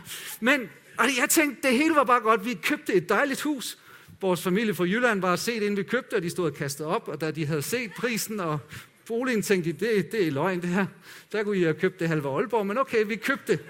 Men 0.40 0.60
og 0.98 1.04
jeg 1.20 1.30
tænkte, 1.30 1.68
det 1.68 1.78
hele 1.78 1.94
var 1.94 2.04
bare 2.04 2.20
godt. 2.20 2.44
Vi 2.44 2.54
købte 2.54 2.94
et 2.94 3.08
dejligt 3.08 3.40
hus. 3.40 3.78
Vores 4.24 4.42
familie 4.42 4.74
fra 4.74 4.84
Jylland 4.84 5.20
var 5.20 5.36
set, 5.36 5.54
inden 5.62 5.76
vi 5.76 5.82
købte, 5.82 6.14
og 6.14 6.22
de 6.22 6.30
stod 6.30 6.46
og 6.50 6.54
kastede 6.54 6.88
op, 6.88 7.08
og 7.08 7.20
da 7.20 7.30
de 7.30 7.46
havde 7.46 7.62
set 7.62 7.90
prisen 7.96 8.40
og 8.40 8.58
boligen, 9.06 9.42
tænkte 9.42 9.72
de, 9.72 9.86
det, 9.86 10.12
det 10.12 10.26
er 10.26 10.30
løgn 10.30 10.62
det 10.62 10.68
her. 10.68 10.86
Der 11.32 11.42
kunne 11.42 11.58
I 11.58 11.62
have 11.62 11.74
købt 11.74 12.00
det 12.00 12.08
halve 12.08 12.28
Aalborg, 12.28 12.66
men 12.66 12.78
okay, 12.78 13.06
vi 13.06 13.16
købte 13.16 13.52
det. 13.52 13.64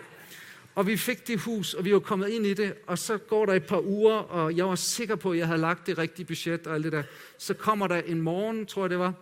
Og 0.75 0.87
vi 0.87 0.97
fik 0.97 1.29
det 1.29 1.40
hus, 1.40 1.75
og 1.75 1.85
vi 1.85 1.93
var 1.93 1.99
kommet 1.99 2.29
ind 2.29 2.47
i 2.47 2.55
det, 2.55 2.75
og 2.87 2.99
så 2.99 3.19
går 3.19 3.47
der 3.47 3.53
et 3.53 3.67
par 3.67 3.81
uger, 3.81 4.14
og 4.14 4.57
jeg 4.57 4.69
var 4.69 4.75
sikker 4.75 5.17
på, 5.17 5.33
at 5.33 5.38
jeg 5.38 5.47
havde 5.47 5.61
lagt 5.61 5.87
det 5.87 5.99
rigtige 5.99 6.27
budget 6.27 6.67
og 6.67 6.75
alt 6.75 6.85
det 6.85 6.93
der. 6.93 7.03
Så 7.38 7.55
kommer 7.55 7.87
der 7.87 7.97
en 7.97 8.21
morgen, 8.21 8.67
tror 8.67 8.83
jeg 8.83 8.90
det 8.90 8.99
var, 8.99 9.14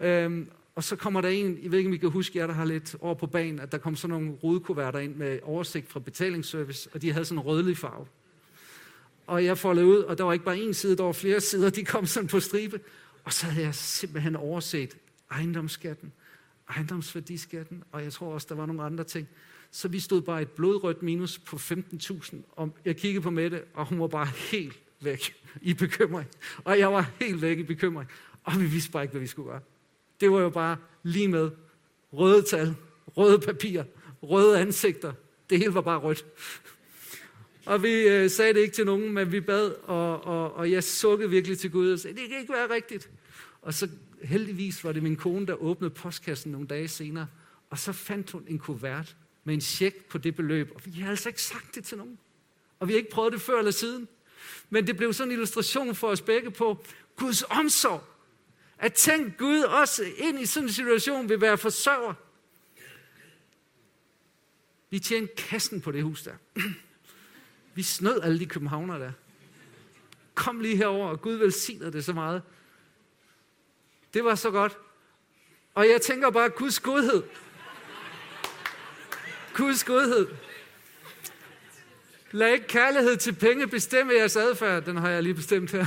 øhm, 0.00 0.48
og 0.74 0.84
så 0.84 0.96
kommer 0.96 1.20
der 1.20 1.28
en, 1.28 1.58
jeg 1.62 1.70
ved 1.70 1.78
ikke, 1.78 1.88
om 1.88 1.94
I 1.94 1.96
kan 1.96 2.10
huske, 2.10 2.38
jer 2.38 2.46
der 2.46 2.54
har 2.54 2.64
lidt 2.64 2.96
over 3.00 3.14
på 3.14 3.26
banen, 3.26 3.60
at 3.60 3.72
der 3.72 3.78
kom 3.78 3.96
sådan 3.96 4.12
nogle 4.12 4.30
rudekuverter 4.42 4.98
ind 4.98 5.14
med 5.14 5.38
oversigt 5.42 5.90
fra 5.90 6.00
betalingsservice, 6.00 6.88
og 6.92 7.02
de 7.02 7.12
havde 7.12 7.24
sådan 7.24 7.38
en 7.38 7.44
rødlig 7.44 7.76
farve. 7.76 8.06
Og 9.26 9.44
jeg 9.44 9.58
foldede 9.58 9.86
ud, 9.86 9.98
og 9.98 10.18
der 10.18 10.24
var 10.24 10.32
ikke 10.32 10.44
bare 10.44 10.58
en 10.58 10.74
side, 10.74 10.96
der 10.96 11.04
var 11.04 11.12
flere 11.12 11.40
sider, 11.40 11.70
de 11.70 11.84
kom 11.84 12.06
sådan 12.06 12.28
på 12.28 12.40
stribe. 12.40 12.80
Og 13.24 13.32
så 13.32 13.46
havde 13.46 13.66
jeg 13.66 13.74
simpelthen 13.74 14.36
overset 14.36 14.96
ejendomsskatten, 15.30 16.12
ejendomsværdiskatten, 16.68 17.84
og 17.92 18.02
jeg 18.02 18.12
tror 18.12 18.34
også, 18.34 18.46
der 18.50 18.54
var 18.54 18.66
nogle 18.66 18.82
andre 18.82 19.04
ting. 19.04 19.28
Så 19.70 19.88
vi 19.88 20.00
stod 20.00 20.22
bare 20.22 20.42
et 20.42 20.50
blodrødt 20.50 21.02
minus 21.02 21.38
på 21.38 21.56
15.000, 21.56 22.36
og 22.52 22.76
jeg 22.84 22.96
kiggede 22.96 23.22
på 23.22 23.30
Mette, 23.30 23.62
og 23.74 23.86
hun 23.86 24.00
var 24.00 24.06
bare 24.06 24.26
helt 24.26 24.78
væk 25.00 25.34
i 25.60 25.74
bekymring. 25.74 26.28
Og 26.64 26.78
jeg 26.78 26.92
var 26.92 27.10
helt 27.20 27.42
væk 27.42 27.58
i 27.58 27.62
bekymring, 27.62 28.10
og 28.44 28.60
vi 28.60 28.66
vidste 28.66 28.90
bare 28.90 29.02
ikke, 29.02 29.12
hvad 29.12 29.20
vi 29.20 29.26
skulle 29.26 29.50
gøre. 29.50 29.60
Det 30.20 30.30
var 30.30 30.40
jo 30.40 30.50
bare 30.50 30.76
lige 31.02 31.28
med 31.28 31.50
røde 32.12 32.42
tal, 32.42 32.74
røde 33.16 33.38
papir, 33.38 33.82
røde 34.22 34.60
ansigter. 34.60 35.12
Det 35.50 35.58
hele 35.58 35.74
var 35.74 35.80
bare 35.80 35.98
rødt. 35.98 36.26
Og 37.66 37.82
vi 37.82 37.92
øh, 37.92 38.30
sagde 38.30 38.54
det 38.54 38.60
ikke 38.60 38.74
til 38.74 38.86
nogen, 38.86 39.12
men 39.12 39.32
vi 39.32 39.40
bad, 39.40 39.70
og, 39.82 40.24
og, 40.24 40.54
og 40.54 40.70
jeg 40.70 40.84
sukkede 40.84 41.30
virkelig 41.30 41.58
til 41.58 41.70
Gud 41.70 41.92
og 41.92 41.98
sagde, 41.98 42.20
det 42.20 42.28
kan 42.28 42.40
ikke 42.40 42.52
være 42.52 42.70
rigtigt. 42.70 43.10
Og 43.62 43.74
så 43.74 43.88
heldigvis 44.22 44.84
var 44.84 44.92
det 44.92 45.02
min 45.02 45.16
kone, 45.16 45.46
der 45.46 45.54
åbnede 45.54 45.90
postkassen 45.90 46.52
nogle 46.52 46.66
dage 46.66 46.88
senere, 46.88 47.26
og 47.70 47.78
så 47.78 47.92
fandt 47.92 48.30
hun 48.30 48.44
en 48.48 48.58
kuvert 48.58 49.16
med 49.44 49.54
en 49.54 49.60
check 49.60 50.04
på 50.04 50.18
det 50.18 50.36
beløb. 50.36 50.70
Og 50.74 50.80
vi 50.84 51.00
har 51.00 51.10
altså 51.10 51.28
ikke 51.28 51.42
sagt 51.42 51.74
det 51.74 51.84
til 51.84 51.98
nogen. 51.98 52.18
Og 52.78 52.88
vi 52.88 52.92
har 52.92 52.98
ikke 52.98 53.10
prøvet 53.10 53.32
det 53.32 53.40
før 53.40 53.58
eller 53.58 53.70
siden. 53.70 54.08
Men 54.70 54.86
det 54.86 54.96
blev 54.96 55.12
sådan 55.12 55.28
en 55.28 55.32
illustration 55.32 55.94
for 55.94 56.08
os 56.08 56.20
begge 56.20 56.50
på 56.50 56.84
Guds 57.16 57.42
omsorg. 57.42 58.04
At 58.78 58.92
tænke 58.92 59.36
Gud 59.38 59.60
også 59.60 60.04
ind 60.16 60.40
i 60.40 60.46
sådan 60.46 60.68
en 60.68 60.72
situation 60.72 61.28
vil 61.28 61.40
være 61.40 61.58
forsørger. 61.58 62.14
Vi 64.90 64.98
tjente 64.98 65.34
kassen 65.36 65.80
på 65.80 65.92
det 65.92 66.02
hus 66.02 66.22
der. 66.22 66.34
Vi 67.76 67.82
snød 67.82 68.20
alle 68.22 68.38
de 68.38 68.46
københavner 68.46 68.98
der. 68.98 69.12
Kom 70.34 70.60
lige 70.60 70.76
herover, 70.76 71.08
og 71.08 71.20
Gud 71.20 71.34
velsignede 71.34 71.92
det 71.92 72.04
så 72.04 72.12
meget. 72.12 72.42
Det 74.14 74.24
var 74.24 74.34
så 74.34 74.50
godt. 74.50 74.78
Og 75.74 75.88
jeg 75.88 76.00
tænker 76.02 76.30
bare, 76.30 76.48
Guds 76.48 76.80
godhed. 76.80 77.22
Guds 79.56 79.84
godhed. 79.84 80.28
Lad 82.30 82.52
ikke 82.52 82.66
kærlighed 82.66 83.16
til 83.16 83.32
penge 83.32 83.66
bestemme 83.66 84.12
jeres 84.12 84.36
adfærd. 84.36 84.84
Den 84.84 84.96
har 84.96 85.10
jeg 85.10 85.22
lige 85.22 85.34
bestemt 85.34 85.72
her. 85.72 85.86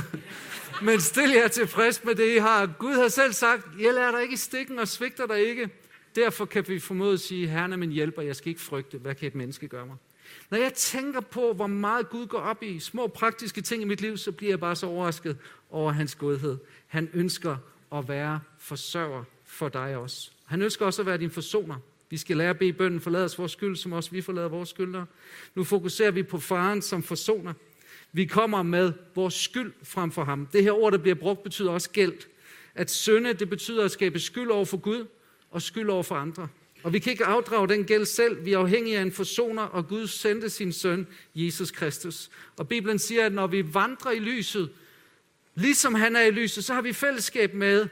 Men 0.82 1.00
stil 1.00 1.30
jer 1.30 1.48
tilfreds 1.48 2.04
med 2.04 2.14
det, 2.14 2.34
I 2.34 2.38
har. 2.38 2.66
Gud 2.78 2.94
har 2.94 3.08
selv 3.08 3.32
sagt, 3.32 3.66
jeg 3.80 3.94
lader 3.94 4.10
dig 4.10 4.22
ikke 4.22 4.34
i 4.34 4.36
stikken 4.36 4.78
og 4.78 4.88
svigter 4.88 5.26
dig 5.26 5.48
ikke. 5.48 5.70
Derfor 6.16 6.44
kan 6.44 6.68
vi 6.68 6.78
formodet 6.78 7.14
at 7.14 7.20
sige, 7.20 7.48
Herren 7.48 7.72
er 7.72 7.76
min 7.76 7.90
hjælper, 7.90 8.22
jeg 8.22 8.36
skal 8.36 8.48
ikke 8.48 8.60
frygte. 8.60 8.98
Hvad 8.98 9.14
kan 9.14 9.28
et 9.28 9.34
menneske 9.34 9.68
gøre 9.68 9.86
mig? 9.86 9.96
Når 10.50 10.58
jeg 10.58 10.74
tænker 10.74 11.20
på, 11.20 11.52
hvor 11.52 11.66
meget 11.66 12.10
Gud 12.10 12.26
går 12.26 12.38
op 12.38 12.62
i 12.62 12.78
små 12.78 13.06
praktiske 13.06 13.60
ting 13.60 13.82
i 13.82 13.84
mit 13.84 14.00
liv, 14.00 14.16
så 14.16 14.32
bliver 14.32 14.52
jeg 14.52 14.60
bare 14.60 14.76
så 14.76 14.86
overrasket 14.86 15.36
over 15.70 15.92
hans 15.92 16.14
godhed. 16.14 16.58
Han 16.86 17.10
ønsker 17.12 17.56
at 17.92 18.08
være 18.08 18.40
forsørger 18.58 19.24
for 19.44 19.68
dig 19.68 19.96
også. 19.96 20.30
Han 20.44 20.62
ønsker 20.62 20.86
også 20.86 21.02
at 21.02 21.06
være 21.06 21.18
din 21.18 21.30
forsoner. 21.30 21.76
Vi 22.10 22.16
skal 22.16 22.36
lære 22.36 22.50
at 22.50 22.58
bede 22.58 22.72
bønden, 22.72 23.00
forlade 23.00 23.24
os 23.24 23.38
vores 23.38 23.52
skyld, 23.52 23.76
som 23.76 23.92
også 23.92 24.10
vi 24.10 24.20
forlader 24.20 24.48
vores 24.48 24.68
skyldere. 24.68 25.06
Nu 25.54 25.64
fokuserer 25.64 26.10
vi 26.10 26.22
på 26.22 26.38
faren 26.38 26.82
som 26.82 27.02
forsoner. 27.02 27.52
Vi 28.12 28.24
kommer 28.24 28.62
med 28.62 28.92
vores 29.14 29.34
skyld 29.34 29.72
frem 29.82 30.10
for 30.10 30.24
ham. 30.24 30.46
Det 30.46 30.62
her 30.62 30.72
ord, 30.72 30.92
der 30.92 30.98
bliver 30.98 31.14
brugt, 31.14 31.42
betyder 31.42 31.70
også 31.70 31.90
gæld. 31.90 32.14
At 32.74 32.90
synde, 32.90 33.32
det 33.32 33.50
betyder 33.50 33.84
at 33.84 33.90
skabe 33.90 34.18
skyld 34.18 34.50
over 34.50 34.64
for 34.64 34.76
Gud 34.76 35.06
og 35.50 35.62
skyld 35.62 35.90
over 35.90 36.02
for 36.02 36.14
andre. 36.14 36.48
Og 36.82 36.92
vi 36.92 36.98
kan 36.98 37.12
ikke 37.12 37.24
afdrage 37.24 37.68
den 37.68 37.84
gæld 37.84 38.04
selv. 38.04 38.44
Vi 38.44 38.52
er 38.52 38.58
afhængige 38.58 38.98
af 38.98 39.02
en 39.02 39.12
forsoner, 39.12 39.62
og 39.62 39.88
Gud 39.88 40.06
sendte 40.06 40.50
sin 40.50 40.72
søn, 40.72 41.06
Jesus 41.34 41.70
Kristus. 41.70 42.30
Og 42.56 42.68
Bibelen 42.68 42.98
siger, 42.98 43.26
at 43.26 43.32
når 43.32 43.46
vi 43.46 43.74
vandrer 43.74 44.10
i 44.10 44.18
lyset, 44.18 44.70
ligesom 45.54 45.94
han 45.94 46.16
er 46.16 46.20
i 46.20 46.30
lyset, 46.30 46.64
så 46.64 46.74
har 46.74 46.82
vi 46.82 46.92
fællesskab 46.92 47.54
med, 47.54 47.88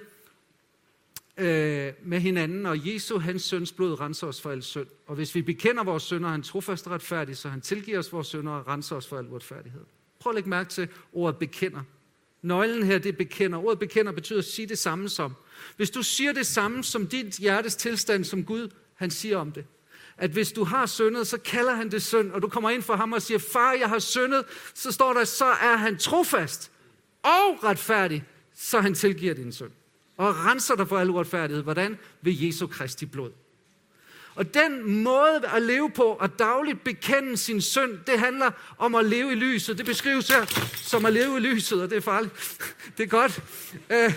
øh, 1.38 1.92
med 2.02 2.20
hinanden, 2.20 2.66
og 2.66 2.94
Jesu, 2.94 3.18
hans 3.18 3.42
søns 3.42 3.72
blod, 3.72 4.00
renser 4.00 4.26
os 4.26 4.40
for 4.40 4.50
al 4.50 4.62
synd. 4.62 4.86
Og 5.06 5.14
hvis 5.14 5.34
vi 5.34 5.42
bekender 5.42 5.84
vores 5.84 6.02
synder, 6.02 6.28
han 6.28 6.42
trofast 6.42 6.86
og 6.86 6.92
retfærdig, 6.92 7.36
så 7.36 7.48
han 7.48 7.60
tilgiver 7.60 7.98
os 7.98 8.12
vores 8.12 8.26
synder 8.26 8.52
og 8.52 8.68
renser 8.68 8.96
os 8.96 9.06
for 9.06 9.18
al 9.18 9.26
uretfærdighed. 9.26 9.84
Prøv 10.18 10.30
at 10.30 10.34
lægge 10.34 10.50
mærke 10.50 10.70
til 10.70 10.88
ordet 11.12 11.38
bekender. 11.38 11.82
Nøglen 12.42 12.82
her, 12.82 12.98
det 12.98 13.16
bekender. 13.16 13.58
Ordet 13.58 13.78
bekender 13.78 14.12
betyder 14.12 14.38
at 14.38 14.44
sige 14.44 14.66
det 14.66 14.78
samme 14.78 15.08
som. 15.08 15.34
Hvis 15.76 15.90
du 15.90 16.02
siger 16.02 16.32
det 16.32 16.46
samme 16.46 16.84
som 16.84 17.06
dit 17.06 17.36
hjertes 17.36 17.76
tilstand, 17.76 18.24
som 18.24 18.44
Gud 18.44 18.68
han 18.94 19.10
siger 19.10 19.36
om 19.36 19.52
det. 19.52 19.64
At 20.16 20.30
hvis 20.30 20.52
du 20.52 20.64
har 20.64 20.86
syndet, 20.86 21.26
så 21.26 21.38
kalder 21.38 21.74
han 21.74 21.90
det 21.90 22.02
synd, 22.02 22.32
og 22.32 22.42
du 22.42 22.48
kommer 22.48 22.70
ind 22.70 22.82
for 22.82 22.96
ham 22.96 23.12
og 23.12 23.22
siger, 23.22 23.38
far, 23.38 23.72
jeg 23.72 23.88
har 23.88 23.98
syndet, 23.98 24.44
så 24.74 24.92
står 24.92 25.12
der, 25.12 25.24
så 25.24 25.44
er 25.44 25.76
han 25.76 25.98
trofast 25.98 26.70
og 27.22 27.64
retfærdig, 27.64 28.24
så 28.54 28.80
han 28.80 28.94
tilgiver 28.94 29.34
din 29.34 29.52
synd. 29.52 29.70
Og 30.16 30.36
renser 30.36 30.76
dig 30.76 30.88
for 30.88 30.98
al 30.98 31.10
uretfærdighed. 31.10 31.62
Hvordan? 31.62 31.98
Ved 32.22 32.32
Jesu 32.32 32.66
Kristi 32.66 33.06
blod. 33.06 33.30
Og 34.38 34.54
den 34.54 35.02
måde 35.02 35.42
at 35.54 35.62
leve 35.62 35.90
på, 35.90 36.02
og 36.02 36.38
dagligt 36.38 36.84
bekende 36.84 37.36
sin 37.36 37.60
synd, 37.60 37.98
det 38.06 38.18
handler 38.18 38.50
om 38.78 38.94
at 38.94 39.04
leve 39.04 39.32
i 39.32 39.34
lyset. 39.34 39.78
Det 39.78 39.86
beskrives 39.86 40.28
her 40.28 40.70
som 40.74 41.06
at 41.06 41.12
leve 41.12 41.36
i 41.36 41.40
lyset, 41.40 41.82
og 41.82 41.90
det 41.90 41.96
er 41.96 42.00
farligt. 42.00 42.34
Det 42.98 43.02
er 43.02 43.08
godt. 43.08 43.42
Øh, 43.90 44.12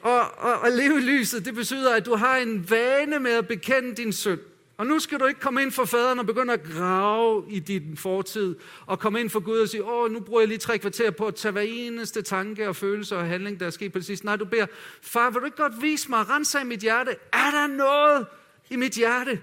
og, 0.00 0.20
og 0.38 0.66
at 0.66 0.72
leve 0.72 0.98
i 0.98 1.00
lyset, 1.00 1.44
det 1.44 1.54
betyder, 1.54 1.94
at 1.94 2.06
du 2.06 2.14
har 2.14 2.36
en 2.36 2.70
vane 2.70 3.18
med 3.18 3.30
at 3.30 3.48
bekende 3.48 3.94
din 3.94 4.12
synd. 4.12 4.40
Og 4.76 4.86
nu 4.86 4.98
skal 4.98 5.20
du 5.20 5.24
ikke 5.24 5.40
komme 5.40 5.62
ind 5.62 5.72
for 5.72 5.84
faderen 5.84 6.18
og 6.18 6.26
begynde 6.26 6.52
at 6.52 6.62
grave 6.62 7.44
i 7.48 7.58
din 7.58 7.96
fortid, 7.96 8.56
og 8.86 8.98
komme 8.98 9.20
ind 9.20 9.30
for 9.30 9.40
Gud 9.40 9.58
og 9.58 9.68
sige, 9.68 9.84
åh, 9.84 10.10
nu 10.10 10.20
bruger 10.20 10.40
jeg 10.40 10.48
lige 10.48 10.58
tre 10.58 10.78
kvarter 10.78 11.10
på 11.10 11.26
at 11.26 11.34
tage 11.34 11.52
hver 11.52 11.62
eneste 11.62 12.22
tanke 12.22 12.68
og 12.68 12.76
følelse 12.76 13.16
og 13.16 13.26
handling, 13.26 13.60
der 13.60 13.66
er 13.66 13.70
sket 13.70 13.92
på 13.92 13.98
det 13.98 14.06
sidste. 14.06 14.26
Nej, 14.26 14.36
du 14.36 14.44
beder, 14.44 14.66
far, 15.02 15.30
vil 15.30 15.40
du 15.40 15.44
ikke 15.44 15.56
godt 15.56 15.82
vise 15.82 16.10
mig, 16.10 16.28
rense 16.28 16.58
af 16.58 16.66
mit 16.66 16.80
hjerte? 16.80 17.10
Er 17.32 17.50
der 17.50 17.66
noget 17.66 18.26
i 18.70 18.76
mit 18.76 18.92
hjerte, 18.92 19.40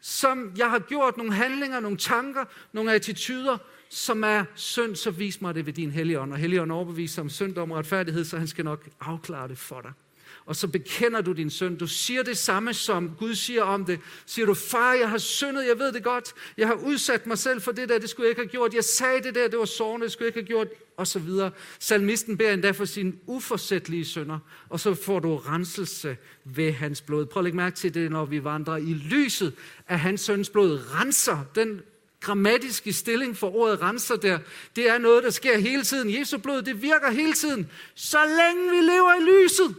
som 0.00 0.52
jeg 0.58 0.70
har 0.70 0.78
gjort, 0.78 1.16
nogle 1.16 1.32
handlinger, 1.32 1.80
nogle 1.80 1.96
tanker, 1.96 2.44
nogle 2.72 2.92
attityder, 2.92 3.58
som 3.88 4.24
er 4.24 4.44
synd, 4.54 4.96
så 4.96 5.10
vis 5.10 5.40
mig 5.40 5.54
det 5.54 5.66
ved 5.66 5.72
din 5.72 5.90
hellige 5.90 6.20
ånd. 6.20 6.32
Og 6.32 6.38
hellige 6.38 6.62
ånd 6.62 6.72
overbeviser 6.72 7.22
om 7.22 7.28
synd 7.28 7.58
om 7.58 7.70
retfærdighed, 7.70 8.24
så 8.24 8.38
han 8.38 8.48
skal 8.48 8.64
nok 8.64 8.88
afklare 9.00 9.48
det 9.48 9.58
for 9.58 9.80
dig 9.80 9.92
og 10.46 10.56
så 10.56 10.68
bekender 10.68 11.20
du 11.20 11.32
din 11.32 11.50
synd. 11.50 11.78
Du 11.78 11.86
siger 11.86 12.22
det 12.22 12.38
samme, 12.38 12.74
som 12.74 13.10
Gud 13.18 13.34
siger 13.34 13.62
om 13.62 13.84
det. 13.84 14.00
Siger 14.26 14.46
du, 14.46 14.54
far, 14.54 14.92
jeg 14.92 15.10
har 15.10 15.18
syndet, 15.18 15.66
jeg 15.66 15.78
ved 15.78 15.92
det 15.92 16.04
godt. 16.04 16.34
Jeg 16.56 16.66
har 16.66 16.74
udsat 16.74 17.26
mig 17.26 17.38
selv 17.38 17.60
for 17.60 17.72
det 17.72 17.88
der, 17.88 17.98
det 17.98 18.10
skulle 18.10 18.24
jeg 18.24 18.30
ikke 18.30 18.40
have 18.40 18.48
gjort. 18.48 18.74
Jeg 18.74 18.84
sagde 18.84 19.22
det 19.22 19.34
der, 19.34 19.48
det 19.48 19.58
var 19.58 19.64
sårende, 19.64 20.04
det 20.04 20.12
skulle 20.12 20.26
jeg 20.26 20.36
ikke 20.36 20.40
have 20.40 20.46
gjort, 20.46 20.68
og 20.96 21.06
så 21.06 21.18
videre. 21.18 21.50
Salmisten 21.78 22.36
beder 22.36 22.52
endda 22.52 22.70
for 22.70 22.84
sine 22.84 23.12
uforsættelige 23.26 24.04
synder, 24.04 24.38
og 24.68 24.80
så 24.80 24.94
får 24.94 25.20
du 25.20 25.36
renselse 25.36 26.16
ved 26.44 26.72
hans 26.72 27.00
blod. 27.00 27.26
Prøv 27.26 27.40
at 27.40 27.44
lægge 27.44 27.56
mærke 27.56 27.76
til 27.76 27.94
det, 27.94 28.10
når 28.10 28.24
vi 28.24 28.44
vandrer 28.44 28.76
i 28.76 28.94
lyset 28.94 29.52
af 29.88 30.00
hans 30.00 30.20
søns 30.20 30.50
blod. 30.50 30.80
Renser 30.94 31.38
den 31.54 31.80
grammatiske 32.20 32.92
stilling 32.92 33.36
for 33.36 33.56
ordet 33.56 33.82
renser 33.82 34.16
der, 34.16 34.38
det 34.76 34.90
er 34.90 34.98
noget, 34.98 35.24
der 35.24 35.30
sker 35.30 35.58
hele 35.58 35.82
tiden. 35.82 36.14
Jesu 36.14 36.38
blod, 36.38 36.62
det 36.62 36.82
virker 36.82 37.10
hele 37.10 37.32
tiden. 37.32 37.70
Så 37.94 38.18
længe 38.18 38.70
vi 38.70 38.76
lever 38.76 39.14
i 39.14 39.44
lyset. 39.44 39.76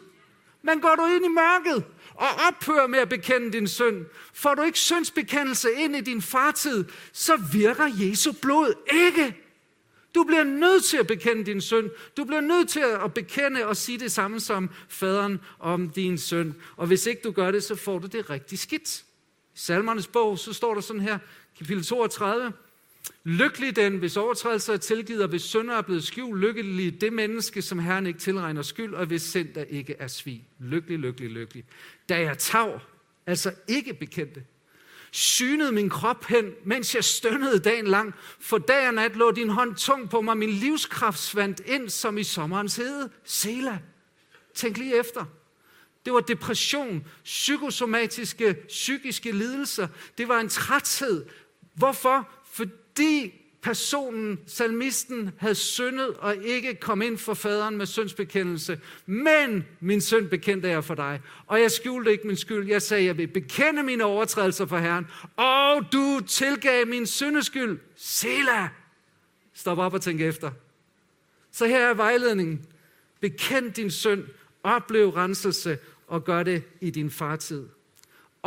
Men 0.67 0.81
går 0.81 0.95
du 0.95 1.05
ind 1.05 1.25
i 1.25 1.27
mørket 1.27 1.83
og 2.13 2.27
ophører 2.47 2.87
med 2.87 2.99
at 2.99 3.09
bekende 3.09 3.51
din 3.51 3.67
synd, 3.67 4.05
får 4.33 4.55
du 4.55 4.61
ikke 4.61 4.79
syndsbekendelse 4.79 5.73
ind 5.73 5.95
i 5.95 6.01
din 6.01 6.21
fartid, 6.21 6.85
så 7.13 7.37
virker 7.53 7.85
Jesu 7.85 8.31
blod 8.41 8.73
ikke. 8.93 9.43
Du 10.15 10.23
bliver 10.23 10.43
nødt 10.43 10.85
til 10.85 10.97
at 10.97 11.07
bekende 11.07 11.45
din 11.45 11.61
synd. 11.61 11.89
Du 12.17 12.23
bliver 12.23 12.41
nødt 12.41 12.69
til 12.69 12.79
at 12.79 13.13
bekende 13.13 13.65
og 13.65 13.77
sige 13.77 13.97
det 13.97 14.11
samme 14.11 14.39
som 14.39 14.69
faderen 14.89 15.39
om 15.59 15.89
din 15.89 16.17
søn. 16.17 16.55
Og 16.77 16.87
hvis 16.87 17.05
ikke 17.05 17.21
du 17.21 17.31
gør 17.31 17.51
det, 17.51 17.63
så 17.63 17.75
får 17.75 17.99
du 17.99 18.07
det 18.07 18.29
rigtig 18.29 18.59
skidt. 18.59 19.03
I 19.55 19.59
Salmernes 19.59 20.07
bog, 20.07 20.39
så 20.39 20.53
står 20.53 20.73
der 20.73 20.81
sådan 20.81 21.01
her, 21.01 21.17
kapitel 21.57 21.83
32. 21.83 22.53
Lykkelig 23.23 23.75
den, 23.75 23.97
hvis 23.97 24.17
overtrædelser 24.17 24.73
er 24.73 24.77
tilgivet, 24.77 25.23
og 25.23 25.29
hvis 25.29 25.41
synder 25.41 25.75
er 25.75 25.81
blevet 25.81 26.03
skjult. 26.03 26.39
Lykkelig 26.39 27.01
det 27.01 27.13
menneske, 27.13 27.61
som 27.61 27.79
Herren 27.79 28.07
ikke 28.07 28.19
tilregner 28.19 28.61
skyld, 28.61 28.93
og 28.93 29.05
hvis 29.05 29.21
sind 29.21 29.53
der 29.53 29.63
ikke 29.63 29.95
er 29.99 30.07
svig. 30.07 30.47
Lykkelig, 30.59 30.99
lykkelig, 30.99 31.29
lykkelig. 31.29 31.63
Da 32.09 32.21
jeg 32.21 32.37
tav, 32.37 32.79
altså 33.25 33.53
ikke 33.67 33.93
bekendte, 33.93 34.43
synede 35.11 35.71
min 35.71 35.89
krop 35.89 36.25
hen, 36.25 36.51
mens 36.65 36.95
jeg 36.95 37.03
stønnede 37.03 37.59
dagen 37.59 37.87
lang. 37.87 38.13
For 38.39 38.57
dag 38.57 38.87
og 38.87 38.93
nat 38.93 39.15
lå 39.15 39.31
din 39.31 39.49
hånd 39.49 39.75
tung 39.75 40.09
på 40.09 40.21
mig, 40.21 40.37
min 40.37 40.49
livskraft 40.49 41.19
svandt 41.19 41.61
ind 41.65 41.89
som 41.89 42.17
i 42.17 42.23
sommerens 42.23 42.75
hede. 42.75 43.09
Sela, 43.23 43.79
tænk 44.53 44.77
lige 44.77 44.99
efter. 44.99 45.25
Det 46.05 46.13
var 46.13 46.19
depression, 46.19 47.07
psykosomatiske, 47.23 48.53
psykiske 48.67 49.31
lidelser. 49.31 49.87
Det 50.17 50.27
var 50.27 50.39
en 50.39 50.49
træthed. 50.49 51.25
Hvorfor? 51.73 52.29
For 52.51 52.65
fordi 52.97 53.33
personen, 53.61 54.39
salmisten, 54.45 55.31
havde 55.37 55.55
syndet 55.55 56.13
og 56.13 56.35
ikke 56.35 56.75
kom 56.75 57.01
ind 57.01 57.17
for 57.17 57.33
faderen 57.33 57.77
med 57.77 57.85
syndsbekendelse. 57.85 58.79
Men 59.05 59.65
min 59.79 60.01
synd 60.01 60.29
bekendte 60.29 60.69
jeg 60.69 60.83
for 60.83 60.95
dig, 60.95 61.21
og 61.47 61.61
jeg 61.61 61.71
skjulte 61.71 62.11
ikke 62.11 62.27
min 62.27 62.35
skyld. 62.35 62.67
Jeg 62.67 62.81
sagde, 62.81 63.05
jeg 63.05 63.17
vil 63.17 63.27
bekende 63.27 63.83
mine 63.83 64.03
overtrædelser 64.03 64.65
for 64.65 64.77
Herren, 64.77 65.07
og 65.35 65.91
du 65.93 66.19
tilgav 66.27 66.87
min 66.87 67.05
syndeskyld. 67.05 67.79
Sela! 67.95 68.69
Stop 69.53 69.77
op 69.77 69.93
og 69.93 70.01
tænk 70.01 70.21
efter. 70.21 70.51
Så 71.51 71.67
her 71.67 71.87
er 71.87 71.93
vejledningen. 71.93 72.65
Bekend 73.19 73.73
din 73.73 73.91
synd, 73.91 74.23
oplev 74.63 75.09
renselse 75.09 75.77
og 76.07 76.23
gør 76.23 76.43
det 76.43 76.63
i 76.81 76.89
din 76.89 77.11
fartid. 77.11 77.67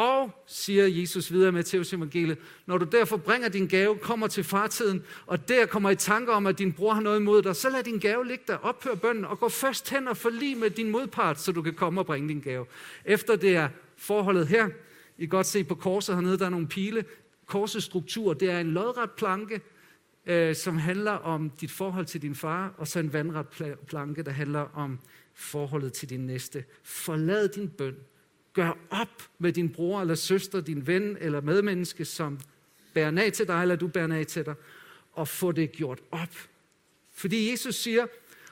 Og, 0.01 0.45
siger 0.47 0.87
Jesus 0.87 1.33
videre 1.33 1.53
med 1.53 1.59
Matteus 1.59 1.93
evangeliet, 1.93 2.39
når 2.67 2.79
du 2.79 2.85
derfor 2.85 3.17
bringer 3.17 3.49
din 3.49 3.67
gave, 3.67 3.99
kommer 3.99 4.27
til 4.27 4.45
fartiden, 4.45 5.03
og 5.27 5.49
der 5.49 5.67
kommer 5.67 5.91
i 5.91 5.97
tanke 5.97 6.33
om, 6.33 6.47
at 6.47 6.59
din 6.59 6.73
bror 6.73 6.93
har 6.93 7.01
noget 7.01 7.21
imod 7.21 7.43
dig, 7.43 7.57
så 7.57 7.71
lad 7.71 7.83
din 7.83 7.99
gave 7.99 8.27
ligge 8.27 8.45
der, 8.47 8.57
ophør 8.57 8.95
bønden, 8.95 9.25
og 9.25 9.41
gå 9.41 9.49
først 9.49 9.91
hen 9.91 10.09
og 10.09 10.17
forlig 10.17 10.59
med 10.59 10.71
din 10.71 10.91
modpart, 10.91 11.41
så 11.41 11.53
du 11.53 11.63
kan 11.63 11.75
komme 11.75 12.01
og 12.01 12.07
bringe 12.07 12.29
din 12.29 12.41
gave. 12.41 12.67
Efter 13.05 13.37
det 13.37 13.57
er 13.57 13.69
forholdet 13.97 14.47
her, 14.47 14.69
I 15.19 15.21
kan 15.21 15.29
godt 15.29 15.47
se 15.47 15.65
på 15.65 15.75
korset 15.75 16.15
hernede, 16.15 16.39
der 16.39 16.47
er 16.47 16.51
nogle 16.51 16.69
pile. 16.69 17.05
Korsets 17.47 17.87
struktur, 17.87 18.35
det 18.35 18.51
er 18.51 18.61
en 18.61 18.71
lodret 18.71 19.11
planke, 19.11 19.61
øh, 20.27 20.55
som 20.55 20.79
handler 20.79 21.13
om 21.13 21.51
dit 21.51 21.71
forhold 21.71 22.07
til 22.07 22.23
din 22.23 22.35
far, 22.35 22.75
og 22.79 22.89
så 22.89 22.99
en 22.99 23.13
vandret 23.13 23.47
planke, 23.87 24.23
der 24.23 24.31
handler 24.31 24.67
om 24.75 24.99
forholdet 25.35 25.93
til 25.93 26.11
din 26.11 26.27
næste. 26.27 26.65
Forlad 26.83 27.49
din 27.49 27.69
bøn 27.69 27.97
Gør 28.53 28.79
op 28.91 29.23
med 29.39 29.53
din 29.53 29.69
bror 29.69 30.01
eller 30.01 30.15
søster, 30.15 30.61
din 30.61 30.87
ven 30.87 31.17
eller 31.21 31.41
medmenneske, 31.41 32.05
som 32.05 32.39
bærer 32.95 33.11
nag 33.11 33.33
til 33.33 33.47
dig, 33.47 33.63
eller 33.63 33.77
du 33.77 33.89
bærer 33.89 34.07
nag 34.07 34.27
til 34.27 34.47
dig, 34.47 34.55
og 35.13 35.29
få 35.29 35.53
det 35.53 35.73
gjort 35.73 35.99
op. 36.11 36.35
Fordi 37.15 37.51
Jesus 37.51 37.75
siger, 37.75 38.07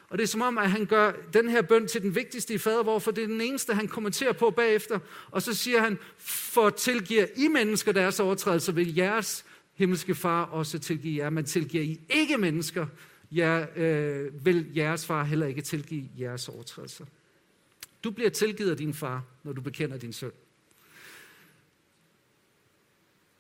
og 0.08 0.18
det 0.18 0.24
er 0.24 0.28
som 0.28 0.42
om, 0.42 0.58
at 0.58 0.70
han 0.70 0.86
gør 0.86 1.12
den 1.32 1.48
her 1.48 1.62
bøn 1.62 1.88
til 1.88 2.02
den 2.02 2.14
vigtigste 2.14 2.54
i 2.54 2.58
fader, 2.58 2.82
hvorfor 2.82 3.10
det 3.10 3.24
er 3.24 3.28
den 3.28 3.40
eneste, 3.40 3.74
han 3.74 3.88
kommenterer 3.88 4.32
på 4.32 4.50
bagefter. 4.50 4.98
Og 5.30 5.42
så 5.42 5.54
siger 5.54 5.80
han, 5.80 5.98
for 6.18 6.70
tilgiver 6.70 7.26
I 7.36 7.48
mennesker 7.48 7.92
deres 7.92 8.20
overtrædelser, 8.20 8.72
vil 8.72 8.94
jeres 8.94 9.44
himmelske 9.74 10.14
far 10.14 10.44
også 10.44 10.78
tilgive 10.78 11.24
jer. 11.24 11.30
Men 11.30 11.44
tilgiver 11.44 11.84
I 11.84 12.00
ikke 12.10 12.38
mennesker, 12.38 12.86
jer, 13.32 13.66
øh, 13.76 14.46
vil 14.46 14.66
jeres 14.76 15.06
far 15.06 15.24
heller 15.24 15.46
ikke 15.46 15.62
tilgive 15.62 16.04
jeres 16.18 16.48
overtrædelser. 16.48 17.04
Du 18.04 18.10
bliver 18.10 18.30
tilgivet 18.30 18.70
af 18.70 18.76
din 18.76 18.94
far, 18.94 19.24
når 19.42 19.52
du 19.52 19.60
bekender 19.60 19.98
din 19.98 20.12
søn. 20.12 20.32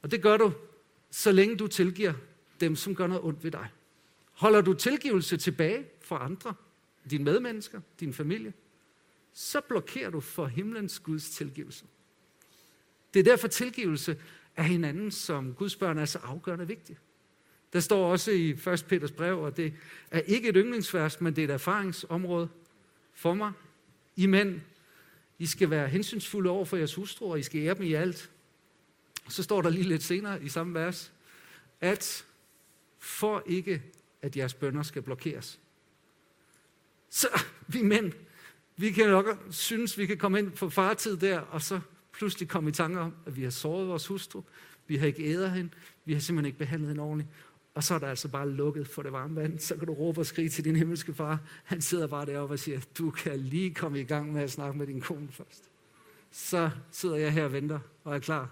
Og 0.02 0.10
det 0.10 0.22
gør 0.22 0.36
du, 0.36 0.52
så 1.10 1.32
længe 1.32 1.56
du 1.56 1.66
tilgiver 1.66 2.12
dem, 2.60 2.76
som 2.76 2.94
gør 2.94 3.06
noget 3.06 3.24
ondt 3.24 3.44
ved 3.44 3.50
dig. 3.50 3.68
Holder 4.32 4.60
du 4.60 4.74
tilgivelse 4.74 5.36
tilbage 5.36 5.86
for 6.00 6.16
andre, 6.16 6.54
dine 7.10 7.24
medmennesker, 7.24 7.80
din 8.00 8.14
familie, 8.14 8.52
så 9.32 9.60
blokerer 9.60 10.10
du 10.10 10.20
for 10.20 10.46
himlens 10.46 10.98
Guds 10.98 11.30
tilgivelse. 11.30 11.84
Det 13.14 13.20
er 13.20 13.24
derfor 13.24 13.48
tilgivelse 13.48 14.20
af 14.56 14.64
hinanden 14.64 15.10
som 15.10 15.54
Guds 15.54 15.76
børn 15.76 15.98
er 15.98 16.04
så 16.04 16.18
afgørende 16.18 16.66
vigtigt. 16.66 16.98
Der 17.72 17.80
står 17.80 18.12
også 18.12 18.30
i 18.30 18.50
1. 18.50 18.84
Peters 18.88 19.12
brev, 19.12 19.42
og 19.42 19.56
det 19.56 19.74
er 20.10 20.20
ikke 20.20 20.48
et 20.48 20.54
yndlingsvers, 20.58 21.20
men 21.20 21.36
det 21.36 21.44
er 21.44 21.48
et 21.48 21.54
erfaringsområde 21.54 22.48
for 23.14 23.34
mig, 23.34 23.52
i 24.18 24.26
mænd, 24.26 24.60
I 25.38 25.46
skal 25.46 25.70
være 25.70 25.88
hensynsfulde 25.88 26.50
over 26.50 26.64
for 26.64 26.76
jeres 26.76 26.94
hustruer, 26.94 27.36
I 27.36 27.42
skal 27.42 27.60
ære 27.60 27.74
dem 27.74 27.82
i 27.82 27.92
alt. 27.92 28.30
Så 29.28 29.42
står 29.42 29.62
der 29.62 29.70
lige 29.70 29.88
lidt 29.88 30.02
senere 30.02 30.42
i 30.42 30.48
samme 30.48 30.74
vers, 30.74 31.12
at 31.80 32.24
for 32.98 33.42
ikke, 33.46 33.82
at 34.22 34.36
jeres 34.36 34.54
bønder 34.54 34.82
skal 34.82 35.02
blokeres. 35.02 35.60
Så 37.10 37.28
vi 37.66 37.82
mænd, 37.82 38.12
vi 38.76 38.90
kan 38.90 39.08
nok 39.08 39.26
synes, 39.50 39.98
vi 39.98 40.06
kan 40.06 40.18
komme 40.18 40.38
ind 40.38 40.50
på 40.50 40.70
fartid 40.70 41.16
der, 41.16 41.38
og 41.38 41.62
så 41.62 41.80
pludselig 42.12 42.48
komme 42.48 42.70
i 42.70 42.72
tanke 42.72 43.00
om, 43.00 43.14
at 43.26 43.36
vi 43.36 43.42
har 43.42 43.50
såret 43.50 43.88
vores 43.88 44.06
hustru, 44.06 44.42
vi 44.86 44.96
har 44.96 45.06
ikke 45.06 45.24
æder 45.24 45.48
hende, 45.48 45.70
vi 46.04 46.12
har 46.12 46.20
simpelthen 46.20 46.46
ikke 46.46 46.58
behandlet 46.58 46.88
hende 46.88 47.02
ordentligt. 47.02 47.30
Og 47.74 47.84
så 47.84 47.94
er 47.94 47.98
der 47.98 48.08
altså 48.08 48.28
bare 48.28 48.50
lukket 48.50 48.88
for 48.88 49.02
det 49.02 49.12
varme 49.12 49.36
vand. 49.36 49.58
Så 49.58 49.76
kan 49.76 49.86
du 49.86 49.92
råbe 49.92 50.20
og 50.20 50.26
skrige 50.26 50.48
til 50.48 50.64
din 50.64 50.76
himmelske 50.76 51.14
far. 51.14 51.40
Han 51.64 51.80
sidder 51.80 52.06
bare 52.06 52.26
deroppe 52.26 52.54
og 52.54 52.58
siger, 52.58 52.80
du 52.98 53.10
kan 53.10 53.38
lige 53.38 53.74
komme 53.74 54.00
i 54.00 54.04
gang 54.04 54.32
med 54.32 54.42
at 54.42 54.50
snakke 54.50 54.78
med 54.78 54.86
din 54.86 55.00
kone 55.00 55.28
først. 55.30 55.64
Så 56.30 56.70
sidder 56.90 57.16
jeg 57.16 57.32
her 57.32 57.44
og 57.44 57.52
venter 57.52 57.78
og 58.04 58.14
er 58.14 58.18
klar. 58.18 58.50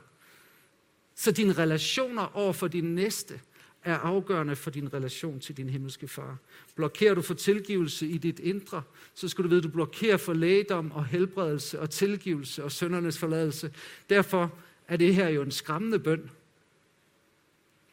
Så 1.15 1.33
dine 1.33 1.53
relationer 1.53 2.37
over 2.37 2.53
for 2.53 2.69
din 2.69 2.95
næste 2.95 3.41
er 3.85 3.97
afgørende 3.97 4.57
for 4.57 4.71
din 4.71 4.95
relation 4.95 5.41
til 5.41 5.57
din 5.57 5.69
himmelske 5.71 6.09
far. 6.09 6.39
Blokerer 6.75 7.15
du 7.15 7.23
for 7.23 7.35
tilgivelse 7.35 8.07
i 8.07 8.19
dit 8.19 8.39
indre, 8.39 8.83
så 9.15 9.29
skal 9.29 9.45
du 9.45 9.49
vide, 9.49 9.59
at 9.59 9.65
du 9.65 9.69
blokerer 9.69 10.17
for 10.17 10.33
lægedom 10.33 10.93
og 10.93 11.07
helbredelse 11.07 11.81
og 11.81 11.91
tilgivelse 11.91 12.65
og 12.65 12.73
søndernes 12.73 13.19
forladelse. 13.19 13.73
Derfor 14.11 14.59
er 14.89 14.97
det 14.97 15.15
her 15.15 15.29
jo 15.29 15.43
en 15.43 15.51
skræmmende 15.51 15.99
bøn, 15.99 16.31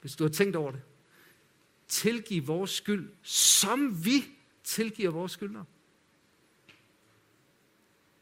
hvis 0.02 0.16
du 0.16 0.24
har 0.24 0.32
tænkt 0.32 0.56
over 0.56 0.72
det 0.72 0.82
tilgive 1.88 2.46
vores 2.46 2.72
skyld, 2.72 3.10
som 3.24 4.06
vi 4.06 4.26
tilgiver 4.64 5.12
vores 5.12 5.32
skyldner. 5.32 5.64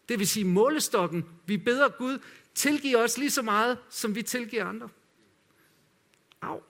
Det 0.10 0.20
vil 0.20 0.28
sige 0.28 0.46
målestokken. 0.46 1.26
Vi 1.46 1.58
beder 1.58 1.90
Gud, 1.90 2.20
tilgive 2.56 2.98
os 2.98 3.18
lige 3.18 3.32
så 3.32 3.42
meget, 3.42 3.78
som 3.90 4.16
vi 4.16 4.22
tilgiver 4.22 4.66
andre. 4.66 4.90
Au. 6.42 6.62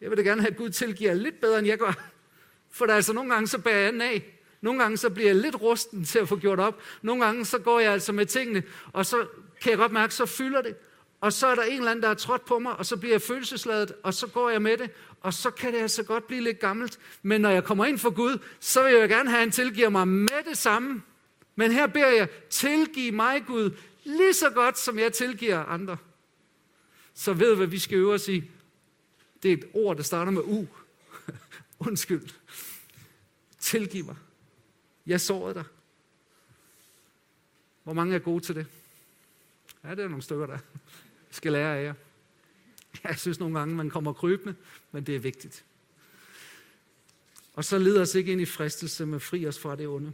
Jeg 0.00 0.10
vil 0.10 0.18
da 0.18 0.22
gerne 0.22 0.40
have, 0.40 0.50
at 0.50 0.56
Gud 0.56 0.70
tilgiver 0.70 1.14
lidt 1.14 1.40
bedre, 1.40 1.58
end 1.58 1.66
jeg 1.66 1.78
gør. 1.78 2.10
For 2.70 2.86
der 2.86 2.92
er 2.92 2.96
altså 2.96 3.12
nogle 3.12 3.32
gange, 3.32 3.48
så 3.48 3.58
bærer 3.58 3.92
jeg 3.92 4.02
af. 4.02 4.40
Nogle 4.60 4.82
gange, 4.82 4.96
så 4.96 5.10
bliver 5.10 5.28
jeg 5.28 5.36
lidt 5.36 5.60
rusten 5.60 6.04
til 6.04 6.18
at 6.18 6.28
få 6.28 6.36
gjort 6.36 6.60
op. 6.60 6.80
Nogle 7.02 7.24
gange, 7.24 7.44
så 7.44 7.58
går 7.58 7.80
jeg 7.80 7.92
altså 7.92 8.12
med 8.12 8.26
tingene, 8.26 8.62
og 8.92 9.06
så 9.06 9.26
kan 9.60 9.70
jeg 9.70 9.78
godt 9.78 9.92
mærke, 9.92 10.14
så 10.14 10.26
fylder 10.26 10.62
det 10.62 10.76
og 11.20 11.32
så 11.32 11.46
er 11.46 11.54
der 11.54 11.62
en 11.62 11.78
eller 11.78 11.90
anden, 11.90 12.02
der 12.02 12.08
har 12.08 12.14
trådt 12.14 12.44
på 12.44 12.58
mig, 12.58 12.76
og 12.76 12.86
så 12.86 12.96
bliver 12.96 13.14
jeg 13.14 13.22
følelsesladet, 13.22 13.92
og 14.02 14.14
så 14.14 14.26
går 14.26 14.50
jeg 14.50 14.62
med 14.62 14.76
det, 14.76 14.90
og 15.20 15.34
så 15.34 15.50
kan 15.50 15.72
det 15.72 15.78
altså 15.78 16.02
godt 16.02 16.26
blive 16.26 16.40
lidt 16.40 16.60
gammelt. 16.60 16.98
Men 17.22 17.40
når 17.40 17.50
jeg 17.50 17.64
kommer 17.64 17.84
ind 17.84 17.98
for 17.98 18.10
Gud, 18.10 18.38
så 18.60 18.82
vil 18.82 18.92
jeg 18.92 19.08
gerne 19.08 19.30
have, 19.30 19.38
at 19.38 19.42
han 19.42 19.50
tilgiver 19.50 19.88
mig 19.88 20.08
med 20.08 20.44
det 20.48 20.58
samme. 20.58 21.02
Men 21.56 21.72
her 21.72 21.86
beder 21.86 22.08
jeg, 22.08 22.28
tilgiv 22.50 23.12
mig 23.12 23.44
Gud, 23.46 23.76
lige 24.04 24.34
så 24.34 24.50
godt, 24.50 24.78
som 24.78 24.98
jeg 24.98 25.12
tilgiver 25.12 25.64
andre. 25.64 25.96
Så 27.14 27.32
ved 27.32 27.56
hvad 27.56 27.66
vi 27.66 27.78
skal 27.78 27.98
øve 27.98 28.14
os 28.14 28.28
i. 28.28 28.44
Det 29.42 29.52
er 29.52 29.56
et 29.56 29.64
ord, 29.74 29.96
der 29.96 30.02
starter 30.02 30.32
med 30.32 30.42
U. 30.42 30.66
Undskyld. 31.88 32.28
Tilgiv 33.58 34.04
mig. 34.04 34.16
Jeg 35.06 35.20
sårede 35.20 35.54
dig. 35.54 35.64
Hvor 37.82 37.92
mange 37.92 38.14
er 38.14 38.18
gode 38.18 38.44
til 38.44 38.54
det? 38.54 38.66
Ja, 39.84 39.90
det 39.90 40.04
er 40.04 40.08
nogle 40.08 40.22
stykker, 40.22 40.46
der 40.46 40.58
skal 41.30 41.52
lære 41.52 41.78
af 41.78 41.84
jer. 41.84 41.94
Jeg 43.04 43.18
synes 43.18 43.40
nogle 43.40 43.58
gange, 43.58 43.74
man 43.74 43.90
kommer 43.90 44.12
krybende, 44.12 44.54
men 44.92 45.04
det 45.04 45.16
er 45.16 45.20
vigtigt. 45.20 45.64
Og 47.54 47.64
så 47.64 47.78
led 47.78 48.00
os 48.00 48.14
ikke 48.14 48.32
ind 48.32 48.40
i 48.40 48.46
fristelse, 48.46 49.06
men 49.06 49.20
fri 49.20 49.46
os 49.46 49.58
fra 49.58 49.76
det 49.76 49.88
onde. 49.88 50.12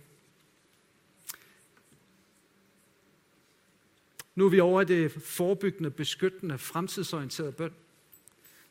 Nu 4.35 4.45
er 4.45 4.49
vi 4.49 4.61
over 4.61 4.83
i 4.83 4.85
det 4.85 5.13
forebyggende, 5.13 5.91
beskyttende, 5.91 6.59
fremtidsorienterede 6.59 7.53
bøn. 7.53 7.73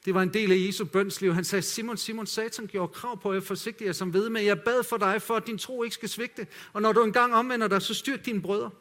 Det 0.06 0.14
var 0.14 0.22
en 0.22 0.34
del 0.34 0.52
af 0.52 0.68
Jesu 0.68 0.86
bønsliv. 0.86 1.34
Han 1.34 1.44
sagde, 1.44 1.62
Simon, 1.62 1.98
Simon, 1.98 2.28
Satan 2.28 2.68
gjorde 2.68 2.94
krav 2.94 3.22
på, 3.22 3.30
at 3.30 3.36
jeg 3.36 3.44
forsigtig 3.44 3.96
som 3.96 4.14
ved 4.14 4.30
med. 4.30 4.42
Jeg 4.42 4.62
bad 4.62 4.84
for 4.84 4.98
dig, 4.98 5.22
for 5.22 5.36
at 5.36 5.48
din 5.48 5.58
tro 5.58 5.84
ikke 5.84 5.94
skal 5.94 6.10
svigte. 6.10 6.48
Og 6.74 6.82
når 6.82 6.94
du 6.94 7.04
engang 7.04 7.36
omvender 7.36 7.68
dig, 7.68 7.82
så 7.82 7.94
styrk 7.94 8.26
dine 8.26 8.42
brødre. 8.42 8.72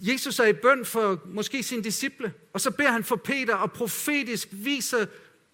Jesus 0.00 0.38
er 0.38 0.46
i 0.46 0.52
bøn 0.52 0.84
for 0.84 1.20
måske 1.24 1.62
sine 1.62 1.84
disciple, 1.84 2.32
og 2.52 2.60
så 2.60 2.70
beder 2.70 2.90
han 2.90 3.04
for 3.04 3.16
Peter, 3.16 3.54
og 3.54 3.72
profetisk 3.72 4.48
viser 4.52 5.06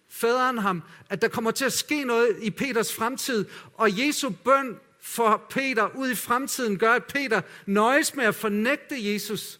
faderen 0.09 0.57
ham, 0.57 0.83
at 1.09 1.21
der 1.21 1.27
kommer 1.27 1.51
til 1.51 1.65
at 1.65 1.73
ske 1.73 2.03
noget 2.03 2.37
i 2.41 2.49
Peters 2.49 2.93
fremtid. 2.93 3.45
Og 3.73 3.99
Jesu 3.99 4.29
bøn 4.29 4.79
for 5.01 5.45
Peter 5.49 5.95
ud 5.95 6.11
i 6.11 6.15
fremtiden 6.15 6.77
gør, 6.77 6.93
at 6.93 7.05
Peter 7.05 7.41
nøjes 7.65 8.15
med 8.15 8.25
at 8.25 8.35
fornægte 8.35 9.13
Jesus, 9.13 9.59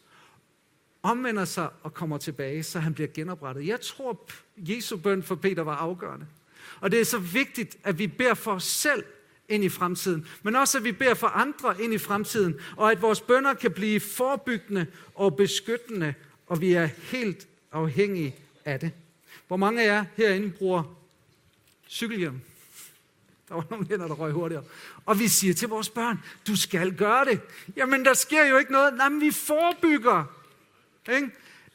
omvender 1.03 1.45
sig 1.45 1.69
og 1.83 1.93
kommer 1.93 2.17
tilbage, 2.17 2.63
så 2.63 2.79
han 2.79 2.93
bliver 2.93 3.07
genoprettet. 3.13 3.67
Jeg 3.67 3.81
tror, 3.81 4.29
Jesu 4.57 4.97
bøn 4.97 5.23
for 5.23 5.35
Peter 5.35 5.63
var 5.63 5.75
afgørende. 5.75 6.25
Og 6.79 6.91
det 6.91 7.01
er 7.01 7.05
så 7.05 7.17
vigtigt, 7.17 7.77
at 7.83 7.99
vi 7.99 8.07
beder 8.07 8.33
for 8.33 8.53
os 8.53 8.63
selv 8.63 9.03
ind 9.51 9.63
i 9.63 9.69
fremtiden, 9.69 10.27
men 10.43 10.55
også 10.55 10.77
at 10.77 10.83
vi 10.83 10.91
beder 10.91 11.13
for 11.13 11.27
andre 11.27 11.81
ind 11.81 11.93
i 11.93 11.97
fremtiden, 11.97 12.59
og 12.77 12.91
at 12.91 13.01
vores 13.01 13.21
bønder 13.21 13.53
kan 13.53 13.71
blive 13.71 13.99
forebyggende 13.99 14.85
og 15.15 15.35
beskyttende, 15.35 16.13
og 16.47 16.61
vi 16.61 16.73
er 16.73 16.85
helt 16.85 17.47
afhængige 17.71 18.35
af 18.65 18.79
det. 18.79 18.91
Hvor 19.47 19.57
mange 19.57 19.81
af 19.81 19.85
jer 19.85 20.05
herinde 20.17 20.49
bruger 20.49 20.83
cykelhjelm? 21.89 22.41
Der 23.49 23.55
var 23.55 23.65
nogle 23.69 23.87
hænder, 23.87 24.07
der 24.07 24.15
røg 24.15 24.31
hurtigere. 24.31 24.63
Og 25.05 25.19
vi 25.19 25.27
siger 25.27 25.53
til 25.53 25.67
vores 25.67 25.89
børn, 25.89 26.19
du 26.47 26.55
skal 26.55 26.95
gøre 26.95 27.25
det. 27.25 27.41
Jamen, 27.77 28.05
der 28.05 28.13
sker 28.13 28.45
jo 28.45 28.57
ikke 28.57 28.71
noget. 28.71 28.93
Nej, 28.93 29.09
men 29.09 29.21
vi 29.21 29.31
forebygger. 29.31 30.23
Ikke? 31.09 31.29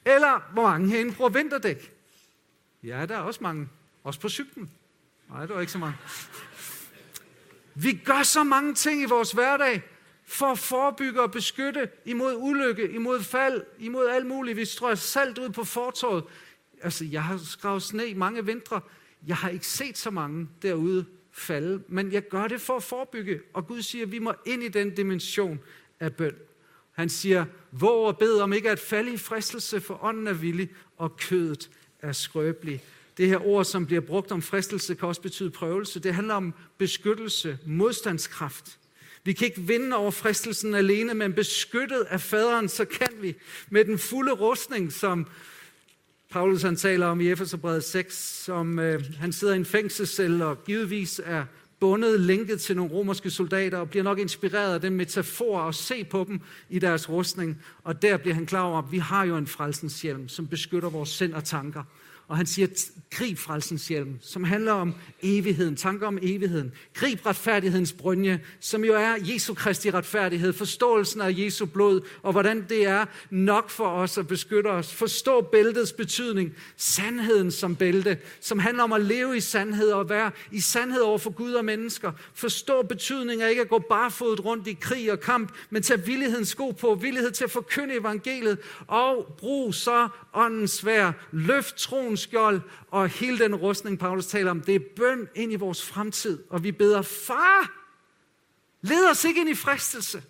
Eller, 0.04 0.52
hvor 0.52 0.62
mange 0.62 0.88
herinde 0.88 1.12
bruger 1.12 1.30
vinterdæk? 1.30 1.92
Ja, 2.82 3.06
der 3.06 3.16
er 3.16 3.20
også 3.20 3.42
mange. 3.42 3.68
Også 4.04 4.20
på 4.20 4.28
cyklen. 4.28 4.70
Nej, 5.30 5.46
der 5.46 5.56
er 5.56 5.60
ikke 5.60 5.72
så 5.72 5.78
mange. 5.78 5.96
Vi 7.78 8.00
gør 8.04 8.22
så 8.22 8.44
mange 8.44 8.74
ting 8.74 9.02
i 9.02 9.04
vores 9.04 9.32
hverdag 9.32 9.82
for 10.24 10.46
at 10.46 10.58
forebygge 10.58 11.22
og 11.22 11.30
beskytte 11.30 11.88
imod 12.04 12.34
ulykke, 12.36 12.90
imod 12.90 13.20
fald, 13.20 13.62
imod 13.78 14.08
alt 14.08 14.26
muligt. 14.26 14.56
Vi 14.56 14.64
strøger 14.64 14.94
salt 14.94 15.38
ud 15.38 15.48
på 15.48 15.64
fortorvet. 15.64 16.24
Altså, 16.82 17.04
jeg 17.04 17.24
har 17.24 17.38
skravet 17.38 17.82
sne 17.82 18.06
i 18.06 18.14
mange 18.14 18.46
vintre. 18.46 18.80
Jeg 19.26 19.36
har 19.36 19.48
ikke 19.48 19.66
set 19.66 19.98
så 19.98 20.10
mange 20.10 20.48
derude 20.62 21.04
falde, 21.32 21.82
men 21.88 22.12
jeg 22.12 22.28
gør 22.28 22.48
det 22.48 22.60
for 22.60 22.76
at 22.76 22.82
forebygge. 22.82 23.40
Og 23.52 23.66
Gud 23.66 23.82
siger, 23.82 24.04
at 24.04 24.12
vi 24.12 24.18
må 24.18 24.34
ind 24.46 24.62
i 24.62 24.68
den 24.68 24.94
dimension 24.94 25.60
af 26.00 26.16
bøn. 26.16 26.34
Han 26.92 27.08
siger, 27.08 27.44
hvor 27.70 28.06
og 28.06 28.18
bed 28.18 28.38
om 28.38 28.52
ikke 28.52 28.70
at 28.70 28.78
falde 28.78 29.12
i 29.12 29.16
fristelse, 29.16 29.80
for 29.80 30.04
ånden 30.04 30.26
er 30.26 30.32
villig, 30.32 30.70
og 30.96 31.16
kødet 31.16 31.70
er 32.00 32.12
skrøbelig. 32.12 32.82
Det 33.16 33.28
her 33.28 33.46
ord, 33.46 33.64
som 33.64 33.86
bliver 33.86 34.00
brugt 34.00 34.32
om 34.32 34.42
fristelse, 34.42 34.94
kan 34.94 35.08
også 35.08 35.20
betyde 35.20 35.50
prøvelse. 35.50 36.00
Det 36.00 36.14
handler 36.14 36.34
om 36.34 36.54
beskyttelse, 36.78 37.58
modstandskraft. 37.66 38.78
Vi 39.24 39.32
kan 39.32 39.46
ikke 39.46 39.60
vinde 39.60 39.96
over 39.96 40.10
fristelsen 40.10 40.74
alene, 40.74 41.14
men 41.14 41.32
beskyttet 41.32 42.06
af 42.08 42.20
faderen, 42.20 42.68
så 42.68 42.84
kan 42.84 43.08
vi 43.20 43.34
med 43.70 43.84
den 43.84 43.98
fulde 43.98 44.32
rustning, 44.32 44.92
som 44.92 45.26
Paulus 46.30 46.62
han 46.62 46.76
taler 46.76 47.06
om 47.06 47.20
i 47.20 47.30
Efeserbrevet 47.30 47.84
6, 47.84 48.42
som 48.44 48.78
øh, 48.78 49.02
han 49.18 49.32
sidder 49.32 49.54
i 49.54 49.56
en 49.56 49.64
fængselscelle 49.64 50.44
og 50.44 50.64
givetvis 50.64 51.20
er 51.24 51.44
bundet, 51.80 52.20
linket 52.20 52.60
til 52.60 52.76
nogle 52.76 52.92
romerske 52.92 53.30
soldater 53.30 53.78
og 53.78 53.90
bliver 53.90 54.02
nok 54.02 54.18
inspireret 54.18 54.74
af 54.74 54.80
den 54.80 54.96
metafor 54.96 55.60
og 55.60 55.74
se 55.74 56.04
på 56.04 56.24
dem 56.28 56.40
i 56.70 56.78
deres 56.78 57.08
rustning. 57.08 57.62
Og 57.84 58.02
der 58.02 58.16
bliver 58.16 58.34
han 58.34 58.46
klar 58.46 58.62
over, 58.62 58.78
at 58.78 58.92
vi 58.92 58.98
har 58.98 59.24
jo 59.24 59.36
en 59.36 59.46
frelsens 59.46 60.02
hjelm, 60.02 60.28
som 60.28 60.46
beskytter 60.46 60.90
vores 60.90 61.08
sind 61.08 61.34
og 61.34 61.44
tanker. 61.44 61.82
Og 62.28 62.36
han 62.36 62.46
siger, 62.46 62.66
grib 63.10 63.38
frelsens 63.38 63.88
hjelm, 63.88 64.18
som 64.20 64.44
handler 64.44 64.72
om 64.72 64.94
evigheden, 65.22 65.76
tanker 65.76 66.06
om 66.06 66.18
evigheden. 66.22 66.72
Grib 66.94 67.26
retfærdighedens 67.26 67.92
brynje, 67.92 68.40
som 68.60 68.84
jo 68.84 68.94
er 68.94 69.16
Jesu 69.20 69.54
Kristi 69.54 69.90
retfærdighed, 69.90 70.52
forståelsen 70.52 71.20
af 71.20 71.34
Jesu 71.38 71.66
blod, 71.66 72.00
og 72.22 72.32
hvordan 72.32 72.66
det 72.68 72.86
er 72.86 73.04
nok 73.30 73.70
for 73.70 73.86
os 73.86 74.18
at 74.18 74.26
beskytte 74.26 74.68
os. 74.68 74.94
Forstå 74.94 75.40
bæltets 75.40 75.92
betydning, 75.92 76.54
sandheden 76.76 77.50
som 77.50 77.76
bælte, 77.76 78.18
som 78.40 78.58
handler 78.58 78.82
om 78.82 78.92
at 78.92 79.02
leve 79.02 79.36
i 79.36 79.40
sandhed 79.40 79.90
og 79.90 80.08
være 80.08 80.30
i 80.52 80.60
sandhed 80.60 81.00
over 81.00 81.18
for 81.18 81.30
Gud 81.30 81.52
og 81.52 81.64
mennesker. 81.64 82.12
Forstå 82.34 82.82
betydningen 82.82 83.46
af 83.46 83.50
ikke 83.50 83.62
at 83.62 83.68
gå 83.68 83.78
barfodet 83.78 84.44
rundt 84.44 84.66
i 84.66 84.76
krig 84.80 85.12
og 85.12 85.20
kamp, 85.20 85.52
men 85.70 85.82
tage 85.82 86.06
villighedens 86.06 86.48
sko 86.48 86.70
på, 86.70 86.94
villighed 86.94 87.30
til 87.30 87.44
at 87.44 87.50
forkynde 87.50 87.94
evangeliet, 87.94 88.58
og 88.86 89.34
brug 89.38 89.74
så 89.74 90.08
åndens 90.34 90.70
svær, 90.70 91.12
løft 91.32 91.76
troen 91.76 92.15
skjold 92.16 92.60
og 92.88 93.08
hele 93.08 93.38
den 93.38 93.54
rustning, 93.54 93.98
Paulus 93.98 94.26
taler 94.26 94.50
om, 94.50 94.60
det 94.60 94.74
er 94.74 94.80
bøn 94.96 95.28
ind 95.34 95.52
i 95.52 95.56
vores 95.56 95.86
fremtid. 95.86 96.38
Og 96.50 96.64
vi 96.64 96.72
beder, 96.72 97.02
far, 97.02 97.82
led 98.82 99.10
os 99.10 99.24
ikke 99.24 99.40
ind 99.40 99.50
i 99.50 99.54
fristelse, 99.54 100.22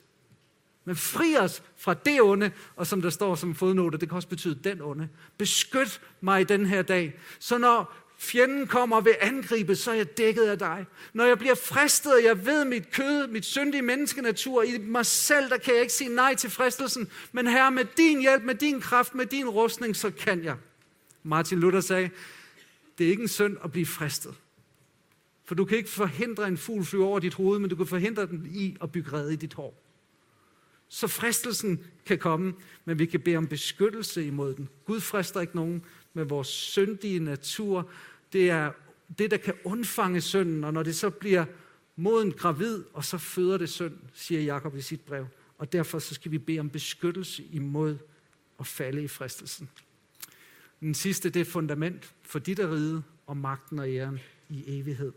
men 0.85 0.97
fri 0.97 1.37
os 1.37 1.63
fra 1.77 1.95
det 1.95 2.23
onde, 2.23 2.51
og 2.77 2.87
som 2.87 3.03
der 3.03 3.11
står 3.11 3.35
som 3.35 3.55
fodnote, 3.55 3.99
det 3.99 4.09
kan 4.09 4.17
også 4.17 4.29
betyde 4.29 4.59
den 4.65 4.83
onde. 4.83 5.09
Beskyt 5.39 6.01
mig 6.21 6.41
i 6.41 6.45
den 6.45 6.67
her 6.67 6.83
dag, 6.83 7.21
så 7.39 7.59
når 7.59 7.95
fjenden 8.19 8.67
kommer 8.67 8.97
og 8.97 9.05
vil 9.05 9.17
angribe, 9.21 9.77
så 9.77 9.91
er 9.91 9.95
jeg 9.95 10.19
dækket 10.19 10.45
af 10.45 10.59
dig. 10.59 10.87
Når 11.13 11.25
jeg 11.25 11.39
bliver 11.39 11.55
fristet, 11.55 12.13
og 12.13 12.25
jeg 12.25 12.47
ved 12.47 12.65
mit 12.65 12.91
kød, 12.93 13.27
mit 13.27 13.45
syndige 13.45 13.83
menneskenatur, 13.83 14.63
i 14.63 14.79
mig 14.79 15.07
selv, 15.07 15.51
der 15.51 15.57
kan 15.57 15.75
jeg 15.75 15.83
ikke 15.83 15.93
sige 15.93 16.15
nej 16.15 16.35
til 16.35 16.51
fristelsen, 16.51 17.11
men 17.33 17.47
her 17.47 17.71
med 17.71 17.85
din 17.97 18.21
hjælp, 18.21 18.43
med 18.43 18.55
din 18.55 18.81
kraft, 18.81 19.15
med 19.15 19.27
din 19.27 19.49
rustning, 19.49 19.97
så 19.97 20.11
kan 20.11 20.45
jeg. 20.45 20.57
Martin 21.27 21.61
Luther 21.61 21.81
sagde, 21.81 22.11
det 22.99 23.07
er 23.07 23.11
ikke 23.11 23.23
en 23.23 23.29
synd 23.29 23.57
at 23.65 23.73
blive 23.73 23.87
fristet. 23.87 24.35
For 25.45 25.55
du 25.55 25.65
kan 25.65 25.79
ikke 25.79 25.91
forhindre 25.91 26.49
en 26.49 26.57
fugl 26.57 26.85
flyve 26.85 27.05
over 27.05 27.19
dit 27.19 27.35
hoved, 27.35 27.59
men 27.59 27.71
du 27.71 27.77
kan 27.77 27.87
forhindre 27.87 28.27
den 28.27 28.51
i 28.55 28.77
at 28.83 28.93
bygge 28.93 29.13
rede 29.13 29.33
i 29.33 29.37
dit 29.37 29.55
hår. 29.55 29.83
Så 30.89 31.07
fristelsen 31.07 31.85
kan 32.07 32.19
komme, 32.19 32.55
men 32.85 32.99
vi 32.99 33.07
kan 33.07 33.21
bede 33.21 33.37
om 33.37 33.47
beskyttelse 33.47 34.27
imod 34.27 34.55
den. 34.55 34.69
Gud 34.85 35.01
frister 35.01 35.41
ikke 35.41 35.57
nogen 35.57 35.85
med 36.15 36.25
vores 36.25 36.49
syndige 36.49 37.21
natur. 37.21 37.91
Det 38.33 38.51
er 38.51 38.73
det, 39.19 39.31
der 39.31 39.37
kan 39.37 39.55
undfange 39.65 40.21
synden, 40.21 40.65
og 40.65 40.73
når 40.73 40.83
det 40.83 40.97
så 40.97 41.11
bliver 41.11 41.45
moden 41.97 42.33
gravid, 42.33 42.85
og 42.93 43.05
så 43.05 43.19
føder 43.19 43.59
det 43.59 43.69
synd, 43.69 43.95
siger 44.15 44.41
Jakob 44.41 44.77
i 44.77 44.81
sit 44.81 45.01
brev. 45.01 45.27
Og 45.59 45.73
derfor 45.73 45.99
så 45.99 46.15
skal 46.15 46.33
vi 46.33 46.39
bede 46.39 46.61
om 46.61 46.71
beskyttelse 46.71 47.45
imod 47.53 47.99
at 48.61 48.67
falde 48.67 49.03
i 49.03 49.09
fristelsen. 49.09 49.69
Den 50.87 50.95
sidste, 50.95 51.31
det 51.31 51.41
er 51.41 51.45
fundament 51.45 52.15
for 52.23 52.39
dit 52.39 52.59
rige 52.59 52.69
ride 52.69 53.03
og 53.27 53.37
magten 53.37 53.79
og 53.79 53.91
æren 53.91 54.21
i 54.49 54.65
evighed. 54.67 55.13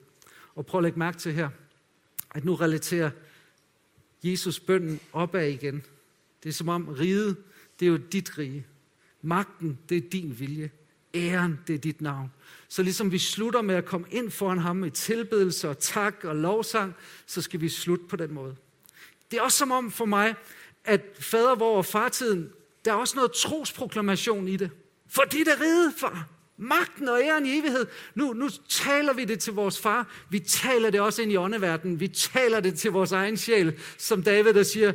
Og 0.56 0.66
prøv 0.66 0.80
at 0.80 0.84
lægge 0.84 1.00
mærke 1.00 1.18
til 1.18 1.34
her, 1.34 1.50
at 2.32 2.46
nu 2.46 2.56
relaterer 2.56 3.10
Jesus 4.24 4.60
bønden 4.60 5.00
opad 5.14 5.48
igen. 5.48 5.84
Det 6.44 6.50
er 6.50 6.54
som 6.54 6.70
om 6.70 6.88
riget, 6.88 7.38
det 7.80 7.86
er 7.86 7.90
jo 7.90 7.98
dit 7.98 8.38
rige. 8.38 8.66
Magten, 9.22 9.80
det 9.90 9.98
er 9.98 10.10
din 10.10 10.40
vilje. 10.40 10.72
Æren, 11.16 11.60
det 11.68 11.76
er 11.76 11.80
dit 11.80 12.02
navn. 12.02 12.32
Så 12.68 12.84
ligesom 12.84 13.12
vi 13.12 13.18
slutter 13.18 13.62
med 13.62 13.76
at 13.76 13.86
komme 13.86 14.08
ind 14.12 14.32
foran 14.32 14.58
ham 14.58 14.84
i 14.84 14.90
tilbedelse 14.90 15.70
og 15.70 15.80
tak 15.80 16.24
og 16.24 16.36
lovsang, 16.36 16.94
så 17.26 17.42
skal 17.42 17.62
vi 17.62 17.70
slutte 17.70 18.06
på 18.06 18.16
den 18.16 18.34
måde. 18.34 18.56
Det 19.32 19.38
er 19.38 19.42
også 19.42 19.58
som 19.58 19.72
om 19.72 19.92
for 19.92 20.06
mig, 20.06 20.36
at 20.86 21.02
fader 21.20 21.56
vor 21.56 21.78
og 21.78 21.86
fartiden, 21.86 22.50
der 22.86 22.92
er 22.92 22.96
også 22.96 23.16
noget 23.16 23.32
trosproklamation 23.32 24.48
i 24.48 24.58
det. 24.58 24.72
For 25.10 25.24
dit 25.24 25.48
er 25.48 25.62
ride, 25.62 25.94
far. 25.98 26.28
Magten 26.58 27.10
og 27.10 27.22
æren 27.22 27.46
i 27.46 27.60
evighed. 27.60 27.86
Nu, 28.16 28.34
nu 28.34 28.50
taler 28.70 29.14
vi 29.14 29.26
det 29.26 29.40
til 29.40 29.54
vores 29.54 29.82
far. 29.82 30.08
Vi 30.30 30.40
taler 30.40 30.90
det 30.90 31.02
også 31.02 31.22
ind 31.22 31.32
i 31.32 31.38
åndeverdenen. 31.38 32.00
Vi 32.00 32.08
taler 32.08 32.60
det 32.60 32.80
til 32.80 32.92
vores 32.92 33.12
egen 33.12 33.38
sjæl. 33.38 33.80
Som 33.98 34.24
David, 34.24 34.54
der 34.54 34.64
siger, 34.64 34.94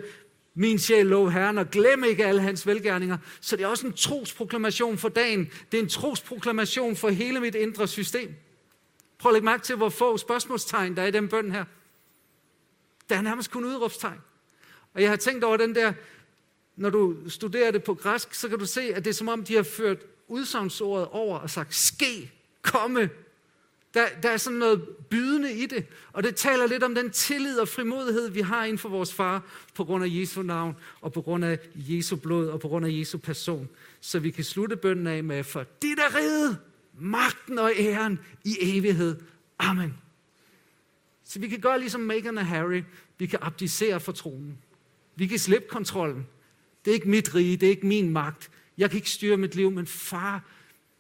min 0.55 0.79
sjæl 0.79 1.07
lov 1.07 1.31
Herren, 1.31 1.59
og 1.59 1.70
glem 1.70 2.05
ikke 2.05 2.27
alle 2.27 2.40
hans 2.40 2.66
velgærninger. 2.66 3.18
Så 3.40 3.57
det 3.57 3.64
er 3.64 3.68
også 3.68 3.87
en 3.87 3.92
trosproklamation 3.92 4.98
for 4.98 5.09
dagen. 5.09 5.50
Det 5.72 5.79
er 5.79 5.83
en 5.83 5.88
trosproklamation 5.88 6.96
for 6.96 7.08
hele 7.08 7.40
mit 7.40 7.54
indre 7.54 7.88
system. 7.88 8.35
Prøv 9.19 9.31
at 9.31 9.35
lægge 9.35 9.44
mærke 9.44 9.62
til, 9.62 9.77
hvor 9.77 9.88
få 9.88 10.17
spørgsmålstegn 10.17 10.96
der 10.96 11.02
er 11.02 11.06
i 11.06 11.10
den 11.10 11.29
bøn 11.29 11.52
her. 11.52 11.65
Der 13.08 13.17
er 13.17 13.23
nærmest 13.23 13.50
kun 13.50 13.65
udråbstegn. 13.65 14.19
Og 14.94 15.02
jeg 15.02 15.10
har 15.10 15.17
tænkt 15.17 15.44
over 15.44 15.56
den 15.56 15.75
der, 15.75 15.92
når 16.77 16.90
du 16.90 17.16
studerer 17.29 17.70
det 17.70 17.85
på 17.85 17.94
græsk, 17.94 18.35
så 18.35 18.48
kan 18.48 18.58
du 18.58 18.66
se, 18.66 18.83
at 18.83 19.04
det 19.04 19.10
er 19.10 19.14
som 19.14 19.29
om, 19.29 19.44
de 19.44 19.54
har 19.54 19.62
ført 19.62 19.98
udsagnsordet 20.29 21.08
over 21.10 21.38
og 21.38 21.50
sagt, 21.50 21.75
ske, 21.75 22.33
komme. 22.62 23.10
Der, 23.94 24.06
der 24.22 24.31
er 24.31 24.37
sådan 24.37 24.58
noget 24.58 24.83
bydende 25.10 25.52
i 25.52 25.66
det, 25.66 25.87
og 26.12 26.22
det 26.22 26.37
taler 26.37 26.66
lidt 26.66 26.83
om 26.83 26.94
den 26.94 27.10
tillid 27.10 27.58
og 27.58 27.68
frimodighed, 27.68 28.31
vi 28.31 28.40
har 28.40 28.64
inden 28.64 28.79
for 28.79 28.88
vores 28.88 29.14
far, 29.14 29.42
på 29.75 29.85
grund 29.85 30.04
af 30.04 30.08
Jesu 30.10 30.42
navn, 30.42 30.77
og 31.00 31.12
på 31.12 31.22
grund 31.22 31.44
af 31.44 31.58
Jesu 31.75 32.16
blod, 32.16 32.48
og 32.48 32.60
på 32.60 32.68
grund 32.68 32.87
af 32.87 32.90
Jesu 32.90 33.18
person. 33.18 33.68
Så 34.00 34.18
vi 34.18 34.31
kan 34.31 34.44
slutte 34.44 34.77
bønden 34.77 35.06
af 35.06 35.25
med, 35.25 35.44
for 35.44 35.64
dit 35.83 35.98
er 35.98 36.16
riget, 36.16 36.58
magten 37.00 37.58
og 37.58 37.72
æren 37.77 38.20
i 38.44 38.56
evighed. 38.60 39.16
Amen. 39.58 39.94
Så 41.25 41.38
vi 41.38 41.48
kan 41.48 41.60
gøre 41.60 41.79
ligesom 41.79 42.00
Meghan 42.00 42.38
og 42.38 42.46
Harry. 42.46 42.83
Vi 43.18 43.27
kan 43.27 43.38
abdicere 43.42 44.00
for 44.00 44.12
tronen. 44.12 44.58
Vi 45.16 45.27
kan 45.27 45.38
slippe 45.38 45.68
kontrollen. 45.68 46.27
Det 46.85 46.90
er 46.90 46.94
ikke 46.94 47.08
mit 47.08 47.35
rige, 47.35 47.56
det 47.56 47.66
er 47.66 47.70
ikke 47.70 47.87
min 47.87 48.10
magt. 48.10 48.50
Jeg 48.78 48.90
kan 48.90 48.96
ikke 48.96 49.10
styre 49.10 49.37
mit 49.37 49.54
liv, 49.54 49.70
men 49.70 49.87
far, 49.87 50.42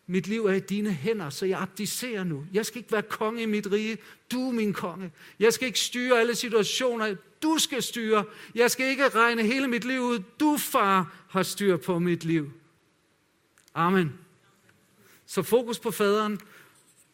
mit 0.06 0.26
liv 0.26 0.46
er 0.46 0.52
i 0.52 0.60
dine 0.60 0.92
hænder, 0.92 1.30
så 1.30 1.46
jeg 1.46 1.60
abdicerer 1.60 2.24
nu. 2.24 2.44
Jeg 2.52 2.66
skal 2.66 2.78
ikke 2.78 2.92
være 2.92 3.02
konge 3.02 3.42
i 3.42 3.46
mit 3.46 3.72
rige. 3.72 3.98
Du 4.32 4.48
er 4.48 4.52
min 4.52 4.72
konge. 4.72 5.12
Jeg 5.38 5.52
skal 5.52 5.66
ikke 5.66 5.80
styre 5.80 6.20
alle 6.20 6.34
situationer. 6.34 7.16
Du 7.42 7.58
skal 7.58 7.82
styre. 7.82 8.24
Jeg 8.54 8.70
skal 8.70 8.86
ikke 8.86 9.08
regne 9.08 9.42
hele 9.42 9.68
mit 9.68 9.84
liv 9.84 10.00
ud. 10.00 10.22
Du, 10.40 10.56
far, 10.56 11.14
har 11.28 11.42
styr 11.42 11.76
på 11.76 11.98
mit 11.98 12.24
liv. 12.24 12.52
Amen. 13.74 14.12
Så 15.26 15.42
fokus 15.42 15.78
på 15.78 15.90
faderen, 15.90 16.40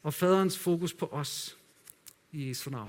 og 0.03 0.15
faderens 0.15 0.59
fokus 0.59 0.95
på 0.95 1.07
os. 1.07 1.57
I 2.33 2.49
Jesu 2.49 2.71
navn. 2.71 2.89